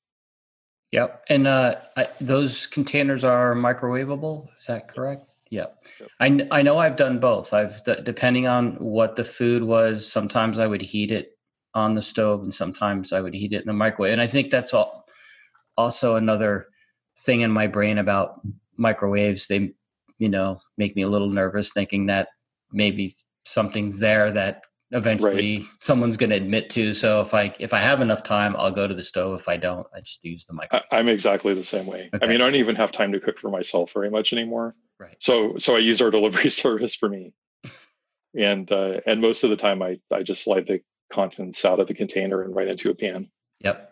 Yep. 0.93 1.25
And 1.29 1.47
uh, 1.47 1.77
I, 1.97 2.09
those 2.21 2.67
containers 2.67 3.23
are 3.25 3.55
microwavable. 3.55 4.49
Is 4.59 4.67
that 4.67 4.89
correct? 4.89 5.29
Yeah. 5.51 5.67
Yep. 6.01 6.11
I, 6.21 6.47
I 6.51 6.63
know 6.63 6.79
I've 6.79 6.97
done 6.97 7.21
both. 7.21 7.55
I've, 7.55 7.83
depending 8.05 8.47
on 8.47 8.73
what 8.77 9.17
the 9.17 9.25
food 9.25 9.63
was, 9.63 10.11
sometimes 10.11 10.59
I 10.59 10.67
would 10.67 10.83
heat 10.83 11.11
it 11.11 11.39
on 11.75 11.95
the 11.95 12.03
stove 12.03 12.43
and 12.43 12.53
sometimes 12.53 13.13
I 13.13 13.21
would 13.21 13.35
heat 13.35 13.53
it 13.53 13.61
in 13.61 13.67
the 13.67 13.73
microwave. 13.73 14.13
And 14.13 14.21
I 14.21 14.27
think 14.27 14.51
that's 14.51 14.75
all, 14.75 15.07
also 15.77 16.17
another 16.17 16.67
thing 17.25 17.43
in 17.43 17.51
my 17.51 17.67
brain 17.67 17.99
about 17.99 18.41
microwaves. 18.79 19.47
They, 19.47 19.73
you 20.19 20.29
know, 20.29 20.61
make 20.77 20.97
me 20.97 21.03
a 21.03 21.09
little 21.09 21.29
nervous 21.29 21.73
thinking 21.73 22.07
that 22.07 22.29
maybe 22.73 23.15
something's 23.45 23.99
there 23.99 24.33
that 24.33 24.63
eventually 24.91 25.59
right. 25.59 25.67
someone's 25.81 26.17
going 26.17 26.31
to 26.31 26.37
admit 26.37 26.71
to. 26.71 26.95
So 26.95 27.21
if 27.21 27.35
i 27.35 27.55
if 27.59 27.75
i 27.75 27.81
have 27.81 28.01
enough 28.01 28.23
time 28.23 28.57
i'll 28.57 28.73
go 28.73 28.87
to 28.87 28.95
the 28.95 29.03
stove. 29.03 29.41
If 29.41 29.49
i 29.49 29.57
don't 29.57 29.87
i 29.95 30.01
just 30.01 30.25
use 30.25 30.47
the 30.47 30.55
microwave. 30.55 30.87
I'm 30.91 31.09
exactly 31.09 31.55
the 31.55 31.65
same 31.65 31.87
way. 31.87 32.11
Okay. 32.15 32.25
i 32.25 32.29
mean 32.29 32.41
i 32.41 32.45
don't 32.45 32.55
even 32.55 32.77
have 32.77 32.93
time 32.93 33.13
to 33.13 33.21
cook 33.21 33.39
for 33.39 33.51
myself 33.51 33.93
very 33.93 34.11
much 34.11 34.33
anymore. 34.33 34.75
Right. 34.99 35.17
So 35.19 35.57
so 35.59 35.77
i 35.77 35.79
use 35.79 36.01
our 36.01 36.11
delivery 36.19 36.51
service 36.51 36.95
for 36.95 37.09
me. 37.09 37.33
And 38.37 38.71
uh 38.73 39.01
and 39.07 39.21
most 39.21 39.45
of 39.45 39.51
the 39.51 39.57
time 39.57 39.83
i 39.83 39.99
i 40.11 40.23
just 40.23 40.43
slide 40.43 40.67
the 40.67 40.81
contents 41.13 41.65
out 41.65 41.81
of 41.81 41.87
the 41.87 41.95
container 41.95 42.43
and 42.43 42.55
right 42.55 42.69
into 42.69 42.91
a 42.91 42.95
pan. 42.95 43.31
Yep 43.61 43.88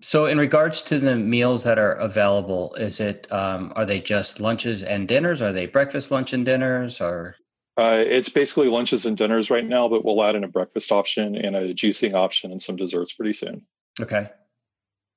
so 0.00 0.26
in 0.26 0.38
regards 0.38 0.82
to 0.82 0.98
the 0.98 1.16
meals 1.16 1.64
that 1.64 1.78
are 1.78 1.92
available 1.92 2.74
is 2.74 3.00
it 3.00 3.30
um 3.32 3.72
are 3.76 3.86
they 3.86 4.00
just 4.00 4.40
lunches 4.40 4.82
and 4.82 5.08
dinners 5.08 5.42
are 5.42 5.52
they 5.52 5.66
breakfast 5.66 6.10
lunch 6.10 6.32
and 6.32 6.44
dinners 6.44 7.00
or 7.00 7.36
uh, 7.80 8.04
it's 8.06 8.28
basically 8.28 8.68
lunches 8.68 9.06
and 9.06 9.16
dinners 9.16 9.48
right 9.48 9.66
now, 9.66 9.88
but 9.88 10.04
we'll 10.04 10.22
add 10.22 10.34
in 10.34 10.44
a 10.44 10.48
breakfast 10.48 10.92
option 10.92 11.34
and 11.34 11.56
a 11.56 11.72
juicing 11.72 12.12
option 12.12 12.52
and 12.52 12.60
some 12.60 12.76
desserts 12.76 13.14
pretty 13.14 13.32
soon. 13.32 13.62
Okay. 13.98 14.28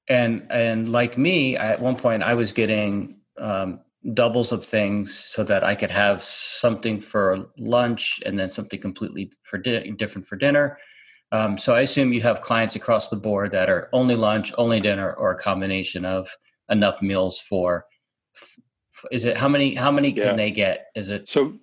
And 0.08 0.48
and 0.50 0.90
like 0.90 1.18
me, 1.18 1.58
at 1.58 1.82
one 1.82 1.98
point 1.98 2.24
I 2.24 2.36
was 2.36 2.54
getting 2.54 3.18
um, 3.38 3.82
doubles 4.14 4.54
of 4.54 4.64
things 4.64 5.14
so 5.14 5.44
that 5.44 5.66
I 5.66 5.76
could 5.76 5.92
have 5.92 6.24
something 6.24 7.02
for 7.02 7.50
lunch 7.58 8.22
and 8.26 8.40
then 8.40 8.50
something 8.50 8.80
completely 8.80 9.32
for 9.44 9.58
di- 9.58 9.92
different 9.92 10.26
for 10.26 10.38
dinner. 10.38 10.78
Um, 11.34 11.58
so 11.58 11.74
I 11.74 11.82
assume 11.82 12.14
you 12.14 12.22
have 12.22 12.42
clients 12.42 12.76
across 12.76 13.10
the 13.10 13.16
board 13.16 13.52
that 13.52 13.68
are 13.68 13.90
only 13.92 14.16
lunch, 14.16 14.54
only 14.58 14.80
dinner, 14.80 15.14
or 15.14 15.32
a 15.32 15.38
combination 15.38 16.06
of 16.06 16.30
enough 16.70 17.02
meals 17.02 17.40
for. 17.40 17.86
Is 19.12 19.26
it 19.26 19.36
how 19.36 19.50
many? 19.50 19.74
How 19.74 19.92
many 19.92 20.14
can 20.14 20.38
they 20.38 20.52
get? 20.52 20.88
Is 20.96 21.10
it 21.10 21.28
so? 21.28 21.58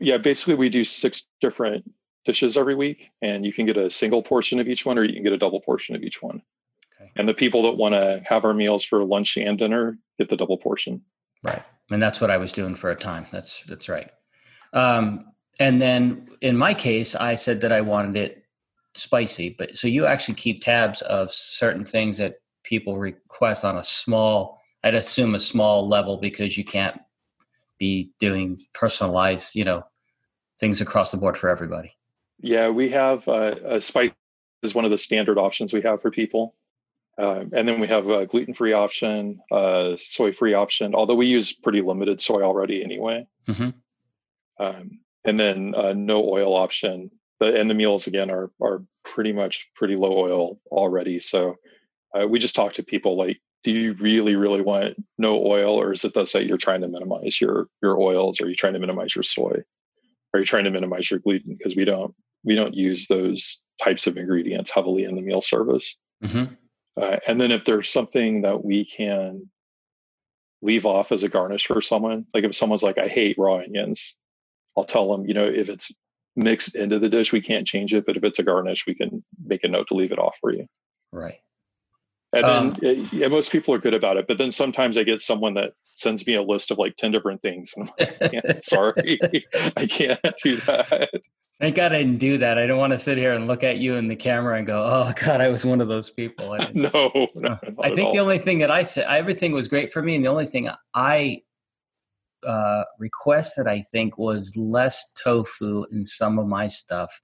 yeah, 0.00 0.18
basically 0.18 0.54
we 0.54 0.68
do 0.68 0.84
six 0.84 1.28
different 1.40 1.90
dishes 2.26 2.58
every 2.58 2.74
week, 2.74 3.08
and 3.22 3.44
you 3.46 3.54
can 3.54 3.64
get 3.64 3.78
a 3.78 3.90
single 3.90 4.22
portion 4.22 4.60
of 4.60 4.68
each 4.68 4.84
one, 4.84 4.98
or 4.98 5.04
you 5.04 5.14
can 5.14 5.22
get 5.22 5.32
a 5.32 5.38
double 5.38 5.60
portion 5.60 5.96
of 5.96 6.02
each 6.02 6.22
one. 6.22 6.42
Okay. 7.00 7.10
And 7.16 7.26
the 7.26 7.34
people 7.34 7.62
that 7.62 7.72
want 7.72 7.94
to 7.94 8.22
have 8.26 8.44
our 8.44 8.52
meals 8.52 8.84
for 8.84 9.02
lunch 9.02 9.38
and 9.38 9.58
dinner 9.58 9.96
get 10.18 10.28
the 10.28 10.36
double 10.36 10.58
portion. 10.58 11.02
Right, 11.42 11.62
and 11.90 12.02
that's 12.02 12.20
what 12.20 12.30
I 12.30 12.36
was 12.36 12.52
doing 12.52 12.74
for 12.74 12.90
a 12.90 12.96
time. 12.96 13.26
That's 13.32 13.62
that's 13.66 13.88
right. 13.88 14.10
Um, 14.74 15.32
and 15.58 15.80
then 15.80 16.28
in 16.42 16.56
my 16.56 16.74
case, 16.74 17.14
I 17.14 17.34
said 17.34 17.62
that 17.62 17.72
I 17.72 17.80
wanted 17.80 18.16
it 18.16 18.39
spicy, 18.94 19.54
but 19.58 19.76
so 19.76 19.88
you 19.88 20.06
actually 20.06 20.34
keep 20.34 20.62
tabs 20.62 21.02
of 21.02 21.32
certain 21.32 21.84
things 21.84 22.18
that 22.18 22.40
people 22.64 22.98
request 22.98 23.64
on 23.64 23.76
a 23.76 23.84
small, 23.84 24.60
I'd 24.82 24.94
assume 24.94 25.34
a 25.34 25.40
small 25.40 25.86
level 25.86 26.18
because 26.18 26.56
you 26.58 26.64
can't 26.64 27.00
be 27.78 28.12
doing 28.18 28.58
personalized, 28.74 29.54
you 29.56 29.64
know, 29.64 29.84
things 30.60 30.80
across 30.80 31.10
the 31.10 31.16
board 31.16 31.36
for 31.36 31.48
everybody? 31.48 31.96
Yeah, 32.40 32.68
we 32.68 32.90
have 32.90 33.26
uh, 33.26 33.54
a 33.64 33.80
spice 33.80 34.12
is 34.62 34.74
one 34.74 34.84
of 34.84 34.90
the 34.90 34.98
standard 34.98 35.38
options 35.38 35.72
we 35.72 35.82
have 35.82 36.02
for 36.02 36.10
people. 36.10 36.54
Uh, 37.18 37.44
and 37.52 37.68
then 37.68 37.80
we 37.80 37.88
have 37.88 38.08
a 38.08 38.26
gluten-free 38.26 38.72
option, 38.72 39.40
uh, 39.50 39.94
soy-free 39.96 40.54
option, 40.54 40.94
although 40.94 41.14
we 41.14 41.26
use 41.26 41.52
pretty 41.52 41.80
limited 41.80 42.20
soy 42.20 42.42
already 42.42 42.82
anyway. 42.82 43.26
Mm-hmm. 43.48 43.70
Um, 44.62 45.00
and 45.24 45.38
then 45.38 45.74
uh, 45.76 45.92
no 45.94 46.26
oil 46.26 46.54
option. 46.54 47.10
The, 47.40 47.58
and 47.58 47.68
the 47.68 47.74
meals 47.74 48.06
again 48.06 48.30
are 48.30 48.50
are 48.62 48.84
pretty 49.04 49.32
much 49.32 49.70
pretty 49.74 49.96
low 49.96 50.16
oil 50.16 50.60
already. 50.70 51.20
So 51.20 51.56
uh, 52.14 52.28
we 52.28 52.38
just 52.38 52.54
talk 52.54 52.74
to 52.74 52.82
people 52.82 53.16
like, 53.16 53.40
do 53.62 53.70
you 53.70 53.92
really 53.94 54.36
really 54.36 54.62
want 54.62 54.96
no 55.18 55.44
oil 55.44 55.74
or 55.74 55.92
is 55.92 56.04
it 56.04 56.14
thus 56.14 56.32
that 56.32 56.46
you're 56.46 56.58
trying 56.58 56.82
to 56.82 56.88
minimize 56.88 57.40
your 57.40 57.68
your 57.82 58.00
oils 58.00 58.40
or 58.40 58.46
are 58.46 58.48
you 58.48 58.54
trying 58.54 58.72
to 58.72 58.78
minimize 58.78 59.14
your 59.14 59.22
soy 59.22 59.62
are 60.32 60.40
you 60.40 60.46
trying 60.46 60.64
to 60.64 60.70
minimize 60.70 61.10
your 61.10 61.20
gluten 61.20 61.54
because 61.56 61.76
we 61.76 61.84
don't 61.84 62.14
we 62.44 62.54
don't 62.54 62.74
use 62.74 63.06
those 63.06 63.60
types 63.82 64.06
of 64.06 64.16
ingredients 64.16 64.70
heavily 64.70 65.04
in 65.04 65.14
the 65.14 65.22
meal 65.22 65.40
service 65.40 65.96
mm-hmm. 66.22 66.52
uh, 67.00 67.16
and 67.26 67.40
then 67.40 67.50
if 67.50 67.64
there's 67.64 67.90
something 67.90 68.42
that 68.42 68.64
we 68.64 68.84
can 68.84 69.48
leave 70.62 70.86
off 70.86 71.12
as 71.12 71.22
a 71.22 71.28
garnish 71.28 71.66
for 71.66 71.80
someone 71.80 72.24
like 72.34 72.44
if 72.44 72.54
someone's 72.54 72.82
like 72.82 72.98
i 72.98 73.08
hate 73.08 73.36
raw 73.38 73.56
onions 73.56 74.14
i'll 74.76 74.84
tell 74.84 75.10
them 75.10 75.26
you 75.26 75.34
know 75.34 75.46
if 75.46 75.68
it's 75.68 75.92
mixed 76.42 76.74
into 76.74 76.98
the 76.98 77.08
dish 77.08 77.32
we 77.32 77.40
can't 77.40 77.66
change 77.66 77.94
it 77.94 78.04
but 78.06 78.16
if 78.16 78.24
it's 78.24 78.38
a 78.38 78.42
garnish 78.42 78.86
we 78.86 78.94
can 78.94 79.22
make 79.44 79.64
a 79.64 79.68
note 79.68 79.86
to 79.88 79.94
leave 79.94 80.12
it 80.12 80.18
off 80.18 80.36
for 80.40 80.52
you 80.52 80.66
right 81.12 81.38
and 82.32 82.44
um, 82.44 82.76
then, 82.80 83.08
yeah, 83.12 83.26
most 83.26 83.50
people 83.50 83.74
are 83.74 83.78
good 83.78 83.94
about 83.94 84.16
it. 84.16 84.28
But 84.28 84.38
then 84.38 84.52
sometimes 84.52 84.96
I 84.96 85.02
get 85.02 85.20
someone 85.20 85.54
that 85.54 85.72
sends 85.94 86.24
me 86.26 86.34
a 86.34 86.42
list 86.42 86.70
of 86.70 86.78
like 86.78 86.96
10 86.96 87.10
different 87.10 87.42
things. 87.42 87.74
And 87.76 87.90
I'm 87.98 88.16
like, 88.20 88.62
sorry, 88.62 89.18
I 89.76 89.86
can't 89.86 90.20
do 90.42 90.56
that. 90.58 91.10
Thank 91.60 91.76
God 91.76 91.92
I 91.92 91.98
didn't 91.98 92.18
do 92.18 92.38
that. 92.38 92.56
I 92.56 92.66
don't 92.66 92.78
want 92.78 92.92
to 92.92 92.98
sit 92.98 93.18
here 93.18 93.32
and 93.32 93.46
look 93.46 93.62
at 93.62 93.76
you 93.76 93.96
in 93.96 94.08
the 94.08 94.16
camera 94.16 94.56
and 94.56 94.66
go, 94.66 94.82
"Oh 94.82 95.12
God, 95.22 95.42
I 95.42 95.48
was 95.48 95.62
one 95.62 95.82
of 95.82 95.88
those 95.88 96.10
people." 96.10 96.56
no, 96.74 97.28
no 97.34 97.58
I 97.78 97.94
think 97.94 98.14
the 98.14 98.18
only 98.18 98.38
thing 98.38 98.60
that 98.60 98.70
I 98.70 98.82
said, 98.82 99.04
everything 99.06 99.52
was 99.52 99.68
great 99.68 99.92
for 99.92 100.00
me, 100.00 100.16
and 100.16 100.24
the 100.24 100.30
only 100.30 100.46
thing 100.46 100.70
I 100.94 101.42
uh, 102.46 102.84
requested, 102.98 103.66
I 103.66 103.80
think, 103.80 104.18
was 104.18 104.56
less 104.56 105.12
tofu 105.12 105.84
in 105.92 106.04
some 106.04 106.38
of 106.38 106.46
my 106.46 106.68
stuff 106.68 107.20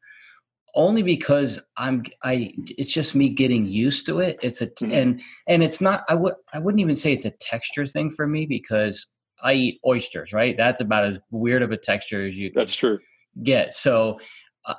only 0.77 1.03
because 1.03 1.59
I'm 1.79 2.05
I 2.23 2.53
it's 2.57 2.93
just 2.93 3.15
me 3.15 3.31
getting 3.31 3.67
used 3.67 4.07
to 4.07 4.21
it. 4.21 4.39
It's 4.43 4.61
a 4.61 4.69
mm-hmm. 4.69 4.93
and 4.95 5.23
and 5.49 5.65
it's 5.65 5.81
not 5.81 6.05
I 6.09 6.15
would 6.15 6.35
I 6.53 6.59
wouldn't 6.61 6.81
even 6.81 6.95
say 6.95 7.13
it's 7.13 7.25
a 7.25 7.31
texture 7.31 7.87
thing 7.87 8.11
for 8.11 8.27
me 8.27 8.47
because 8.47 9.07
I 9.43 9.55
eat 9.55 9.81
oysters, 9.87 10.33
right? 10.33 10.57
That's 10.57 10.81
about 10.81 11.05
as 11.05 11.19
weird 11.31 11.63
of 11.63 11.73
a 11.73 11.77
texture 11.77 12.27
as 12.27 12.37
you 12.37 12.53
That's 12.55 12.75
true. 12.77 12.99
get. 13.43 13.73
So 13.73 14.21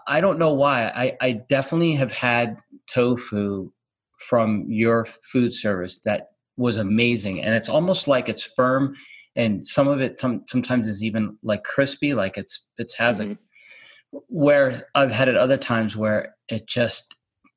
I 0.07 0.21
don't 0.21 0.39
know 0.39 0.53
why. 0.53 0.85
I 0.85 1.17
I 1.19 1.31
definitely 1.31 1.93
have 1.93 2.11
had 2.11 2.57
tofu 2.88 3.71
from 4.19 4.65
your 4.69 5.05
food 5.05 5.53
service 5.53 5.99
that 6.05 6.29
was 6.57 6.77
amazing 6.77 7.39
and 7.43 7.53
it's 7.53 7.69
almost 7.69 8.07
like 8.07 8.29
it's 8.29 8.43
firm 8.43 8.95
and 9.38 9.65
some 9.65 9.88
of 9.88 10.01
it 10.01 10.19
some, 10.19 10.43
sometimes 10.49 10.88
is 10.89 11.03
even 11.03 11.38
like 11.43 11.63
crispy 11.63 12.13
like 12.13 12.38
it's 12.38 12.67
it 12.77 12.91
has 12.97 13.19
mm-hmm. 13.19 13.33
a 13.33 14.19
where 14.27 14.88
I've 14.95 15.11
had 15.11 15.29
it 15.29 15.38
other 15.38 15.57
times 15.57 15.95
where 15.95 16.35
it 16.49 16.67
just 16.67 17.15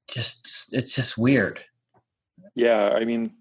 just 0.08 0.68
it's 0.72 0.94
just 0.94 1.16
weird. 1.16 1.60
Yeah, 2.54 2.90
I 2.90 3.04
mean 3.04 3.32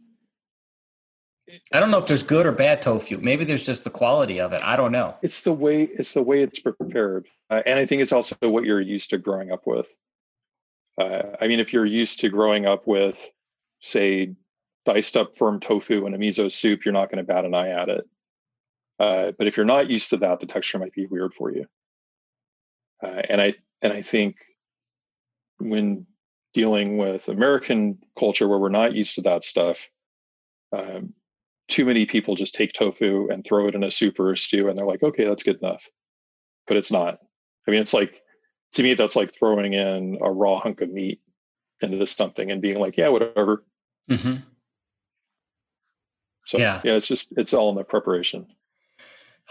I 1.74 1.80
don't 1.80 1.92
know 1.92 1.98
if 1.98 2.08
there's 2.08 2.24
good 2.24 2.46
or 2.46 2.52
bad 2.52 2.82
tofu. 2.82 3.18
Maybe 3.18 3.44
there's 3.44 3.66
just 3.66 3.84
the 3.84 3.90
quality 3.90 4.40
of 4.40 4.54
it. 4.54 4.62
I 4.64 4.76
don't 4.76 4.92
know. 4.92 5.16
It's 5.22 5.42
the 5.42 5.54
way 5.54 5.84
it's 5.84 6.14
the 6.14 6.22
way 6.24 6.44
it's 6.44 6.60
prepared, 6.60 7.28
uh, 7.50 7.62
and 7.66 7.80
I 7.80 7.86
think 7.86 8.02
it's 8.02 8.12
also 8.12 8.36
what 8.42 8.66
you're 8.66 8.82
used 8.82 9.10
to 9.12 9.18
growing 9.18 9.52
up 9.52 9.66
with. 9.66 9.94
Uh, 11.00 11.36
I 11.42 11.48
mean, 11.48 11.60
if 11.60 11.74
you're 11.74 11.86
used 11.86 12.20
to 12.20 12.30
growing 12.30 12.66
up 12.66 12.86
with, 12.86 13.32
say, 13.80 14.36
diced 14.86 15.16
up 15.16 15.36
firm 15.36 15.60
tofu 15.60 16.06
and 16.06 16.14
a 16.14 16.18
miso 16.18 16.52
soup, 16.52 16.84
you're 16.84 16.94
not 16.94 17.10
going 17.10 17.24
to 17.26 17.34
bat 17.34 17.46
an 17.46 17.54
eye 17.54 17.70
at 17.70 17.90
it. 17.90 18.08
Uh, 19.00 19.32
but 19.38 19.48
if 19.48 19.56
you're 19.56 19.66
not 19.66 19.90
used 19.90 20.10
to 20.10 20.18
that, 20.18 20.40
the 20.40 20.46
texture 20.46 20.80
might 20.80 20.94
be 20.94 21.06
weird 21.06 21.34
for 21.34 21.52
you. 21.52 21.66
Uh, 23.02 23.22
and 23.30 23.42
I 23.42 23.54
and 23.82 23.94
I 23.94 24.02
think 24.02 24.36
when 25.60 26.06
dealing 26.54 26.98
with 26.98 27.30
American 27.30 27.98
culture 28.18 28.48
where 28.48 28.60
we're 28.60 28.70
not 28.70 28.94
used 28.94 29.16
to 29.16 29.22
that 29.22 29.44
stuff, 29.44 29.90
um, 30.74 31.14
too 31.68 31.86
many 31.86 32.06
people 32.06 32.36
just 32.36 32.56
take 32.56 32.74
tofu 32.74 33.30
and 33.30 33.46
throw 33.46 33.68
it 33.68 33.76
in 33.76 33.84
a 33.84 33.92
soup 33.92 34.20
or 34.20 34.34
a 34.34 34.38
stew, 34.38 34.68
and 34.68 34.78
they're 34.78 34.86
like, 34.86 35.04
okay, 35.04 35.26
that's 35.26 35.44
good 35.44 35.60
enough. 35.62 35.88
But 36.68 36.78
it's 36.78 36.92
not. 36.92 37.20
I 37.68 37.72
mean, 37.72 37.80
it's 37.80 37.94
like 37.94 38.22
to 38.74 38.84
me, 38.84 38.94
that's 38.94 39.16
like 39.16 39.34
throwing 39.34 39.74
in 39.74 40.18
a 40.22 40.32
raw 40.32 40.60
hunk 40.60 40.82
of 40.82 40.92
meat 40.92 41.22
into 41.82 42.06
something 42.06 42.52
and 42.52 42.62
being 42.62 42.80
like, 42.80 42.98
yeah, 42.98 43.08
whatever. 43.08 43.64
Mm-hmm. 44.10 44.36
So 46.46 46.58
yeah. 46.58 46.82
yeah, 46.84 46.94
it's 46.94 47.08
just 47.08 47.32
it's 47.38 47.54
all 47.54 47.70
in 47.70 47.76
the 47.76 47.84
preparation. 47.84 48.48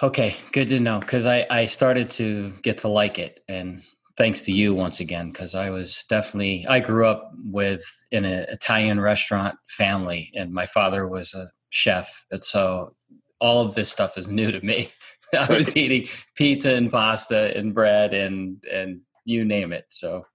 Okay, 0.01 0.37
good 0.53 0.69
to 0.69 0.79
know 0.79 1.01
because 1.01 1.27
I 1.27 1.45
I 1.51 1.67
started 1.67 2.09
to 2.13 2.53
get 2.63 2.79
to 2.79 2.89
like 2.89 3.19
it, 3.19 3.41
and 3.49 3.83
thanks 4.17 4.45
to 4.45 4.53
you 4.53 4.73
once 4.73 5.01
again 5.01 5.33
because 5.33 5.57
I 5.57 5.71
was 5.71 6.05
definitely 6.09 6.65
I 6.69 6.79
grew 6.79 7.07
up 7.07 7.33
with 7.47 7.83
in 8.13 8.25
an 8.25 8.47
Italian 8.49 9.01
restaurant 9.01 9.57
family, 9.67 10.31
and 10.37 10.53
my 10.53 10.67
father 10.67 11.09
was 11.09 11.35
a 11.35 11.51
chef, 11.71 12.25
and 12.31 12.45
so 12.45 12.95
all 13.41 13.61
of 13.61 13.75
this 13.75 13.91
stuff 13.91 14.17
is 14.17 14.29
new 14.29 14.53
to 14.53 14.61
me. 14.61 14.91
I 15.37 15.53
was 15.53 15.77
eating 15.77 16.07
pizza 16.37 16.75
and 16.75 16.93
pasta 16.93 17.57
and 17.57 17.75
bread 17.75 18.15
and 18.15 18.63
and 18.73 19.01
you 19.25 19.45
name 19.45 19.73
it. 19.73 19.87
So, 19.91 20.27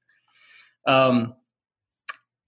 um, 0.88 1.36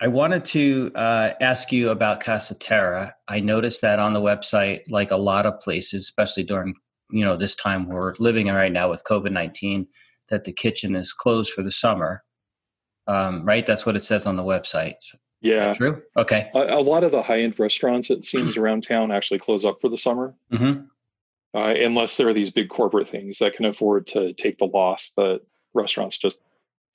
I 0.01 0.09
wanted 0.09 0.43
to 0.45 0.91
uh, 0.95 1.31
ask 1.39 1.71
you 1.71 1.91
about 1.91 2.19
Casa 2.19 2.55
Terra. 2.55 3.15
I 3.29 3.39
noticed 3.39 3.81
that 3.83 3.99
on 3.99 4.11
the 4.11 4.21
website, 4.21 4.81
like 4.89 5.11
a 5.11 5.17
lot 5.17 5.45
of 5.45 5.61
places, 5.61 6.03
especially 6.03 6.43
during 6.43 6.75
you 7.11 7.23
know 7.23 7.35
this 7.35 7.55
time 7.55 7.87
we're 7.87 8.13
living 8.19 8.47
in 8.47 8.55
right 8.55 8.71
now 8.71 8.89
with 8.89 9.03
COVID 9.03 9.31
nineteen, 9.31 9.87
that 10.29 10.43
the 10.43 10.53
kitchen 10.53 10.95
is 10.95 11.13
closed 11.13 11.51
for 11.51 11.63
the 11.63 11.71
summer. 11.71 12.23
Um, 13.07 13.45
right, 13.45 13.65
that's 13.65 13.85
what 13.85 13.95
it 13.95 14.03
says 14.03 14.25
on 14.25 14.35
the 14.35 14.43
website. 14.43 14.95
Yeah, 15.41 15.73
true. 15.75 16.01
Okay. 16.17 16.49
A, 16.55 16.77
a, 16.77 16.81
lot 16.81 17.03
of 17.03 17.11
the 17.11 17.21
high 17.21 17.41
end 17.41 17.59
restaurants, 17.59 18.09
it 18.09 18.25
seems, 18.25 18.57
around 18.57 18.83
town 18.83 19.11
actually 19.11 19.39
close 19.39 19.63
up 19.63 19.79
for 19.79 19.89
the 19.89 19.97
summer, 19.97 20.33
mm-hmm. 20.51 20.85
uh, 21.53 21.73
unless 21.73 22.17
there 22.17 22.27
are 22.27 22.33
these 22.33 22.49
big 22.49 22.69
corporate 22.69 23.07
things 23.07 23.37
that 23.39 23.53
can 23.53 23.65
afford 23.65 24.07
to 24.07 24.33
take 24.33 24.57
the 24.57 24.65
loss 24.65 25.11
that 25.17 25.41
restaurants 25.75 26.17
just 26.17 26.39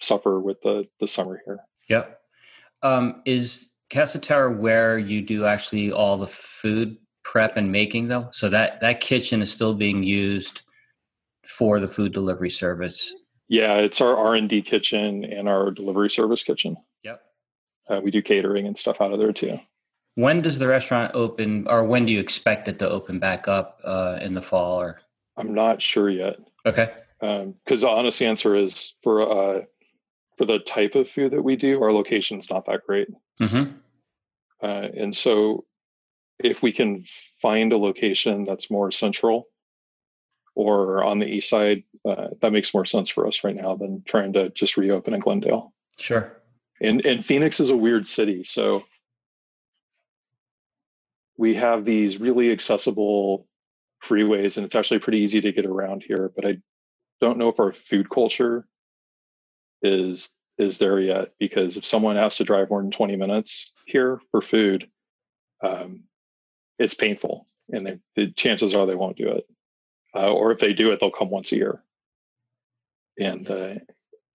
suffer 0.00 0.40
with 0.40 0.60
the 0.62 0.84
the 0.98 1.06
summer 1.06 1.40
here. 1.44 1.60
Yep. 1.88 2.18
Um, 2.82 3.22
is 3.24 3.68
Casa 3.90 4.18
Terra 4.18 4.50
where 4.50 4.98
you 4.98 5.22
do 5.22 5.44
actually 5.44 5.92
all 5.92 6.16
the 6.16 6.26
food 6.26 6.96
prep 7.22 7.56
and 7.56 7.70
making 7.70 8.08
though? 8.08 8.28
So 8.32 8.48
that 8.50 8.80
that 8.80 9.00
kitchen 9.00 9.42
is 9.42 9.52
still 9.52 9.74
being 9.74 10.02
used 10.02 10.62
for 11.46 11.80
the 11.80 11.88
food 11.88 12.12
delivery 12.12 12.50
service. 12.50 13.14
Yeah, 13.48 13.74
it's 13.74 14.00
our 14.00 14.16
R 14.16 14.36
and 14.36 14.48
D 14.48 14.62
kitchen 14.62 15.24
and 15.24 15.48
our 15.48 15.70
delivery 15.70 16.10
service 16.10 16.42
kitchen. 16.42 16.76
Yep. 17.02 17.22
Uh, 17.88 18.00
we 18.02 18.10
do 18.10 18.22
catering 18.22 18.66
and 18.66 18.78
stuff 18.78 19.00
out 19.00 19.12
of 19.12 19.18
there 19.18 19.32
too. 19.32 19.58
When 20.14 20.42
does 20.42 20.58
the 20.58 20.66
restaurant 20.66 21.12
open, 21.14 21.66
or 21.68 21.84
when 21.84 22.04
do 22.04 22.12
you 22.12 22.20
expect 22.20 22.68
it 22.68 22.78
to 22.80 22.88
open 22.88 23.18
back 23.18 23.48
up 23.48 23.80
uh, 23.84 24.18
in 24.20 24.34
the 24.34 24.42
fall? 24.42 24.80
Or 24.80 25.00
I'm 25.36 25.54
not 25.54 25.80
sure 25.80 26.10
yet. 26.10 26.36
Okay. 26.66 26.92
Because 27.20 27.44
um, 27.44 27.54
the 27.80 27.88
honest 27.88 28.22
answer 28.22 28.54
is 28.54 28.94
for 29.02 29.22
uh, 29.22 29.62
for 30.36 30.44
the 30.44 30.58
type 30.60 30.94
of 30.94 31.08
food 31.08 31.32
that 31.32 31.42
we 31.42 31.56
do, 31.56 31.82
our 31.82 31.92
location's 31.92 32.50
not 32.50 32.66
that 32.66 32.86
great. 32.86 33.08
Mm-hmm. 33.40 33.72
Uh, 34.62 34.88
and 34.96 35.14
so, 35.14 35.64
if 36.42 36.62
we 36.62 36.72
can 36.72 37.04
find 37.40 37.72
a 37.72 37.78
location 37.78 38.44
that's 38.44 38.70
more 38.70 38.90
central 38.90 39.46
or 40.54 41.04
on 41.04 41.18
the 41.18 41.28
east 41.28 41.48
side, 41.48 41.84
uh, 42.04 42.28
that 42.40 42.52
makes 42.52 42.74
more 42.74 42.84
sense 42.84 43.08
for 43.08 43.26
us 43.26 43.44
right 43.44 43.54
now 43.54 43.76
than 43.76 44.02
trying 44.04 44.32
to 44.32 44.50
just 44.50 44.76
reopen 44.76 45.14
in 45.14 45.20
Glendale. 45.20 45.72
Sure. 45.98 46.36
And 46.80 47.04
and 47.04 47.24
Phoenix 47.24 47.60
is 47.60 47.70
a 47.70 47.76
weird 47.76 48.08
city, 48.08 48.42
so 48.42 48.84
we 51.36 51.54
have 51.54 51.84
these 51.84 52.20
really 52.20 52.50
accessible 52.52 53.46
freeways, 54.02 54.56
and 54.56 54.64
it's 54.64 54.74
actually 54.74 55.00
pretty 55.00 55.18
easy 55.18 55.40
to 55.42 55.52
get 55.52 55.66
around 55.66 56.02
here. 56.02 56.32
But 56.34 56.46
I 56.46 56.58
don't 57.20 57.38
know 57.38 57.50
if 57.50 57.60
our 57.60 57.72
food 57.72 58.08
culture 58.08 58.66
is 59.82 60.30
is 60.58 60.78
there 60.78 61.00
yet 61.00 61.32
because 61.38 61.76
if 61.76 61.84
someone 61.84 62.16
has 62.16 62.36
to 62.36 62.44
drive 62.44 62.70
more 62.70 62.82
than 62.82 62.90
20 62.90 63.16
minutes 63.16 63.72
here 63.86 64.20
for 64.30 64.42
food 64.42 64.88
um, 65.62 66.04
it's 66.80 66.94
painful 66.94 67.46
and 67.72 67.86
they, 67.86 67.98
the 68.16 68.30
chances 68.32 68.74
are 68.74 68.86
they 68.86 68.96
won't 68.96 69.16
do 69.16 69.28
it 69.28 69.44
uh, 70.14 70.32
or 70.32 70.50
if 70.50 70.58
they 70.58 70.72
do 70.72 70.90
it 70.90 70.98
they'll 71.00 71.10
come 71.10 71.30
once 71.30 71.52
a 71.52 71.56
year 71.56 71.82
and 73.18 73.48
uh, 73.50 73.74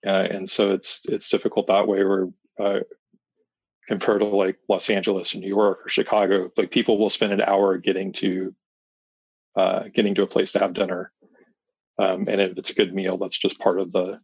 uh, 0.06 0.28
and 0.32 0.50
so 0.50 0.72
it's 0.72 1.02
it's 1.06 1.30
difficult 1.30 1.68
that 1.68 1.88
way 1.88 2.04
where 2.04 2.28
uh, 2.60 2.80
compared 3.88 4.22
to 4.22 4.26
like 4.26 4.58
los 4.70 4.90
angeles 4.90 5.36
or 5.36 5.40
new 5.40 5.50
york 5.50 5.80
or 5.86 5.90
chicago 5.90 6.50
like 6.58 6.72
people 6.72 6.98
will 6.98 7.10
spend 7.10 7.34
an 7.34 7.42
hour 7.42 7.78
getting 7.78 8.14
to 8.14 8.54
uh, 9.58 9.84
getting 9.94 10.16
to 10.16 10.24
a 10.24 10.28
place 10.28 10.52
to 10.52 10.60
have 10.60 10.74
dinner 10.74 11.12
um, 11.98 12.28
and 12.28 12.42
if 12.42 12.58
it's 12.58 12.70
a 12.70 12.76
good 12.76 12.94
meal 12.94 13.18
that's 13.18 13.38
just 13.38 13.60
part 13.60 13.80
of 13.80 13.92
the 13.92 14.20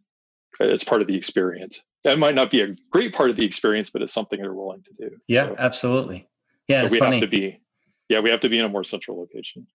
it's 0.60 0.84
part 0.84 1.00
of 1.00 1.06
the 1.06 1.16
experience. 1.16 1.82
That 2.04 2.18
might 2.18 2.34
not 2.34 2.50
be 2.50 2.60
a 2.60 2.74
great 2.90 3.14
part 3.14 3.30
of 3.30 3.36
the 3.36 3.44
experience, 3.44 3.90
but 3.90 4.02
it's 4.02 4.12
something 4.12 4.40
they're 4.40 4.52
willing 4.52 4.82
to 4.82 5.08
do. 5.08 5.16
Yeah, 5.28 5.48
so, 5.48 5.56
absolutely. 5.58 6.28
Yeah, 6.68 6.86
so 6.86 6.88
we 6.88 6.98
funny. 6.98 7.20
have 7.20 7.22
to 7.22 7.28
be. 7.28 7.60
Yeah, 8.08 8.20
we 8.20 8.30
have 8.30 8.40
to 8.40 8.48
be 8.48 8.58
in 8.58 8.64
a 8.64 8.68
more 8.68 8.84
central 8.84 9.18
location. 9.18 9.66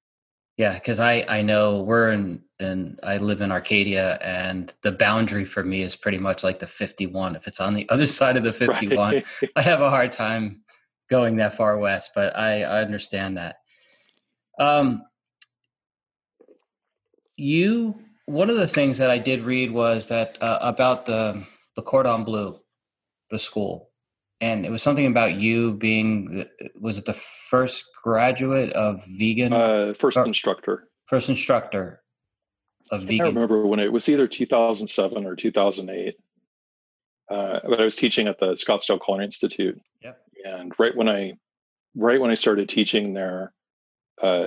Yeah, 0.58 0.74
because 0.74 1.00
I 1.00 1.24
I 1.28 1.44
know 1.44 1.82
we're 1.82 2.10
in 2.10 2.42
and 2.60 3.00
I 3.04 3.18
live 3.18 3.42
in 3.42 3.52
Arcadia, 3.52 4.18
and 4.22 4.74
the 4.82 4.92
boundary 4.92 5.46
for 5.46 5.64
me 5.64 5.84
is 5.84 5.96
pretty 5.96 6.18
much 6.18 6.44
like 6.44 6.60
the 6.60 6.68
51. 6.68 7.36
If 7.36 7.48
it's 7.48 7.60
on 7.60 7.76
the 7.76 7.88
other 7.90 8.08
side 8.08 8.38
of 8.38 8.44
the 8.44 8.54
51, 8.54 9.14
right. 9.14 9.26
I 9.56 9.62
have 9.62 9.82
a 9.82 9.90
hard 9.90 10.12
time 10.12 10.62
going 11.10 11.38
that 11.38 11.56
far 11.56 11.78
west. 11.78 12.12
But 12.16 12.36
I, 12.36 12.64
I 12.64 12.82
understand 12.82 13.38
that. 13.38 13.58
Um, 14.60 15.04
you 17.36 18.02
one 18.26 18.50
of 18.50 18.58
the 18.58 18.68
things 18.68 18.98
that 18.98 19.10
I 19.10 19.20
did 19.20 19.44
read 19.44 19.72
was 19.72 20.10
that 20.10 20.38
uh, 20.42 20.60
about 20.62 21.06
the 21.06 21.44
the 21.76 21.84
Cordon 21.84 22.24
Bleu, 22.24 22.60
the 23.30 23.40
school, 23.40 23.87
and 24.42 24.66
it 24.66 24.72
was 24.72 24.84
something 24.84 25.06
about 25.06 25.36
you 25.36 25.74
being 25.74 26.46
was 26.80 26.98
it 26.98 27.06
the 27.06 27.14
first 27.14 27.86
graduate 28.04 28.72
of 28.74 29.04
vegan? 29.06 29.54
Uh, 29.54 29.94
first 29.94 30.18
instructor. 30.18 30.88
First 31.06 31.30
instructor 31.30 32.02
of 32.92 33.04
vegan. 33.04 33.22
I 33.22 33.30
remember 33.30 33.66
when 33.66 33.80
it 33.80 33.92
was 33.92 34.08
either 34.10 34.28
2007 34.28 35.26
or 35.26 35.36
2008. 35.36 36.16
Uh, 37.30 37.60
but 37.64 37.82
I 37.82 37.84
was 37.84 37.96
teaching 37.96 38.28
at 38.28 38.40
the 38.40 38.54
Scottsdale 38.54 39.04
Culinary 39.04 39.26
Institute. 39.26 39.82
Yep. 40.02 40.18
And 40.46 40.80
right 40.80 40.96
when 40.96 41.10
I, 41.10 41.34
right 41.96 42.22
when 42.22 42.32
I 42.32 42.36
started 42.36 42.70
teaching 42.70 43.14
there, 43.14 43.52
uh, 44.22 44.46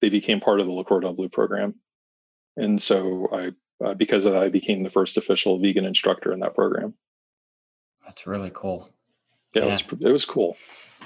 they 0.00 0.08
became 0.08 0.40
part 0.40 0.58
of 0.58 0.66
the 0.66 0.72
Le 0.72 0.82
Cordon 0.82 1.14
Bleu 1.14 1.28
program 1.28 1.76
and 2.56 2.80
so 2.80 3.28
I 3.32 3.52
uh, 3.84 3.94
because 3.94 4.24
of 4.24 4.32
that, 4.32 4.42
I 4.42 4.48
became 4.48 4.82
the 4.82 4.90
first 4.90 5.18
official 5.18 5.58
vegan 5.58 5.84
instructor 5.84 6.32
in 6.32 6.40
that 6.40 6.54
program. 6.54 6.94
That's 8.06 8.26
really 8.26 8.50
cool. 8.54 8.88
Yeah, 9.56 9.64
yeah. 9.64 9.74
It, 9.74 9.90
was, 9.90 10.00
it 10.02 10.12
was 10.12 10.24
cool. 10.24 10.56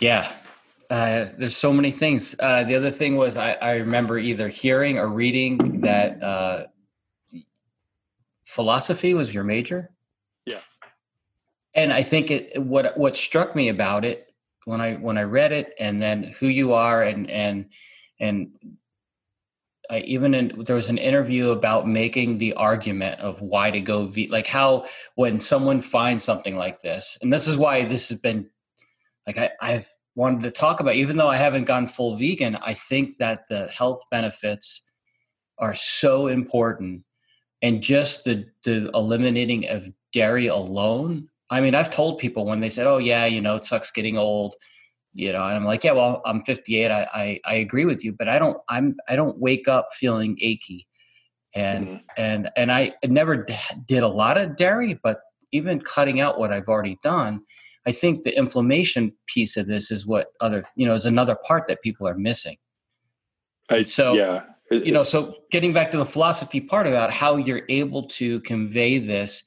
Yeah. 0.01 0.33
Uh, 0.91 1.27
there's 1.39 1.57
so 1.57 1.73
many 1.73 1.93
things. 1.93 2.35
Uh, 2.41 2.65
the 2.65 2.75
other 2.75 2.91
thing 2.91 3.17
was 3.17 3.37
I, 3.37 3.53
I, 3.53 3.75
remember 3.77 4.19
either 4.19 4.49
hearing 4.49 4.99
or 4.99 5.07
reading 5.07 5.83
that 5.83 6.21
uh, 6.21 6.67
philosophy 8.45 9.15
was 9.15 9.33
your 9.33 9.45
major. 9.45 9.91
Yeah. 10.47 10.59
And 11.75 11.93
I 11.93 12.03
think 12.03 12.33
it 12.33 12.61
what 12.61 12.99
what 12.99 13.17
struck 13.17 13.55
me 13.55 13.69
about 13.69 14.05
it 14.05 14.33
when 14.65 14.81
I 14.81 14.95
when 14.95 15.17
I 15.17 15.23
read 15.23 15.53
it 15.53 15.75
and 15.79 16.03
then 16.03 16.25
who 16.25 16.49
you 16.49 16.73
are 16.73 17.05
and 17.05 17.31
and 17.31 17.67
and 18.19 18.51
even 19.99 20.35
in, 20.35 20.65
there 20.65 20.77
was 20.77 20.89
an 20.89 20.99
interview 20.99 21.51
about 21.51 21.89
making 21.89 22.39
the 22.39 22.55
argument 22.55 23.21
of 23.21 23.41
why 23.43 23.71
to 23.71 23.81
go 23.81 24.07
ve- 24.07 24.29
like 24.29 24.47
how 24.47 24.87
when 25.15 25.41
someone 25.41 25.81
finds 25.81 26.25
something 26.25 26.57
like 26.57 26.81
this 26.81 27.19
and 27.23 27.33
this 27.33 27.49
is 27.49 27.57
why 27.57 27.85
this 27.85 28.09
has 28.09 28.19
been 28.19 28.49
like 29.27 29.39
I, 29.39 29.51
i've 29.61 29.89
wanted 30.15 30.43
to 30.43 30.51
talk 30.51 30.81
about 30.81 30.95
even 30.95 31.17
though 31.17 31.29
i 31.29 31.37
haven't 31.37 31.65
gone 31.65 31.87
full 31.87 32.17
vegan 32.17 32.57
i 32.57 32.75
think 32.75 33.19
that 33.19 33.49
the 33.49 33.67
health 33.69 34.03
benefits 34.11 34.83
are 35.61 35.75
so 35.75 36.27
important. 36.27 37.05
And 37.63 37.83
just 37.83 38.25
the 38.25 38.47
the 38.65 38.91
eliminating 38.95 39.69
of 39.69 39.93
dairy 40.13 40.47
alone 40.47 41.29
i 41.51 41.61
mean 41.61 41.75
i've 41.75 41.91
told 41.91 42.19
people 42.19 42.47
when 42.47 42.59
they 42.59 42.71
said 42.71 42.87
oh 42.87 42.97
yeah 42.99 43.27
you 43.27 43.41
know 43.41 43.55
it 43.55 43.65
sucks 43.65 43.93
getting 43.93 44.17
old 44.19 44.57
you 45.15 45.33
know 45.33 45.45
and 45.45 45.57
i'm 45.57 45.65
like 45.65 45.85
yeah 45.85 45.93
well 45.93 46.23
i'm 46.25 46.43
58 46.43 46.91
i 46.91 47.09
i, 47.13 47.41
I 47.45 47.55
agree 47.55 47.85
with 47.85 48.05
you 48.05 48.13
but 48.13 48.29
i 48.29 48.39
don't 48.39 48.59
i'm 48.69 48.97
i 49.09 49.17
don't 49.17 49.39
wake 49.39 49.69
up 49.69 49.89
feeling 49.93 50.39
achy 50.41 50.87
and 51.55 51.87
mm-hmm. 51.87 51.97
and 52.17 52.51
and 52.57 52.71
i 52.71 52.93
never 53.05 53.45
d- 53.45 53.57
did 53.87 54.03
a 54.03 54.09
lot 54.09 54.39
of 54.39 54.57
dairy 54.57 54.99
but 55.03 55.21
even 55.53 55.81
cutting 55.81 56.21
out 56.21 56.39
what 56.39 56.53
I've 56.53 56.69
already 56.69 56.99
done, 57.03 57.43
I 57.87 57.93
think 57.93 58.23
the 58.23 58.37
inflammation 58.37 59.13
piece 59.27 59.57
of 59.57 59.67
this 59.67 59.91
is 59.91 60.07
what 60.07 60.29
other 60.41 60.63
you 60.77 60.87
know 60.87 60.93
is 60.93 61.07
another 61.07 61.37
part 61.47 61.67
that 61.69 61.83
people 61.83 62.07
are 62.07 62.17
missing. 62.17 62.57
I, 63.71 63.85
so 63.85 64.15
yeah, 64.15 64.43
it, 64.71 64.85
you 64.85 64.93
know, 64.93 65.03
so 65.03 65.35
getting 65.51 65.73
back 65.73 65.91
to 65.93 65.97
the 65.97 66.07
philosophy 66.07 66.61
part 66.61 66.87
about 66.87 67.11
how 67.11 67.37
you're 67.37 67.63
able 67.69 68.09
to 68.09 68.41
convey 68.41 68.99
this 68.99 69.43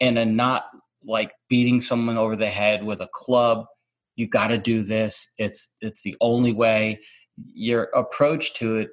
in 0.00 0.16
a 0.16 0.24
not 0.24 0.66
like 1.04 1.32
beating 1.48 1.80
someone 1.80 2.16
over 2.16 2.36
the 2.36 2.48
head 2.48 2.84
with 2.84 3.00
a 3.00 3.08
club. 3.12 3.66
You 4.22 4.28
got 4.28 4.48
to 4.48 4.58
do 4.58 4.84
this. 4.84 5.28
It's 5.36 5.72
it's 5.80 6.02
the 6.02 6.14
only 6.20 6.52
way. 6.52 7.00
Your 7.52 7.88
approach 7.92 8.54
to 8.54 8.76
it 8.76 8.90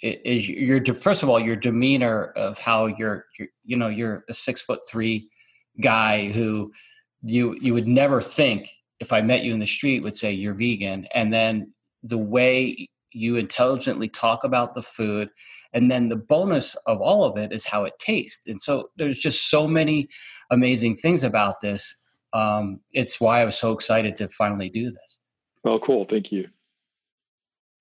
is 0.00 0.48
your 0.48 0.82
first 0.94 1.22
of 1.22 1.28
all 1.28 1.38
your 1.38 1.54
demeanor 1.54 2.32
of 2.34 2.56
how 2.56 2.86
you're, 2.86 3.26
you're 3.38 3.48
you 3.66 3.76
know 3.76 3.88
you're 3.88 4.24
a 4.30 4.32
six 4.32 4.62
foot 4.62 4.80
three 4.90 5.28
guy 5.82 6.28
who 6.28 6.72
you 7.22 7.58
you 7.60 7.74
would 7.74 7.86
never 7.86 8.22
think 8.22 8.70
if 9.00 9.12
I 9.12 9.20
met 9.20 9.44
you 9.44 9.52
in 9.52 9.58
the 9.58 9.66
street 9.66 10.02
would 10.02 10.16
say 10.16 10.32
you're 10.32 10.54
vegan, 10.54 11.06
and 11.14 11.30
then 11.30 11.74
the 12.02 12.16
way 12.16 12.88
you 13.12 13.36
intelligently 13.36 14.08
talk 14.08 14.44
about 14.44 14.72
the 14.72 14.80
food, 14.80 15.28
and 15.74 15.90
then 15.90 16.08
the 16.08 16.16
bonus 16.16 16.74
of 16.86 17.02
all 17.02 17.24
of 17.24 17.36
it 17.36 17.52
is 17.52 17.66
how 17.66 17.84
it 17.84 17.98
tastes. 17.98 18.46
And 18.46 18.58
so 18.58 18.88
there's 18.96 19.20
just 19.20 19.50
so 19.50 19.68
many 19.68 20.08
amazing 20.50 20.96
things 20.96 21.22
about 21.22 21.60
this. 21.60 21.94
Um, 22.32 22.80
it's 22.92 23.20
why 23.20 23.40
I 23.40 23.44
was 23.44 23.56
so 23.56 23.72
excited 23.72 24.16
to 24.16 24.28
finally 24.28 24.68
do 24.68 24.90
this. 24.90 25.20
Well, 25.64 25.78
cool. 25.78 26.04
Thank 26.04 26.30
you. 26.30 26.48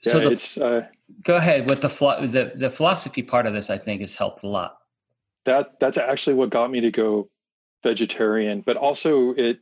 Yeah, 0.06 0.12
so 0.12 0.20
the, 0.20 0.32
it's 0.32 0.58
uh, 0.58 0.88
go 1.24 1.38
ahead 1.38 1.70
with 1.70 1.82
the, 1.82 1.88
the 1.88 2.52
the 2.56 2.70
philosophy 2.70 3.24
part 3.24 3.46
of 3.46 3.54
this. 3.54 3.70
I 3.70 3.78
think 3.78 4.02
has 4.02 4.16
helped 4.16 4.44
a 4.44 4.48
lot. 4.48 4.78
That 5.46 5.80
that's 5.80 5.98
actually 5.98 6.36
what 6.36 6.50
got 6.50 6.70
me 6.72 6.82
to 6.82 6.92
go 6.92 7.30
vegetarian, 7.84 8.62
but 8.62 8.78
also 8.78 9.32
it 9.34 9.60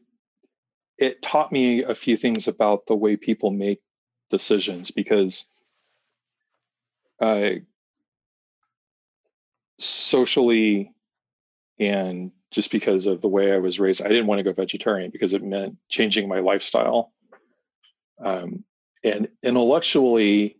it 0.97 1.21
taught 1.21 1.51
me 1.51 1.83
a 1.83 1.95
few 1.95 2.17
things 2.17 2.47
about 2.47 2.85
the 2.85 2.95
way 2.95 3.15
people 3.17 3.51
make 3.51 3.81
decisions 4.29 4.91
because 4.91 5.45
uh, 7.21 7.51
socially 9.79 10.93
and 11.79 12.31
just 12.55 12.71
because 12.71 13.05
of 13.05 13.19
the 13.19 13.27
way 13.27 13.51
I 13.51 13.57
was 13.57 13.81
raised, 13.81 14.01
I 14.01 14.07
didn't 14.07 14.27
want 14.27 14.39
to 14.39 14.43
go 14.43 14.53
vegetarian 14.53 15.11
because 15.11 15.33
it 15.33 15.43
meant 15.43 15.75
changing 15.89 16.29
my 16.29 16.39
lifestyle. 16.39 17.11
Um, 18.23 18.63
and 19.03 19.27
intellectually, 19.43 20.57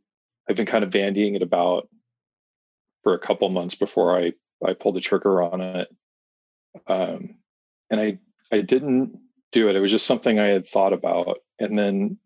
I've 0.48 0.58
been 0.58 0.66
kind 0.66 0.84
of 0.84 0.90
bandying 0.90 1.38
it 1.38 1.42
about 1.42 1.88
for 3.02 3.14
a 3.14 3.20
couple 3.20 3.48
months 3.48 3.76
before 3.76 4.20
I 4.20 4.34
I 4.64 4.74
pulled 4.74 4.96
the 4.96 5.02
trigger 5.02 5.42
on 5.42 5.62
it. 5.62 5.88
Um, 6.86 7.36
and 7.90 8.02
I 8.02 8.20
I 8.52 8.60
didn't 8.60 9.18
do 9.54 9.70
it. 9.70 9.78
It 9.78 9.80
was 9.80 9.92
just 9.92 10.06
something 10.06 10.38
I 10.38 10.48
had 10.48 10.68
thought 10.68 10.92
about, 10.92 11.38
and 11.60 11.74
then 11.74 12.18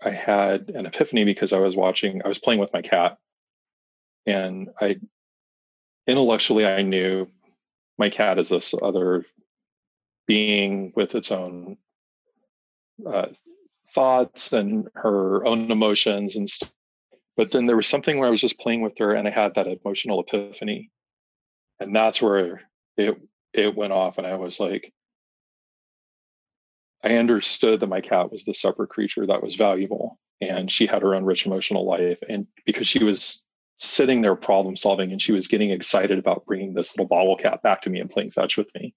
I 0.00 0.10
had 0.10 0.70
an 0.70 0.86
epiphany 0.86 1.24
because 1.24 1.52
I 1.52 1.58
was 1.58 1.74
watching. 1.74 2.22
I 2.24 2.28
was 2.28 2.38
playing 2.38 2.60
with 2.60 2.72
my 2.72 2.82
cat, 2.82 3.18
and 4.24 4.68
I 4.80 5.00
intellectually 6.06 6.64
I 6.64 6.82
knew 6.82 7.28
my 7.98 8.10
cat 8.10 8.38
is 8.38 8.48
this 8.48 8.74
other 8.82 9.24
being 10.26 10.92
with 10.96 11.14
its 11.14 11.30
own 11.30 11.76
uh, 13.06 13.26
thoughts 13.94 14.52
and 14.52 14.88
her 14.94 15.44
own 15.46 15.70
emotions 15.70 16.36
and 16.36 16.48
stuff. 16.48 16.72
But 17.36 17.50
then 17.50 17.66
there 17.66 17.76
was 17.76 17.88
something 17.88 18.18
where 18.18 18.28
I 18.28 18.30
was 18.30 18.40
just 18.40 18.60
playing 18.60 18.80
with 18.80 18.96
her, 18.98 19.14
and 19.14 19.26
I 19.26 19.30
had 19.30 19.54
that 19.54 19.66
emotional 19.66 20.20
epiphany, 20.20 20.90
and 21.80 21.94
that's 21.94 22.22
where 22.22 22.62
it 22.96 23.18
it 23.54 23.74
went 23.74 23.92
off 23.92 24.18
and 24.18 24.26
I 24.26 24.36
was 24.36 24.58
like, 24.58 24.92
I 27.04 27.16
understood 27.16 27.80
that 27.80 27.86
my 27.86 28.00
cat 28.00 28.32
was 28.32 28.44
the 28.44 28.52
separate 28.52 28.90
creature 28.90 29.26
that 29.26 29.42
was 29.42 29.54
valuable 29.54 30.18
and 30.40 30.70
she 30.70 30.86
had 30.86 31.02
her 31.02 31.14
own 31.14 31.24
rich 31.24 31.46
emotional 31.46 31.86
life. 31.86 32.20
And 32.28 32.48
because 32.66 32.88
she 32.88 33.04
was 33.04 33.43
sitting 33.84 34.22
there 34.22 34.34
problem 34.34 34.76
solving 34.76 35.12
and 35.12 35.20
she 35.20 35.32
was 35.32 35.46
getting 35.46 35.70
excited 35.70 36.18
about 36.18 36.46
bringing 36.46 36.74
this 36.74 36.96
little 36.96 37.08
bobble 37.08 37.36
cat 37.36 37.62
back 37.62 37.82
to 37.82 37.90
me 37.90 38.00
and 38.00 38.10
playing 38.10 38.30
fetch 38.30 38.56
with 38.56 38.74
me. 38.74 38.94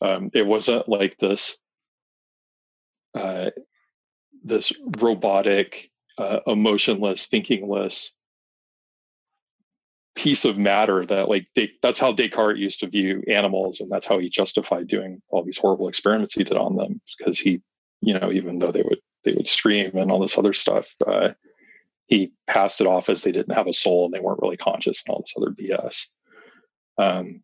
Um, 0.00 0.30
it 0.34 0.46
wasn't 0.46 0.88
like 0.88 1.16
this, 1.18 1.58
uh, 3.14 3.50
this 4.44 4.72
robotic, 5.00 5.90
uh, 6.18 6.40
emotionless, 6.46 7.28
thinkingless 7.28 8.12
piece 10.16 10.46
of 10.46 10.56
matter 10.56 11.04
that 11.06 11.28
like 11.28 11.46
that's 11.82 11.98
how 11.98 12.12
Descartes 12.12 12.58
used 12.58 12.80
to 12.80 12.88
view 12.88 13.22
animals, 13.28 13.80
and 13.80 13.90
that's 13.90 14.06
how 14.06 14.18
he 14.18 14.28
justified 14.28 14.88
doing 14.88 15.20
all 15.28 15.44
these 15.44 15.58
horrible 15.58 15.88
experiments 15.88 16.34
he 16.34 16.42
did 16.42 16.56
on 16.56 16.74
them 16.74 17.00
because 17.18 17.38
he, 17.38 17.60
you 18.00 18.18
know, 18.18 18.32
even 18.32 18.58
though 18.58 18.72
they 18.72 18.82
would 18.82 19.00
they 19.24 19.32
would 19.32 19.46
scream 19.46 19.96
and 19.96 20.10
all 20.10 20.20
this 20.20 20.38
other 20.38 20.54
stuff, 20.54 20.94
uh, 21.06 21.28
he 22.06 22.32
passed 22.46 22.80
it 22.80 22.86
off 22.86 23.08
as 23.08 23.22
they 23.22 23.32
didn't 23.32 23.54
have 23.54 23.66
a 23.66 23.74
soul 23.74 24.06
and 24.06 24.14
they 24.14 24.20
weren't 24.20 24.40
really 24.42 24.56
conscious 24.56 25.02
and 25.06 25.12
all 25.12 25.20
this 25.20 25.34
other 25.36 25.50
BS. 25.50 26.06
Um, 26.98 27.42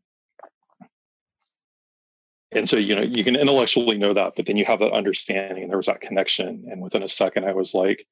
and 2.52 2.68
so 2.68 2.76
you 2.76 2.94
know 2.94 3.02
you 3.02 3.24
can 3.24 3.36
intellectually 3.36 3.98
know 3.98 4.14
that, 4.14 4.34
but 4.36 4.46
then 4.46 4.56
you 4.56 4.64
have 4.66 4.80
that 4.80 4.92
understanding, 4.92 5.62
and 5.62 5.70
there 5.70 5.78
was 5.78 5.86
that 5.86 6.00
connection. 6.00 6.66
And 6.70 6.82
within 6.82 7.02
a 7.02 7.08
second, 7.08 7.46
I 7.46 7.52
was 7.52 7.74
like, 7.74 8.06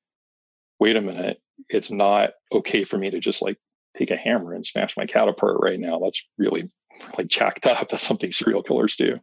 "Wait 0.78 0.96
a 0.96 1.00
minute! 1.00 1.40
It's 1.68 1.90
not 1.90 2.30
okay 2.50 2.84
for 2.84 2.96
me 2.96 3.10
to 3.10 3.20
just 3.20 3.42
like 3.42 3.58
take 3.96 4.10
a 4.10 4.16
hammer 4.16 4.54
and 4.54 4.64
smash 4.64 4.96
my 4.96 5.04
cat 5.04 5.28
apart 5.28 5.58
right 5.60 5.78
now. 5.78 5.98
That's 5.98 6.24
really 6.38 6.70
like 7.18 7.28
jacked 7.28 7.66
up. 7.66 7.88
That's 7.90 8.02
something 8.02 8.32
serial 8.32 8.62
killers 8.62 8.96
do. 8.96 9.18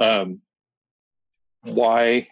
Um, 0.00 0.40
why 1.62 2.28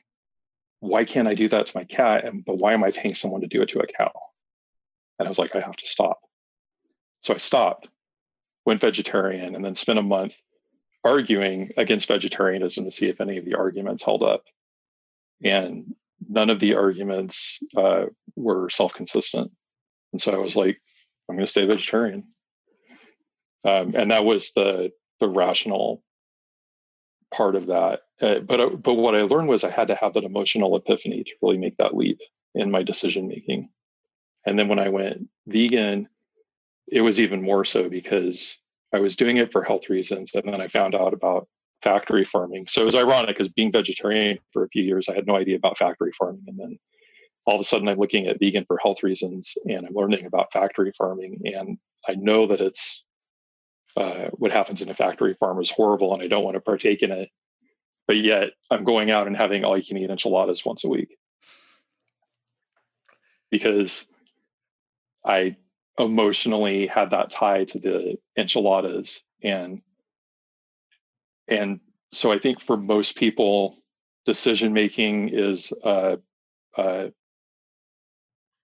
why 0.81 1.05
can't 1.05 1.29
I 1.29 1.35
do 1.35 1.49
that 1.49 1.67
to 1.67 1.77
my 1.77 1.85
cat? 1.85 2.25
And 2.25 2.45
but 2.45 2.59
why 2.59 2.73
am 2.73 2.85
I 2.85 2.91
paying 2.91 3.15
someone 3.15 3.41
to 3.41 3.47
do 3.47 3.63
it 3.63 3.69
to 3.71 3.81
a 3.81 3.87
cow? 3.87 4.13
And 5.19 5.27
I 5.27 5.31
was 5.31 5.39
like, 5.39 5.57
I 5.57 5.61
have 5.61 5.77
to 5.77 5.87
stop. 5.87 6.21
So 7.21 7.35
I 7.35 7.39
stopped, 7.39 7.89
went 8.65 8.81
vegetarian, 8.81 9.55
and 9.55 9.65
then 9.65 9.75
spent 9.75 9.99
a 9.99 10.03
month 10.03 10.37
arguing 11.05 11.71
against 11.77 12.09
vegetarianism 12.09 12.85
to 12.85 12.91
see 12.91 13.07
if 13.07 13.21
any 13.21 13.39
of 13.39 13.45
the 13.45 13.55
arguments 13.55 14.03
held 14.03 14.23
up. 14.23 14.45
And 15.43 15.95
none 16.29 16.51
of 16.51 16.61
the 16.61 16.75
arguments 16.75 17.59
uh, 17.77 18.07
were 18.35 18.69
self-consistent. 18.71 19.51
And 20.13 20.21
so 20.21 20.33
I 20.33 20.39
was 20.39 20.57
like, 20.57 20.81
I'm 21.29 21.37
going 21.37 21.47
to 21.47 21.51
stay 21.51 21.67
vegetarian. 21.67 22.25
Um, 23.65 23.95
and 23.97 24.11
that 24.13 24.25
was 24.25 24.53
the 24.53 24.91
the 25.19 25.29
rational 25.29 26.03
part 27.35 27.57
of 27.57 27.67
that. 27.67 28.01
Uh, 28.21 28.41
but 28.41 28.61
uh, 28.61 28.69
but 28.71 28.95
what 28.95 29.15
I 29.15 29.23
learned 29.23 29.49
was 29.49 29.65
I 29.65 29.71
had 29.71 29.89
to 29.89 29.95
have 29.95 30.15
that 30.15 30.25
emotional 30.25 30.77
epiphany 30.77 31.25
to 31.25 31.31
really 31.43 31.59
make 31.59 31.77
that 31.79 31.97
leap 31.97 32.21
in 32.55 32.71
my 32.71 32.83
decision 32.83 33.29
making. 33.29 33.69
And 34.47 34.59
then 34.59 34.69
when 34.69 34.79
I 34.79 34.89
went 34.89 35.29
vegan, 35.47 36.09
it 36.87 37.03
was 37.03 37.21
even 37.21 37.43
more 37.43 37.65
so 37.65 37.89
because 37.89 38.59
I 38.93 39.01
was 39.01 39.17
doing 39.17 39.37
it 39.37 39.53
for 39.53 39.63
health 39.63 39.91
reasons, 39.91 40.31
and 40.35 40.45
then 40.45 40.61
I 40.61 40.69
found 40.69 40.95
out 40.95 41.13
about 41.13 41.49
factory 41.83 42.25
farming. 42.25 42.67
So 42.69 42.83
it 42.83 42.87
was 42.87 42.95
ironic 42.95 43.37
because 43.37 43.49
being 43.49 43.73
vegetarian 43.73 44.39
for 44.53 44.65
a 44.65 44.69
few 44.69 44.83
years, 44.83 45.09
I 45.09 45.15
had 45.15 45.27
no 45.27 45.37
idea 45.37 45.57
about 45.57 45.79
factory 45.79 46.13
farming, 46.13 46.45
and 46.47 46.59
then 46.59 46.79
all 47.47 47.55
of 47.55 47.61
a 47.61 47.65
sudden 47.65 47.89
I'm 47.89 47.99
looking 47.99 48.27
at 48.27 48.41
vegan 48.41 48.65
for 48.67 48.79
health 48.83 49.03
reasons 49.03 49.55
and 49.65 49.87
I'm 49.87 49.95
learning 49.95 50.27
about 50.27 50.53
factory 50.53 50.93
farming. 50.99 51.41
And 51.45 51.79
I 52.09 52.15
know 52.15 52.47
that 52.49 52.61
it's 52.61 53.05
uh, 53.97 54.29
what 54.33 54.53
happens 54.53 54.83
in 54.83 54.91
a 54.91 54.95
factory 54.95 55.35
farm 55.35 55.61
is 55.61 55.71
horrible 55.71 56.13
and 56.13 56.23
I 56.23 56.29
don't 56.29 56.45
want 56.45 56.55
to 56.55 56.61
partake 56.61 57.03
in 57.03 57.11
it. 57.11 57.31
But 58.07 58.19
yet 58.19 58.51
I'm 58.71 58.85
going 58.85 59.11
out 59.11 59.27
and 59.27 59.37
having 59.37 59.65
all 59.65 59.77
you 59.77 59.85
can 59.85 59.97
eat 59.97 60.11
enchiladas 60.11 60.65
once 60.65 60.85
a 60.85 60.89
week 60.89 61.17
because 63.51 64.07
I 65.25 65.57
emotionally 65.99 66.87
had 66.87 67.11
that 67.11 67.31
tie 67.31 67.65
to 67.65 67.79
the 67.79 68.19
enchiladas 68.37 69.23
and 69.43 69.81
and 71.49 71.81
so 72.13 72.33
I 72.33 72.39
think 72.39 72.61
for 72.61 72.77
most 72.77 73.17
people 73.17 73.77
decision 74.25 74.73
making 74.73 75.31
is 75.31 75.73
a, 75.85 76.19
uh, 76.77 77.07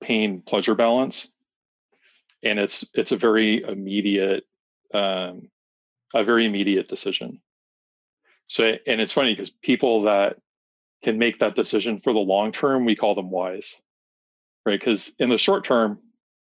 pain 0.01 0.43
pleasure 0.43 0.75
balance 0.75 1.31
and 2.43 2.59
it's 2.59 2.85
it's 2.95 3.13
a 3.13 3.17
very 3.17 3.63
immediate 3.63 4.45
um, 4.95 5.49
a 6.15 6.25
very 6.25 6.47
immediate 6.47 6.89
decision. 6.89 7.41
So 8.47 8.77
and 8.87 9.01
it's 9.01 9.13
funny 9.13 9.33
because 9.33 9.51
people 9.51 10.03
that 10.03 10.37
can 11.03 11.19
make 11.19 11.39
that 11.39 11.55
decision 11.55 11.99
for 11.99 12.13
the 12.13 12.19
long 12.19 12.53
term 12.53 12.85
we 12.85 12.97
call 12.97 13.15
them 13.15 13.31
wise 13.31 13.81
right? 14.65 14.79
Because 14.79 15.13
in 15.19 15.31
the 15.31 15.39
short 15.39 15.65
term 15.65 15.99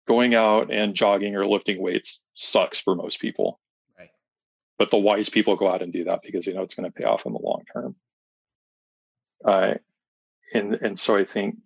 going 0.08 0.34
out 0.34 0.72
and 0.72 0.94
jogging 0.94 1.36
or 1.36 1.46
lifting 1.46 1.80
weights 1.80 2.22
sucks 2.34 2.80
for 2.80 2.94
most 2.94 3.20
people. 3.20 3.60
Right. 3.98 4.10
But 4.78 4.90
the 4.90 4.98
wise 4.98 5.28
people 5.28 5.56
go 5.56 5.68
out 5.68 5.82
and 5.82 5.92
do 5.92 6.04
that 6.04 6.22
because 6.22 6.44
they 6.44 6.52
know 6.52 6.62
it's 6.62 6.74
going 6.74 6.90
to 6.90 6.94
pay 6.94 7.04
off 7.04 7.26
in 7.26 7.32
the 7.32 7.40
long 7.40 7.62
term. 7.72 7.96
Uh, 9.44 9.74
and 10.54 10.74
and 10.74 10.98
so 10.98 11.16
i 11.16 11.24
think 11.24 11.56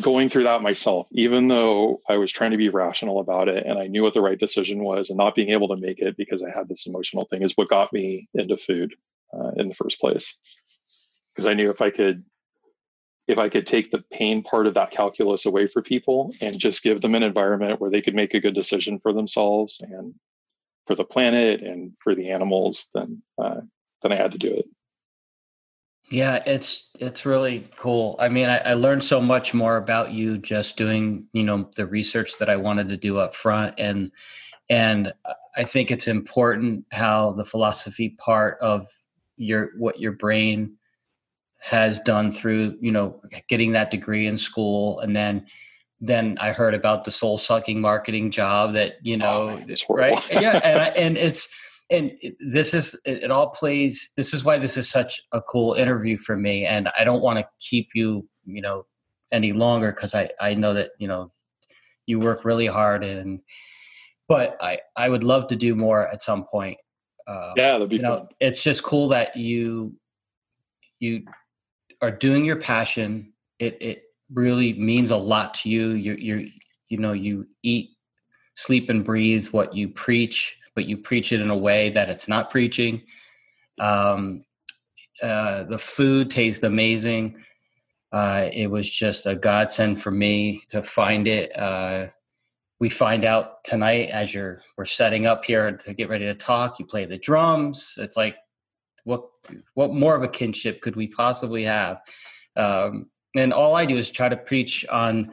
going 0.00 0.28
through 0.28 0.44
that 0.44 0.62
myself, 0.62 1.06
even 1.12 1.48
though 1.48 2.00
I 2.08 2.16
was 2.16 2.32
trying 2.32 2.50
to 2.50 2.56
be 2.56 2.68
rational 2.68 3.20
about 3.20 3.48
it 3.48 3.64
and 3.66 3.78
I 3.78 3.86
knew 3.86 4.02
what 4.02 4.14
the 4.14 4.20
right 4.20 4.38
decision 4.38 4.82
was, 4.82 5.10
and 5.10 5.16
not 5.16 5.34
being 5.34 5.50
able 5.50 5.68
to 5.68 5.80
make 5.80 6.00
it 6.00 6.16
because 6.16 6.42
I 6.42 6.50
had 6.50 6.68
this 6.68 6.86
emotional 6.86 7.24
thing 7.24 7.42
is 7.42 7.56
what 7.56 7.68
got 7.68 7.92
me 7.92 8.28
into 8.34 8.56
food 8.56 8.94
uh, 9.32 9.52
in 9.56 9.68
the 9.68 9.74
first 9.74 10.00
place. 10.00 10.36
Because 11.34 11.48
I 11.48 11.54
knew 11.54 11.70
if 11.70 11.80
I 11.80 11.90
could, 11.90 12.24
if 13.26 13.38
I 13.38 13.48
could 13.48 13.66
take 13.66 13.90
the 13.90 14.04
pain 14.12 14.42
part 14.42 14.66
of 14.66 14.74
that 14.74 14.90
calculus 14.90 15.46
away 15.46 15.68
for 15.68 15.82
people 15.82 16.34
and 16.40 16.58
just 16.58 16.82
give 16.82 17.00
them 17.00 17.14
an 17.14 17.22
environment 17.22 17.80
where 17.80 17.90
they 17.90 18.02
could 18.02 18.14
make 18.14 18.34
a 18.34 18.40
good 18.40 18.54
decision 18.54 18.98
for 18.98 19.12
themselves 19.12 19.80
and 19.80 20.14
for 20.86 20.94
the 20.94 21.04
planet 21.04 21.62
and 21.62 21.92
for 22.00 22.14
the 22.14 22.30
animals, 22.30 22.90
then 22.94 23.22
uh, 23.38 23.60
then 24.02 24.12
I 24.12 24.16
had 24.16 24.32
to 24.32 24.38
do 24.38 24.52
it. 24.52 24.66
Yeah, 26.14 26.44
it's 26.46 26.84
it's 27.00 27.26
really 27.26 27.68
cool. 27.76 28.14
I 28.20 28.28
mean, 28.28 28.48
I, 28.48 28.58
I, 28.58 28.74
learned 28.74 29.02
so 29.02 29.20
much 29.20 29.52
more 29.52 29.76
about 29.76 30.12
you 30.12 30.38
just 30.38 30.76
doing, 30.76 31.26
you 31.32 31.42
know, 31.42 31.68
the 31.74 31.86
research 31.86 32.38
that 32.38 32.48
I 32.48 32.54
wanted 32.54 32.88
to 32.90 32.96
do 32.96 33.18
up 33.18 33.34
front, 33.34 33.80
and 33.80 34.12
and 34.70 35.12
I 35.56 35.64
think 35.64 35.90
it's 35.90 36.06
important 36.06 36.84
how 36.92 37.32
the 37.32 37.44
philosophy 37.44 38.10
part 38.10 38.58
of 38.60 38.86
your 39.36 39.70
what 39.76 39.98
your 39.98 40.12
brain 40.12 40.76
has 41.60 41.98
done 41.98 42.30
through, 42.30 42.78
you 42.80 42.92
know, 42.92 43.20
getting 43.48 43.72
that 43.72 43.90
degree 43.90 44.28
in 44.28 44.38
school, 44.38 45.00
and 45.00 45.16
then 45.16 45.46
then 46.00 46.38
I 46.40 46.52
heard 46.52 46.74
about 46.74 47.02
the 47.02 47.10
soul 47.10 47.38
sucking 47.38 47.80
marketing 47.80 48.30
job 48.30 48.74
that 48.74 48.98
you 49.02 49.16
oh, 49.16 49.18
know, 49.18 49.50
oh, 49.50 49.56
man, 49.56 49.76
right? 49.88 50.22
yeah, 50.30 50.60
and 50.62 50.80
I, 50.80 50.86
and 50.96 51.16
it's 51.16 51.48
and 51.90 52.12
this 52.40 52.74
is 52.74 52.96
it 53.04 53.30
all 53.30 53.50
plays 53.50 54.10
this 54.16 54.32
is 54.32 54.44
why 54.44 54.58
this 54.58 54.76
is 54.76 54.88
such 54.88 55.20
a 55.32 55.40
cool 55.40 55.74
interview 55.74 56.16
for 56.16 56.36
me. 56.36 56.66
And 56.66 56.88
i 56.98 57.04
don't 57.04 57.22
want 57.22 57.38
to 57.38 57.46
keep 57.60 57.88
you 57.94 58.28
you 58.44 58.62
know 58.62 58.86
any 59.32 59.52
longer 59.52 59.90
because 59.90 60.14
i 60.14 60.30
i 60.40 60.54
know 60.54 60.74
that 60.74 60.90
you 60.98 61.08
know 61.08 61.32
you 62.06 62.20
work 62.20 62.44
really 62.44 62.66
hard 62.66 63.02
and 63.02 63.40
but 64.28 64.56
i 64.60 64.78
i 64.96 65.08
would 65.08 65.24
love 65.24 65.46
to 65.48 65.56
do 65.56 65.74
more 65.74 66.06
at 66.08 66.22
some 66.22 66.44
point 66.44 66.76
uh, 67.26 67.52
yeah 67.56 67.72
that'd 67.72 67.88
be 67.88 67.96
you 67.96 68.02
know, 68.02 68.18
fun. 68.18 68.28
it's 68.40 68.62
just 68.62 68.82
cool 68.82 69.08
that 69.08 69.34
you 69.34 69.94
you 71.00 71.22
are 72.00 72.10
doing 72.10 72.44
your 72.44 72.56
passion. 72.56 73.32
It 73.58 73.76
it 73.80 74.02
really 74.32 74.72
means 74.74 75.10
a 75.10 75.16
lot 75.16 75.54
to 75.54 75.70
you. 75.70 75.90
You 75.90 76.14
you 76.14 76.50
you 76.88 76.98
know 76.98 77.12
you 77.12 77.46
eat 77.62 77.90
sleep 78.56 78.88
and 78.88 79.04
breathe 79.04 79.48
what 79.48 79.74
you 79.74 79.88
preach 79.88 80.56
but 80.74 80.86
you 80.86 80.96
preach 80.96 81.32
it 81.32 81.40
in 81.40 81.50
a 81.50 81.56
way 81.56 81.90
that 81.90 82.10
it's 82.10 82.28
not 82.28 82.50
preaching. 82.50 83.02
Um, 83.78 84.44
uh, 85.22 85.64
the 85.64 85.78
food 85.78 86.30
tastes 86.30 86.64
amazing. 86.64 87.44
Uh, 88.12 88.48
it 88.52 88.68
was 88.68 88.90
just 88.90 89.26
a 89.26 89.34
godsend 89.34 90.00
for 90.00 90.10
me 90.10 90.62
to 90.68 90.82
find 90.82 91.26
it. 91.26 91.56
Uh, 91.56 92.06
we 92.80 92.88
find 92.88 93.24
out 93.24 93.64
tonight 93.64 94.10
as 94.10 94.34
you're 94.34 94.62
we're 94.76 94.84
setting 94.84 95.26
up 95.26 95.44
here 95.44 95.72
to 95.72 95.94
get 95.94 96.08
ready 96.08 96.24
to 96.26 96.34
talk. 96.34 96.78
You 96.78 96.84
play 96.84 97.06
the 97.06 97.18
drums. 97.18 97.94
It's 97.96 98.16
like 98.16 98.36
what 99.04 99.28
what 99.74 99.92
more 99.92 100.14
of 100.14 100.22
a 100.22 100.28
kinship 100.28 100.80
could 100.80 100.96
we 100.96 101.08
possibly 101.08 101.64
have? 101.64 102.00
Um, 102.56 103.10
and 103.36 103.52
all 103.52 103.74
I 103.74 103.84
do 103.84 103.96
is 103.96 104.10
try 104.10 104.28
to 104.28 104.36
preach 104.36 104.86
on 104.86 105.32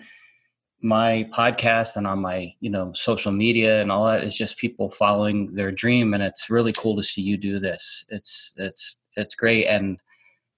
my 0.82 1.28
podcast 1.32 1.96
and 1.96 2.08
on 2.08 2.20
my 2.20 2.54
you 2.60 2.70
know 2.70 2.92
social 2.94 3.32
media 3.32 3.82
and 3.82 3.92
all 3.92 4.06
that 4.06 4.24
is 4.24 4.36
just 4.36 4.58
people 4.58 4.90
following 4.90 5.54
their 5.54 5.72
dream 5.72 6.14
and 6.14 6.24
it's 6.24 6.50
really 6.50 6.74
cool 6.74 6.96
to 6.96 7.04
see 7.04 7.22
you 7.22 7.38
do 7.38 7.60
this. 7.60 8.06
It's 8.10 8.54
it's 8.58 8.96
it's 9.16 9.36
great 9.36 9.68
and 9.68 9.98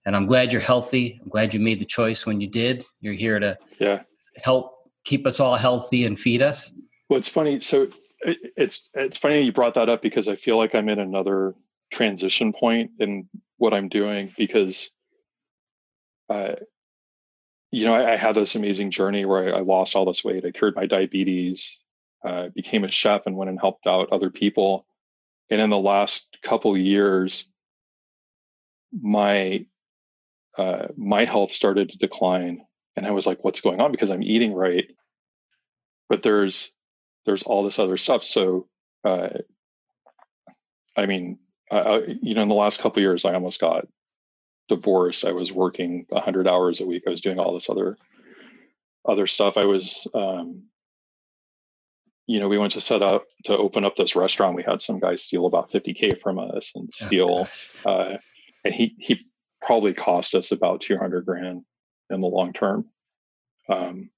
and 0.05 0.15
i'm 0.15 0.27
glad 0.27 0.51
you're 0.51 0.61
healthy. 0.61 1.19
I'm 1.21 1.29
glad 1.29 1.53
you 1.53 1.59
made 1.59 1.79
the 1.79 1.85
choice 1.85 2.25
when 2.25 2.41
you 2.41 2.47
did. 2.47 2.83
You're 3.01 3.13
here 3.13 3.39
to 3.39 3.57
yeah. 3.79 4.03
help 4.37 4.75
keep 5.03 5.25
us 5.27 5.39
all 5.39 5.55
healthy 5.55 6.05
and 6.05 6.19
feed 6.19 6.41
us. 6.41 6.71
Well 7.09 7.17
it's 7.17 7.29
funny 7.29 7.59
so 7.59 7.87
it's 8.25 8.89
it's 8.93 9.17
funny 9.17 9.41
you 9.41 9.51
brought 9.51 9.73
that 9.73 9.89
up 9.89 10.01
because 10.01 10.29
i 10.29 10.35
feel 10.35 10.57
like 10.57 10.73
i'm 10.73 10.87
in 10.87 10.99
another 10.99 11.55
transition 11.91 12.53
point 12.53 12.91
in 12.99 13.27
what 13.57 13.73
i'm 13.73 13.89
doing 13.89 14.33
because 14.37 14.89
uh, 16.29 16.55
you 17.73 17.85
know, 17.85 17.95
I, 17.95 18.13
I, 18.13 18.15
had 18.17 18.35
this 18.35 18.53
amazing 18.53 18.91
journey 18.91 19.25
where 19.25 19.55
I, 19.55 19.57
I, 19.57 19.61
lost 19.61 19.95
all 19.95 20.05
this 20.05 20.23
weight. 20.23 20.45
I 20.45 20.51
cured 20.51 20.75
my 20.75 20.85
diabetes, 20.85 21.75
uh, 22.23 22.49
became 22.53 22.83
a 22.83 22.87
chef, 22.87 23.25
and 23.25 23.35
went 23.35 23.49
and 23.49 23.59
helped 23.59 23.87
out 23.87 24.09
other 24.11 24.29
people. 24.29 24.85
And 25.49 25.59
in 25.59 25.71
the 25.71 25.77
last 25.79 26.37
couple 26.43 26.77
years, 26.77 27.47
my 29.01 29.65
uh, 30.55 30.89
my 30.95 31.25
health 31.25 31.51
started 31.51 31.89
to 31.89 31.97
decline, 31.97 32.63
and 32.95 33.07
I 33.07 33.11
was 33.11 33.25
like, 33.25 33.43
"What's 33.43 33.61
going 33.61 33.81
on?" 33.81 33.91
Because 33.91 34.11
I'm 34.11 34.21
eating 34.21 34.53
right, 34.53 34.85
but 36.09 36.21
there's 36.21 36.71
there's 37.25 37.41
all 37.41 37.63
this 37.63 37.79
other 37.79 37.97
stuff. 37.97 38.23
So, 38.23 38.67
uh, 39.03 39.29
I 40.95 41.07
mean, 41.07 41.39
you 41.71 42.35
know, 42.35 42.43
in 42.43 42.49
the 42.49 42.55
last 42.55 42.81
couple 42.81 43.01
years, 43.01 43.25
I 43.25 43.33
almost 43.33 43.59
got 43.59 43.87
divorced, 44.67 45.25
I 45.25 45.31
was 45.31 45.51
working 45.51 46.05
100 46.09 46.47
hours 46.47 46.81
a 46.81 46.85
week. 46.85 47.03
I 47.05 47.09
was 47.09 47.21
doing 47.21 47.39
all 47.39 47.53
this 47.53 47.69
other 47.69 47.97
other 49.05 49.27
stuff. 49.27 49.57
I 49.57 49.65
was, 49.65 50.07
um, 50.13 50.63
you 52.25 52.39
know, 52.39 52.47
we 52.47 52.57
went 52.57 52.71
to 52.73 52.81
set 52.81 53.01
up 53.01 53.25
to 53.45 53.57
open 53.57 53.83
up 53.83 53.95
this 53.95 54.15
restaurant. 54.15 54.55
We 54.55 54.63
had 54.63 54.81
some 54.81 54.99
guy 54.99 55.15
steal 55.15 55.45
about 55.45 55.71
50k 55.71 56.19
from 56.19 56.39
us 56.39 56.71
and 56.75 56.89
oh, 56.89 57.05
steal, 57.05 57.47
oh, 57.85 57.91
uh, 57.91 58.17
and 58.63 58.73
he 58.73 58.95
he 58.99 59.25
probably 59.61 59.93
cost 59.93 60.35
us 60.35 60.51
about 60.51 60.81
200 60.81 61.25
grand 61.25 61.63
in 62.09 62.19
the 62.19 62.27
long 62.27 62.53
term, 62.53 62.85
um, 63.69 64.09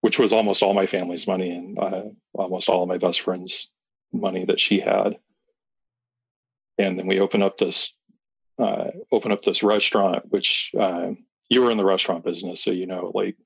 which 0.00 0.18
was 0.18 0.32
almost 0.32 0.62
all 0.62 0.74
my 0.74 0.86
family's 0.86 1.26
money 1.26 1.50
and 1.50 1.78
uh, 1.78 2.02
almost 2.34 2.68
all 2.68 2.82
of 2.82 2.88
my 2.88 2.98
best 2.98 3.20
friend's 3.20 3.70
money 4.12 4.44
that 4.44 4.60
she 4.60 4.80
had. 4.80 5.16
And 6.78 6.98
then 6.98 7.06
we 7.06 7.20
opened 7.20 7.42
up 7.42 7.58
this 7.58 7.94
uh, 8.60 8.90
open 9.10 9.32
up 9.32 9.42
this 9.42 9.62
restaurant, 9.62 10.24
which 10.30 10.70
uh, 10.78 11.10
you 11.48 11.62
were 11.62 11.70
in 11.70 11.78
the 11.78 11.84
restaurant 11.84 12.24
business, 12.24 12.62
so 12.62 12.70
you 12.70 12.86
know, 12.86 13.10
like 13.14 13.36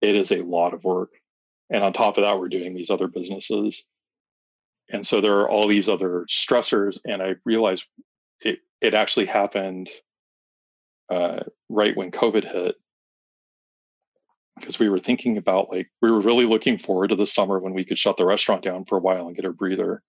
it 0.00 0.14
is 0.14 0.32
a 0.32 0.42
lot 0.42 0.74
of 0.74 0.84
work. 0.84 1.10
And 1.70 1.82
on 1.82 1.92
top 1.92 2.18
of 2.18 2.24
that, 2.24 2.38
we're 2.38 2.48
doing 2.48 2.74
these 2.74 2.90
other 2.90 3.08
businesses. 3.08 3.84
And 4.90 5.06
so 5.06 5.20
there 5.20 5.40
are 5.40 5.48
all 5.48 5.66
these 5.66 5.88
other 5.88 6.26
stressors. 6.28 6.98
And 7.06 7.22
I 7.22 7.36
realized 7.44 7.86
it, 8.40 8.58
it 8.82 8.92
actually 8.92 9.26
happened 9.26 9.88
uh, 11.10 11.40
right 11.70 11.96
when 11.96 12.10
COVID 12.10 12.44
hit. 12.44 12.74
Because 14.58 14.78
we 14.78 14.88
were 14.88 15.00
thinking 15.00 15.36
about 15.36 15.70
like, 15.70 15.90
we 16.00 16.10
were 16.10 16.20
really 16.20 16.44
looking 16.44 16.78
forward 16.78 17.08
to 17.08 17.16
the 17.16 17.26
summer 17.26 17.58
when 17.58 17.72
we 17.72 17.84
could 17.84 17.98
shut 17.98 18.18
the 18.18 18.26
restaurant 18.26 18.62
down 18.62 18.84
for 18.84 18.98
a 18.98 19.00
while 19.00 19.26
and 19.26 19.34
get 19.34 19.46
a 19.46 19.50
breather. 19.50 20.02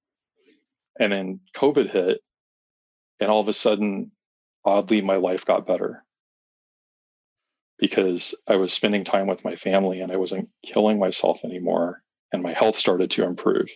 And 0.99 1.11
then 1.11 1.39
COVID 1.55 1.89
hit. 1.89 2.19
And 3.21 3.31
all 3.31 3.39
of 3.39 3.47
a 3.47 3.53
sudden, 3.53 4.11
oddly 4.65 5.01
my 5.01 5.15
life 5.15 5.45
got 5.45 5.67
better 5.67 6.03
because 7.77 8.33
I 8.47 8.55
was 8.55 8.73
spending 8.73 9.03
time 9.03 9.27
with 9.27 9.45
my 9.45 9.55
family 9.55 10.01
and 10.01 10.11
I 10.11 10.17
wasn't 10.17 10.49
killing 10.63 10.97
myself 10.97 11.43
anymore 11.43 12.01
and 12.31 12.41
my 12.41 12.53
health 12.53 12.75
started 12.75 13.11
to 13.11 13.23
improve. 13.23 13.69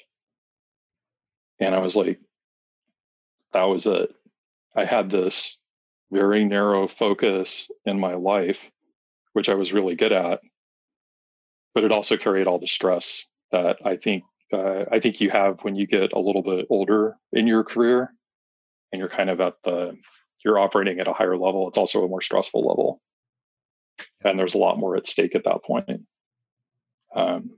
And 1.59 1.75
I 1.75 1.79
was 1.79 1.95
like, 1.95 2.19
that 3.53 3.63
was 3.63 3.85
it. 3.85 4.13
I 4.75 4.85
had 4.85 5.09
this 5.09 5.57
very 6.11 6.45
narrow 6.45 6.87
focus 6.87 7.69
in 7.85 7.99
my 7.99 8.13
life, 8.13 8.71
which 9.33 9.49
I 9.49 9.55
was 9.55 9.73
really 9.73 9.95
good 9.95 10.13
at, 10.13 10.41
but 11.73 11.83
it 11.83 11.91
also 11.91 12.17
carried 12.17 12.47
all 12.47 12.59
the 12.59 12.67
stress 12.67 13.25
that 13.51 13.77
I 13.85 13.95
think 13.95 14.23
uh, 14.51 14.85
I 14.91 14.99
think 14.99 15.21
you 15.21 15.29
have 15.29 15.63
when 15.63 15.75
you 15.75 15.85
get 15.85 16.13
a 16.13 16.19
little 16.19 16.41
bit 16.41 16.65
older 16.71 17.15
in 17.31 17.45
your 17.45 17.63
career, 17.63 18.11
and 18.91 18.99
you're 18.99 19.07
kind 19.07 19.29
of 19.29 19.39
at 19.41 19.61
the 19.63 19.95
you're 20.43 20.59
operating 20.59 20.99
at 20.99 21.07
a 21.07 21.13
higher 21.13 21.37
level, 21.37 21.67
it's 21.67 21.77
also 21.77 22.03
a 22.03 22.07
more 22.07 22.21
stressful 22.21 22.61
level. 22.61 23.01
And 24.23 24.39
there's 24.39 24.55
a 24.55 24.59
lot 24.59 24.79
more 24.79 24.95
at 24.95 25.07
stake 25.07 25.35
at 25.35 25.43
that 25.43 25.63
point. 25.63 26.01
Um, 27.15 27.51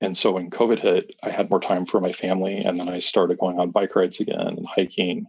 and 0.00 0.16
so 0.16 0.32
when 0.32 0.50
COVID 0.50 0.78
hit, 0.78 1.16
I 1.22 1.30
had 1.30 1.50
more 1.50 1.60
time 1.60 1.86
for 1.86 2.00
my 2.00 2.12
family. 2.12 2.58
And 2.58 2.80
then 2.80 2.88
I 2.88 2.98
started 2.98 3.38
going 3.38 3.58
on 3.58 3.70
bike 3.70 3.96
rides 3.96 4.20
again 4.20 4.40
and 4.40 4.66
hiking. 4.66 5.26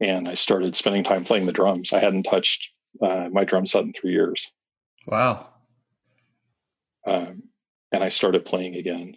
And 0.00 0.28
I 0.28 0.34
started 0.34 0.76
spending 0.76 1.04
time 1.04 1.24
playing 1.24 1.46
the 1.46 1.52
drums. 1.52 1.92
I 1.92 1.98
hadn't 1.98 2.24
touched 2.24 2.70
uh, 3.02 3.28
my 3.32 3.44
drum 3.44 3.66
set 3.66 3.82
in 3.82 3.92
three 3.92 4.12
years. 4.12 4.46
Wow. 5.06 5.48
Um, 7.06 7.44
and 7.92 8.04
I 8.04 8.08
started 8.10 8.44
playing 8.44 8.74
again, 8.76 9.16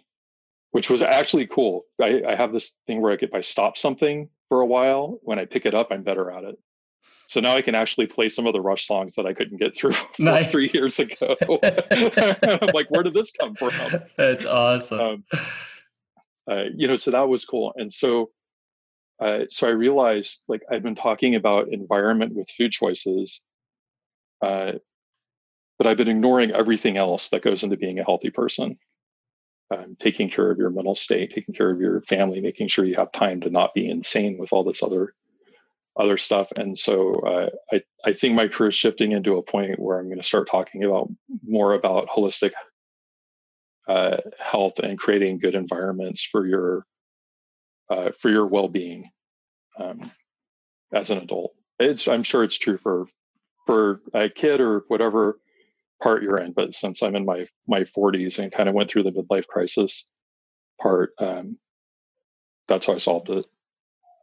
which 0.72 0.90
was 0.90 1.00
actually 1.00 1.46
cool. 1.46 1.84
I, 2.00 2.22
I 2.28 2.34
have 2.34 2.52
this 2.52 2.76
thing 2.86 3.00
where 3.00 3.12
if 3.12 3.32
I 3.32 3.40
stop 3.40 3.78
something 3.78 4.28
for 4.52 4.60
a 4.60 4.66
while. 4.66 5.18
When 5.22 5.38
I 5.38 5.46
pick 5.46 5.64
it 5.64 5.72
up, 5.72 5.88
I'm 5.90 6.02
better 6.02 6.30
at 6.30 6.44
it. 6.44 6.58
So 7.26 7.40
now 7.40 7.54
I 7.54 7.62
can 7.62 7.74
actually 7.74 8.06
play 8.06 8.28
some 8.28 8.46
of 8.46 8.52
the 8.52 8.60
Rush 8.60 8.86
songs 8.86 9.14
that 9.14 9.24
I 9.24 9.32
couldn't 9.32 9.56
get 9.56 9.74
through 9.74 9.94
nice. 10.18 10.50
three 10.50 10.70
years 10.74 10.98
ago. 10.98 11.36
I'm 11.62 12.74
like, 12.74 12.90
where 12.90 13.02
did 13.02 13.14
this 13.14 13.32
come 13.32 13.54
from? 13.54 14.02
That's 14.18 14.44
awesome. 14.44 15.00
Um, 15.00 15.24
uh, 16.50 16.64
you 16.76 16.86
know, 16.86 16.96
so 16.96 17.12
that 17.12 17.30
was 17.30 17.46
cool. 17.46 17.72
And 17.76 17.90
so, 17.90 18.30
uh, 19.20 19.44
so 19.48 19.68
I 19.68 19.70
realized 19.70 20.42
like 20.48 20.60
I'd 20.70 20.82
been 20.82 20.96
talking 20.96 21.34
about 21.34 21.68
environment 21.72 22.34
with 22.34 22.50
food 22.50 22.72
choices, 22.72 23.40
uh, 24.42 24.72
but 25.78 25.86
I've 25.86 25.96
been 25.96 26.10
ignoring 26.10 26.50
everything 26.50 26.98
else 26.98 27.30
that 27.30 27.40
goes 27.40 27.62
into 27.62 27.78
being 27.78 27.98
a 27.98 28.04
healthy 28.04 28.28
person. 28.28 28.78
Um, 29.72 29.96
taking 29.98 30.28
care 30.28 30.50
of 30.50 30.58
your 30.58 30.70
mental 30.70 30.94
state, 30.94 31.30
taking 31.30 31.54
care 31.54 31.70
of 31.70 31.80
your 31.80 32.02
family, 32.02 32.40
making 32.40 32.68
sure 32.68 32.84
you 32.84 32.96
have 32.96 33.12
time 33.12 33.40
to 33.40 33.50
not 33.50 33.72
be 33.72 33.88
insane 33.88 34.36
with 34.36 34.52
all 34.52 34.64
this 34.64 34.82
other 34.82 35.14
other 35.96 36.18
stuff. 36.18 36.52
And 36.56 36.78
so 36.78 37.14
uh, 37.14 37.48
I 37.72 37.82
I 38.04 38.12
think 38.12 38.34
my 38.34 38.48
career 38.48 38.68
is 38.68 38.74
shifting 38.74 39.12
into 39.12 39.36
a 39.36 39.42
point 39.42 39.78
where 39.78 39.98
I'm 39.98 40.06
going 40.06 40.20
to 40.20 40.26
start 40.26 40.48
talking 40.48 40.84
about 40.84 41.08
more 41.46 41.72
about 41.72 42.08
holistic 42.08 42.50
uh, 43.88 44.18
health 44.38 44.78
and 44.78 44.98
creating 44.98 45.38
good 45.38 45.54
environments 45.54 46.22
for 46.22 46.46
your 46.46 46.86
uh, 47.88 48.10
for 48.10 48.30
your 48.30 48.46
well 48.46 48.68
being 48.68 49.10
um, 49.78 50.10
as 50.92 51.10
an 51.10 51.18
adult. 51.18 51.54
It's 51.78 52.08
I'm 52.08 52.22
sure 52.22 52.42
it's 52.42 52.58
true 52.58 52.76
for 52.76 53.06
for 53.66 54.00
a 54.12 54.28
kid 54.28 54.60
or 54.60 54.84
whatever 54.88 55.38
part 56.02 56.22
you're 56.22 56.38
in. 56.38 56.52
But 56.52 56.74
since 56.74 57.02
I'm 57.02 57.16
in 57.16 57.24
my 57.24 57.46
my 57.66 57.80
40s 57.80 58.38
and 58.38 58.52
kind 58.52 58.68
of 58.68 58.74
went 58.74 58.90
through 58.90 59.04
the 59.04 59.12
midlife 59.12 59.46
crisis 59.46 60.04
part, 60.80 61.12
um, 61.18 61.58
that's 62.68 62.86
how 62.86 62.94
I 62.94 62.98
solved 62.98 63.30
it. 63.30 63.46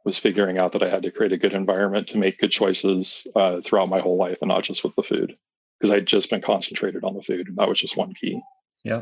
Was 0.05 0.17
figuring 0.17 0.57
out 0.57 0.71
that 0.73 0.83
I 0.83 0.89
had 0.89 1.03
to 1.03 1.11
create 1.11 1.33
a 1.33 1.37
good 1.37 1.53
environment 1.53 2.07
to 2.09 2.17
make 2.17 2.39
good 2.39 2.51
choices 2.51 3.27
uh, 3.35 3.61
throughout 3.61 3.89
my 3.89 3.99
whole 3.99 4.17
life, 4.17 4.37
and 4.41 4.49
not 4.49 4.63
just 4.63 4.83
with 4.83 4.95
the 4.95 5.03
food, 5.03 5.35
because 5.79 5.93
I'd 5.93 6.05
just 6.05 6.29
been 6.29 6.41
concentrated 6.41 7.03
on 7.03 7.15
the 7.15 7.21
food, 7.21 7.47
and 7.47 7.57
that 7.57 7.67
was 7.67 7.79
just 7.79 7.97
one 7.97 8.13
key. 8.13 8.41
Yeah, 8.83 9.01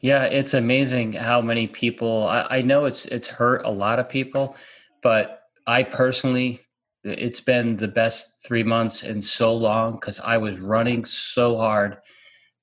Yeah, 0.00 0.24
it's 0.24 0.52
amazing 0.52 1.12
how 1.12 1.40
many 1.40 1.68
people. 1.68 2.26
I, 2.26 2.46
I 2.50 2.62
know 2.62 2.86
it's 2.86 3.06
it's 3.06 3.28
hurt 3.28 3.64
a 3.64 3.70
lot 3.70 4.00
of 4.00 4.08
people, 4.08 4.56
but 5.02 5.42
I 5.66 5.84
personally 5.84 6.65
it's 7.06 7.40
been 7.40 7.76
the 7.76 7.88
best 7.88 8.42
three 8.44 8.64
months 8.64 9.02
in 9.02 9.22
so 9.22 9.54
long 9.54 9.92
because 9.92 10.18
I 10.18 10.38
was 10.38 10.58
running 10.58 11.04
so 11.04 11.56
hard, 11.56 11.98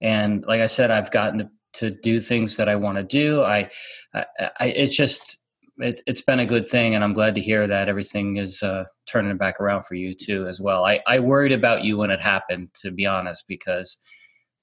and 0.01 0.43
like 0.45 0.61
I 0.61 0.67
said, 0.67 0.91
I've 0.91 1.11
gotten 1.11 1.39
to, 1.39 1.49
to 1.73 1.91
do 1.91 2.19
things 2.19 2.57
that 2.57 2.67
I 2.67 2.75
want 2.75 2.97
to 2.97 3.03
do. 3.03 3.41
I, 3.41 3.69
I, 4.13 4.25
I, 4.59 4.65
it's 4.67 4.95
just 4.95 5.37
it, 5.77 6.01
has 6.07 6.21
been 6.21 6.39
a 6.39 6.45
good 6.45 6.67
thing, 6.67 6.93
and 6.93 7.03
I'm 7.03 7.13
glad 7.13 7.35
to 7.35 7.41
hear 7.41 7.65
that 7.67 7.87
everything 7.87 8.37
is 8.37 8.61
uh, 8.61 8.83
turning 9.05 9.37
back 9.37 9.59
around 9.59 9.83
for 9.83 9.95
you 9.95 10.13
too 10.13 10.45
as 10.47 10.59
well. 10.59 10.83
I, 10.83 10.99
I 11.07 11.19
worried 11.19 11.53
about 11.53 11.83
you 11.83 11.97
when 11.97 12.11
it 12.11 12.21
happened, 12.21 12.69
to 12.81 12.91
be 12.91 13.05
honest, 13.05 13.45
because 13.47 13.97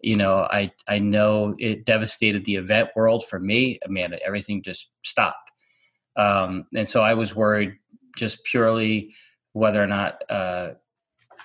you 0.02 0.16
know 0.16 0.46
I 0.50 0.72
I 0.88 0.98
know 0.98 1.54
it 1.58 1.86
devastated 1.86 2.44
the 2.44 2.56
event 2.56 2.90
world 2.94 3.24
for 3.26 3.40
me. 3.40 3.78
I 3.84 3.88
mean, 3.88 4.14
everything 4.24 4.62
just 4.62 4.90
stopped, 5.04 5.50
um, 6.16 6.66
and 6.74 6.88
so 6.88 7.02
I 7.02 7.14
was 7.14 7.34
worried 7.34 7.76
just 8.16 8.44
purely 8.44 9.14
whether 9.52 9.82
or 9.82 9.86
not 9.86 10.22
uh, 10.30 10.70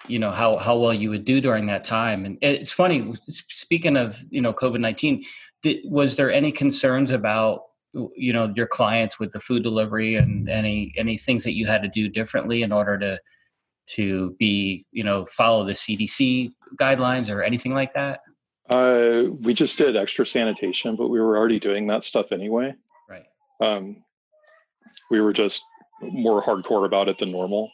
you 0.07 0.19
know 0.19 0.31
how 0.31 0.57
how 0.57 0.77
well 0.77 0.93
you 0.93 1.09
would 1.09 1.25
do 1.25 1.41
during 1.41 1.65
that 1.67 1.83
time. 1.83 2.25
And 2.25 2.37
it's 2.41 2.71
funny. 2.71 3.13
Speaking 3.29 3.97
of 3.97 4.21
you 4.29 4.41
know 4.41 4.53
COVID 4.53 4.79
nineteen, 4.79 5.23
was 5.85 6.15
there 6.15 6.31
any 6.31 6.51
concerns 6.51 7.11
about 7.11 7.63
you 8.15 8.33
know 8.33 8.53
your 8.55 8.67
clients 8.67 9.19
with 9.19 9.31
the 9.31 9.39
food 9.39 9.63
delivery 9.63 10.15
and 10.15 10.49
any 10.49 10.93
any 10.97 11.17
things 11.17 11.43
that 11.43 11.53
you 11.53 11.65
had 11.65 11.81
to 11.81 11.87
do 11.87 12.09
differently 12.09 12.61
in 12.61 12.71
order 12.71 12.97
to 12.99 13.19
to 13.87 14.35
be 14.39 14.85
you 14.91 15.03
know 15.03 15.25
follow 15.25 15.65
the 15.65 15.73
CDC 15.73 16.51
guidelines 16.79 17.33
or 17.33 17.43
anything 17.43 17.73
like 17.73 17.93
that? 17.93 18.21
Uh, 18.69 19.25
we 19.41 19.53
just 19.53 19.77
did 19.77 19.95
extra 19.95 20.25
sanitation, 20.25 20.95
but 20.95 21.09
we 21.09 21.19
were 21.19 21.37
already 21.37 21.59
doing 21.59 21.85
that 21.87 22.03
stuff 22.03 22.31
anyway. 22.31 22.73
Right. 23.07 23.25
Um, 23.61 24.03
we 25.11 25.21
were 25.21 25.33
just 25.33 25.63
more 26.01 26.41
hardcore 26.41 26.85
about 26.85 27.07
it 27.07 27.19
than 27.19 27.31
normal 27.31 27.71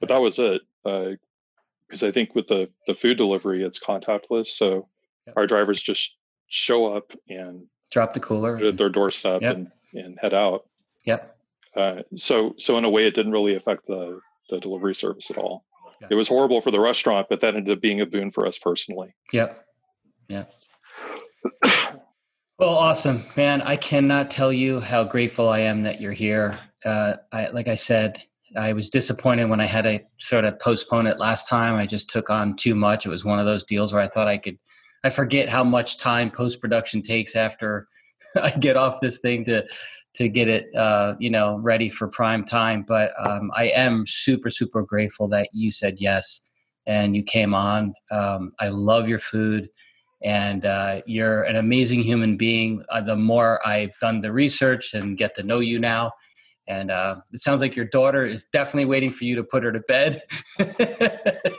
but 0.00 0.08
that 0.08 0.20
was 0.20 0.38
it. 0.38 0.62
Because 0.82 2.02
uh, 2.02 2.08
I 2.08 2.10
think 2.10 2.34
with 2.34 2.48
the 2.48 2.70
the 2.86 2.94
food 2.94 3.16
delivery, 3.16 3.62
it's 3.62 3.78
contactless, 3.78 4.48
so 4.48 4.88
yep. 5.26 5.36
our 5.36 5.46
drivers 5.46 5.80
just 5.80 6.16
show 6.48 6.96
up 6.96 7.12
and 7.28 7.66
drop 7.90 8.14
the 8.14 8.20
cooler 8.20 8.56
at 8.56 8.76
their 8.76 8.88
doorstep 8.88 9.42
yep. 9.42 9.56
and 9.56 9.70
and 9.94 10.18
head 10.20 10.34
out. 10.34 10.66
Yep. 11.04 11.36
Uh, 11.76 12.02
so 12.16 12.54
so 12.58 12.78
in 12.78 12.84
a 12.84 12.90
way, 12.90 13.06
it 13.06 13.14
didn't 13.14 13.32
really 13.32 13.54
affect 13.54 13.86
the 13.86 14.20
the 14.48 14.58
delivery 14.58 14.94
service 14.94 15.30
at 15.30 15.38
all. 15.38 15.64
It 16.08 16.14
was 16.14 16.28
horrible 16.28 16.62
for 16.62 16.70
the 16.70 16.80
restaurant, 16.80 17.26
but 17.28 17.40
that 17.40 17.54
ended 17.54 17.76
up 17.76 17.82
being 17.82 18.00
a 18.00 18.06
boon 18.06 18.30
for 18.30 18.46
us 18.46 18.58
personally. 18.58 19.14
Yep. 19.32 19.66
Yep. 20.28 20.54
well, 22.58 22.70
awesome, 22.70 23.24
man! 23.36 23.60
I 23.62 23.76
cannot 23.76 24.30
tell 24.30 24.52
you 24.52 24.80
how 24.80 25.04
grateful 25.04 25.48
I 25.48 25.60
am 25.60 25.82
that 25.82 26.00
you're 26.00 26.12
here. 26.12 26.58
Uh, 26.84 27.16
I, 27.32 27.48
like 27.48 27.68
I 27.68 27.74
said, 27.74 28.22
I 28.56 28.72
was 28.72 28.90
disappointed 28.90 29.48
when 29.48 29.60
I 29.60 29.66
had 29.66 29.82
to 29.82 30.00
sort 30.18 30.44
of 30.44 30.58
postpone 30.58 31.06
it 31.06 31.18
last 31.18 31.48
time. 31.48 31.74
I 31.74 31.86
just 31.86 32.10
took 32.10 32.30
on 32.30 32.56
too 32.56 32.74
much. 32.74 33.06
It 33.06 33.10
was 33.10 33.24
one 33.24 33.38
of 33.38 33.46
those 33.46 33.64
deals 33.64 33.92
where 33.92 34.02
I 34.02 34.08
thought 34.08 34.28
I 34.28 34.38
could. 34.38 34.58
I 35.04 35.10
forget 35.10 35.48
how 35.48 35.64
much 35.64 35.98
time 35.98 36.30
post 36.30 36.60
production 36.60 37.02
takes 37.02 37.36
after 37.36 37.88
I 38.36 38.50
get 38.50 38.76
off 38.76 39.00
this 39.00 39.18
thing 39.18 39.44
to 39.46 39.64
to 40.12 40.28
get 40.28 40.48
it, 40.48 40.74
uh, 40.74 41.14
you 41.20 41.30
know, 41.30 41.58
ready 41.58 41.88
for 41.88 42.08
prime 42.08 42.44
time. 42.44 42.84
But 42.86 43.12
um, 43.24 43.50
I 43.54 43.68
am 43.68 44.04
super 44.06 44.50
super 44.50 44.82
grateful 44.82 45.28
that 45.28 45.48
you 45.52 45.70
said 45.70 45.96
yes 45.98 46.40
and 46.86 47.14
you 47.14 47.22
came 47.22 47.54
on. 47.54 47.94
Um, 48.10 48.52
I 48.58 48.68
love 48.68 49.08
your 49.08 49.18
food 49.18 49.68
and 50.22 50.66
uh, 50.66 51.02
you're 51.06 51.42
an 51.44 51.56
amazing 51.56 52.02
human 52.02 52.36
being. 52.36 52.82
Uh, 52.90 53.00
the 53.00 53.16
more 53.16 53.66
I've 53.66 53.96
done 54.00 54.20
the 54.20 54.32
research 54.32 54.92
and 54.92 55.16
get 55.16 55.34
to 55.36 55.42
know 55.42 55.60
you 55.60 55.78
now, 55.78 56.12
and 56.70 56.92
uh, 56.92 57.16
it 57.32 57.40
sounds 57.40 57.60
like 57.60 57.74
your 57.74 57.84
daughter 57.84 58.24
is 58.24 58.44
definitely 58.44 58.84
waiting 58.84 59.10
for 59.10 59.24
you 59.24 59.34
to 59.34 59.42
put 59.42 59.64
her 59.64 59.72
to 59.72 59.80
bed. 59.80 60.22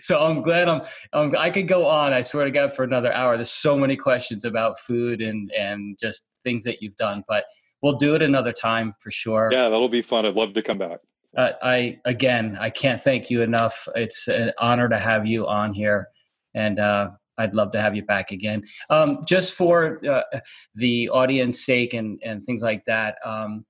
so 0.00 0.18
I'm 0.18 0.40
glad 0.40 0.70
I'm, 0.70 0.80
I'm, 1.12 1.36
i 1.36 1.50
could 1.50 1.68
go 1.68 1.86
on. 1.86 2.14
I 2.14 2.22
swear 2.22 2.46
to 2.46 2.50
God 2.50 2.74
for 2.74 2.82
another 2.82 3.12
hour. 3.12 3.36
There's 3.36 3.50
so 3.50 3.76
many 3.76 3.94
questions 3.94 4.42
about 4.42 4.80
food 4.80 5.20
and 5.20 5.52
and 5.52 5.98
just 6.00 6.24
things 6.42 6.64
that 6.64 6.80
you've 6.80 6.96
done, 6.96 7.24
but 7.28 7.44
we'll 7.82 7.98
do 7.98 8.14
it 8.14 8.22
another 8.22 8.52
time 8.52 8.94
for 9.00 9.10
sure. 9.10 9.50
Yeah, 9.52 9.68
that'll 9.68 9.90
be 9.90 10.00
fun. 10.00 10.24
I'd 10.24 10.34
love 10.34 10.54
to 10.54 10.62
come 10.62 10.78
back. 10.78 11.00
Uh, 11.36 11.52
I 11.62 11.98
again, 12.06 12.56
I 12.58 12.70
can't 12.70 13.00
thank 13.00 13.28
you 13.28 13.42
enough. 13.42 13.86
It's 13.94 14.28
an 14.28 14.52
honor 14.58 14.88
to 14.88 14.98
have 14.98 15.26
you 15.26 15.46
on 15.46 15.74
here, 15.74 16.08
and 16.54 16.80
uh, 16.80 17.10
I'd 17.36 17.52
love 17.52 17.72
to 17.72 17.82
have 17.82 17.94
you 17.94 18.02
back 18.02 18.30
again. 18.30 18.62
Um, 18.88 19.24
just 19.26 19.52
for 19.52 20.00
uh, 20.06 20.22
the 20.74 21.10
audience 21.10 21.62
sake 21.62 21.92
and 21.92 22.18
and 22.24 22.42
things 22.46 22.62
like 22.62 22.84
that. 22.84 23.16
Um, 23.26 23.66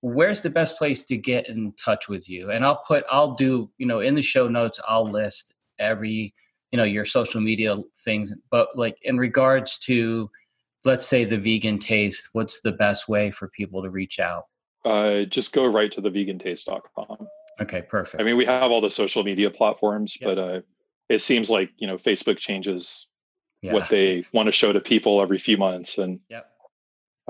where's 0.00 0.42
the 0.42 0.50
best 0.50 0.78
place 0.78 1.02
to 1.04 1.16
get 1.16 1.48
in 1.48 1.72
touch 1.72 2.08
with 2.08 2.28
you? 2.28 2.50
And 2.50 2.64
i'll 2.64 2.82
put 2.86 3.04
i'll 3.10 3.34
do 3.34 3.70
you 3.78 3.86
know 3.86 4.00
in 4.00 4.14
the 4.14 4.22
show 4.22 4.48
notes 4.48 4.80
i'll 4.88 5.06
list 5.06 5.54
every 5.78 6.34
you 6.70 6.76
know 6.76 6.84
your 6.84 7.04
social 7.04 7.40
media 7.40 7.76
things. 8.04 8.32
But 8.50 8.76
like 8.76 8.96
in 9.02 9.18
regards 9.18 9.78
to 9.80 10.30
let's 10.84 11.06
say 11.06 11.24
the 11.24 11.38
vegan 11.38 11.78
taste 11.78 12.30
what's 12.32 12.60
the 12.60 12.72
best 12.72 13.08
way 13.08 13.30
for 13.30 13.48
people 13.48 13.82
to 13.82 13.90
reach 13.90 14.18
out? 14.18 14.44
Uh, 14.84 15.24
just 15.24 15.52
go 15.52 15.66
right 15.66 15.92
to 15.92 16.00
the 16.00 16.10
vegantaste.com 16.10 17.28
okay 17.60 17.82
perfect. 17.82 18.20
I 18.20 18.24
mean 18.24 18.36
we 18.36 18.46
have 18.46 18.70
all 18.70 18.80
the 18.80 18.90
social 18.90 19.22
media 19.22 19.50
platforms 19.50 20.16
yep. 20.20 20.28
but 20.28 20.38
uh, 20.38 20.60
it 21.08 21.20
seems 21.20 21.50
like 21.50 21.70
you 21.76 21.86
know 21.86 21.96
facebook 21.96 22.38
changes 22.38 23.06
yeah. 23.62 23.72
what 23.72 23.88
they 23.88 24.24
want 24.32 24.46
to 24.46 24.52
show 24.52 24.72
to 24.72 24.80
people 24.80 25.20
every 25.20 25.38
few 25.38 25.58
months 25.58 25.98
and 25.98 26.20
yep 26.28 26.50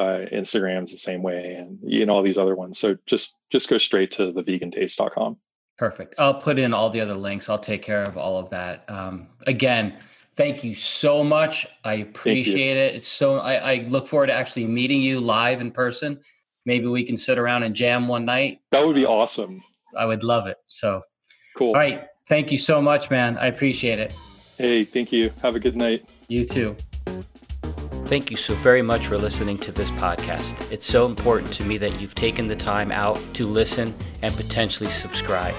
uh, 0.01 0.25
Instagram's 0.33 0.91
the 0.91 0.97
same 0.97 1.23
way, 1.23 1.55
and 1.55 1.79
you 1.83 2.07
know 2.07 2.15
all 2.15 2.23
these 2.23 2.39
other 2.39 2.57
ones. 2.57 2.79
So 2.79 2.97
just 3.05 3.37
just 3.51 3.69
go 3.69 3.77
straight 3.77 4.11
to 4.13 4.33
the 4.33 4.43
vegantaste.com. 4.43 5.37
Perfect. 5.77 6.15
I'll 6.19 6.35
put 6.35 6.59
in 6.59 6.73
all 6.73 6.89
the 6.91 7.01
other 7.01 7.15
links. 7.15 7.49
I'll 7.49 7.59
take 7.59 7.83
care 7.83 8.03
of 8.03 8.17
all 8.17 8.39
of 8.39 8.51
that. 8.51 8.85
Um, 8.89 9.29
again, 9.47 9.99
thank 10.35 10.65
you 10.65 10.75
so 10.75 11.23
much. 11.23 11.67
I 11.85 11.95
appreciate 11.95 12.77
it. 12.77 12.97
It's 12.97 13.09
so 13.09 13.39
I, 13.39 13.55
I 13.55 13.87
look 13.89 14.09
forward 14.09 14.29
to 14.29 14.33
actually 14.33 14.67
meeting 14.67 15.03
you 15.03 15.21
live 15.21 15.61
in 15.61 15.71
person. 15.71 16.21
Maybe 16.65 16.87
we 16.87 17.05
can 17.05 17.17
sit 17.17 17.39
around 17.39 17.63
and 17.65 17.75
jam 17.75 18.09
one 18.09 18.25
night. 18.25 18.61
That 18.71 18.85
would 18.87 18.97
be 18.97 19.07
awesome. 19.07 19.63
I 19.97 20.07
would 20.07 20.25
love 20.25 20.47
it. 20.47 20.57
So 20.67 21.03
cool. 21.57 21.69
All 21.69 21.75
right. 21.75 22.07
Thank 22.27 22.53
you 22.53 22.59
so 22.59 22.81
much, 22.81 23.11
man. 23.11 23.37
I 23.37 23.47
appreciate 23.47 23.99
it. 23.99 24.15
Hey, 24.57 24.85
thank 24.85 25.13
you. 25.13 25.31
Have 25.43 25.57
a 25.57 25.61
good 25.61 25.77
night. 25.77 26.09
You 26.29 26.47
too. 26.47 26.77
Thank 28.11 28.29
you 28.29 28.37
so 28.37 28.55
very 28.55 28.83
much 28.83 29.07
for 29.07 29.17
listening 29.17 29.57
to 29.59 29.71
this 29.71 29.89
podcast. 29.93 30.73
It's 30.73 30.85
so 30.85 31.07
important 31.07 31.53
to 31.53 31.63
me 31.63 31.79
that 31.79 32.01
you've 32.01 32.17
taken 32.17 32.49
the 32.49 32.57
time 32.57 32.91
out 32.91 33.21
to 33.35 33.47
listen 33.47 33.95
and 34.23 34.35
potentially 34.35 34.91
subscribe. 34.91 35.55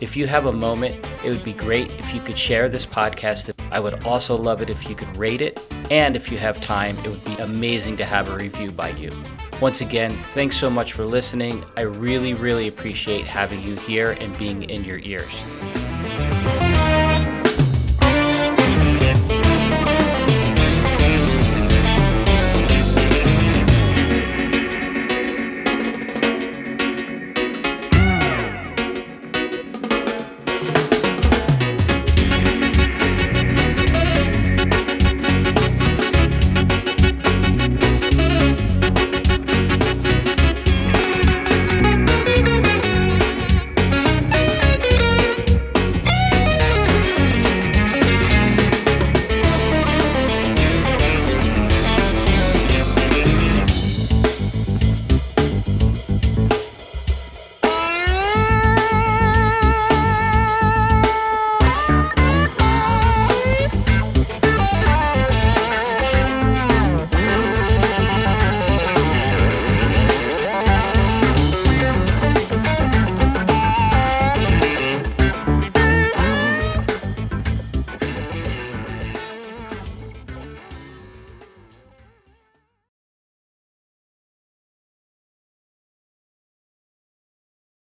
If 0.00 0.16
you 0.16 0.26
have 0.26 0.46
a 0.46 0.52
moment, 0.52 0.96
it 1.24 1.28
would 1.30 1.44
be 1.44 1.52
great 1.52 1.92
if 2.00 2.12
you 2.12 2.20
could 2.20 2.36
share 2.36 2.68
this 2.68 2.84
podcast. 2.84 3.52
I 3.70 3.78
would 3.78 4.02
also 4.02 4.36
love 4.36 4.62
it 4.62 4.68
if 4.68 4.88
you 4.88 4.96
could 4.96 5.16
rate 5.16 5.42
it. 5.42 5.64
And 5.92 6.16
if 6.16 6.32
you 6.32 6.38
have 6.38 6.60
time, 6.60 6.98
it 7.04 7.06
would 7.06 7.24
be 7.24 7.36
amazing 7.36 7.96
to 7.98 8.04
have 8.04 8.28
a 8.30 8.36
review 8.36 8.72
by 8.72 8.88
you. 8.88 9.12
Once 9.60 9.80
again, 9.80 10.10
thanks 10.34 10.58
so 10.58 10.68
much 10.68 10.94
for 10.94 11.04
listening. 11.04 11.64
I 11.76 11.82
really, 11.82 12.34
really 12.34 12.66
appreciate 12.66 13.26
having 13.26 13.62
you 13.62 13.76
here 13.76 14.16
and 14.18 14.36
being 14.38 14.64
in 14.64 14.82
your 14.82 14.98
ears. 14.98 15.40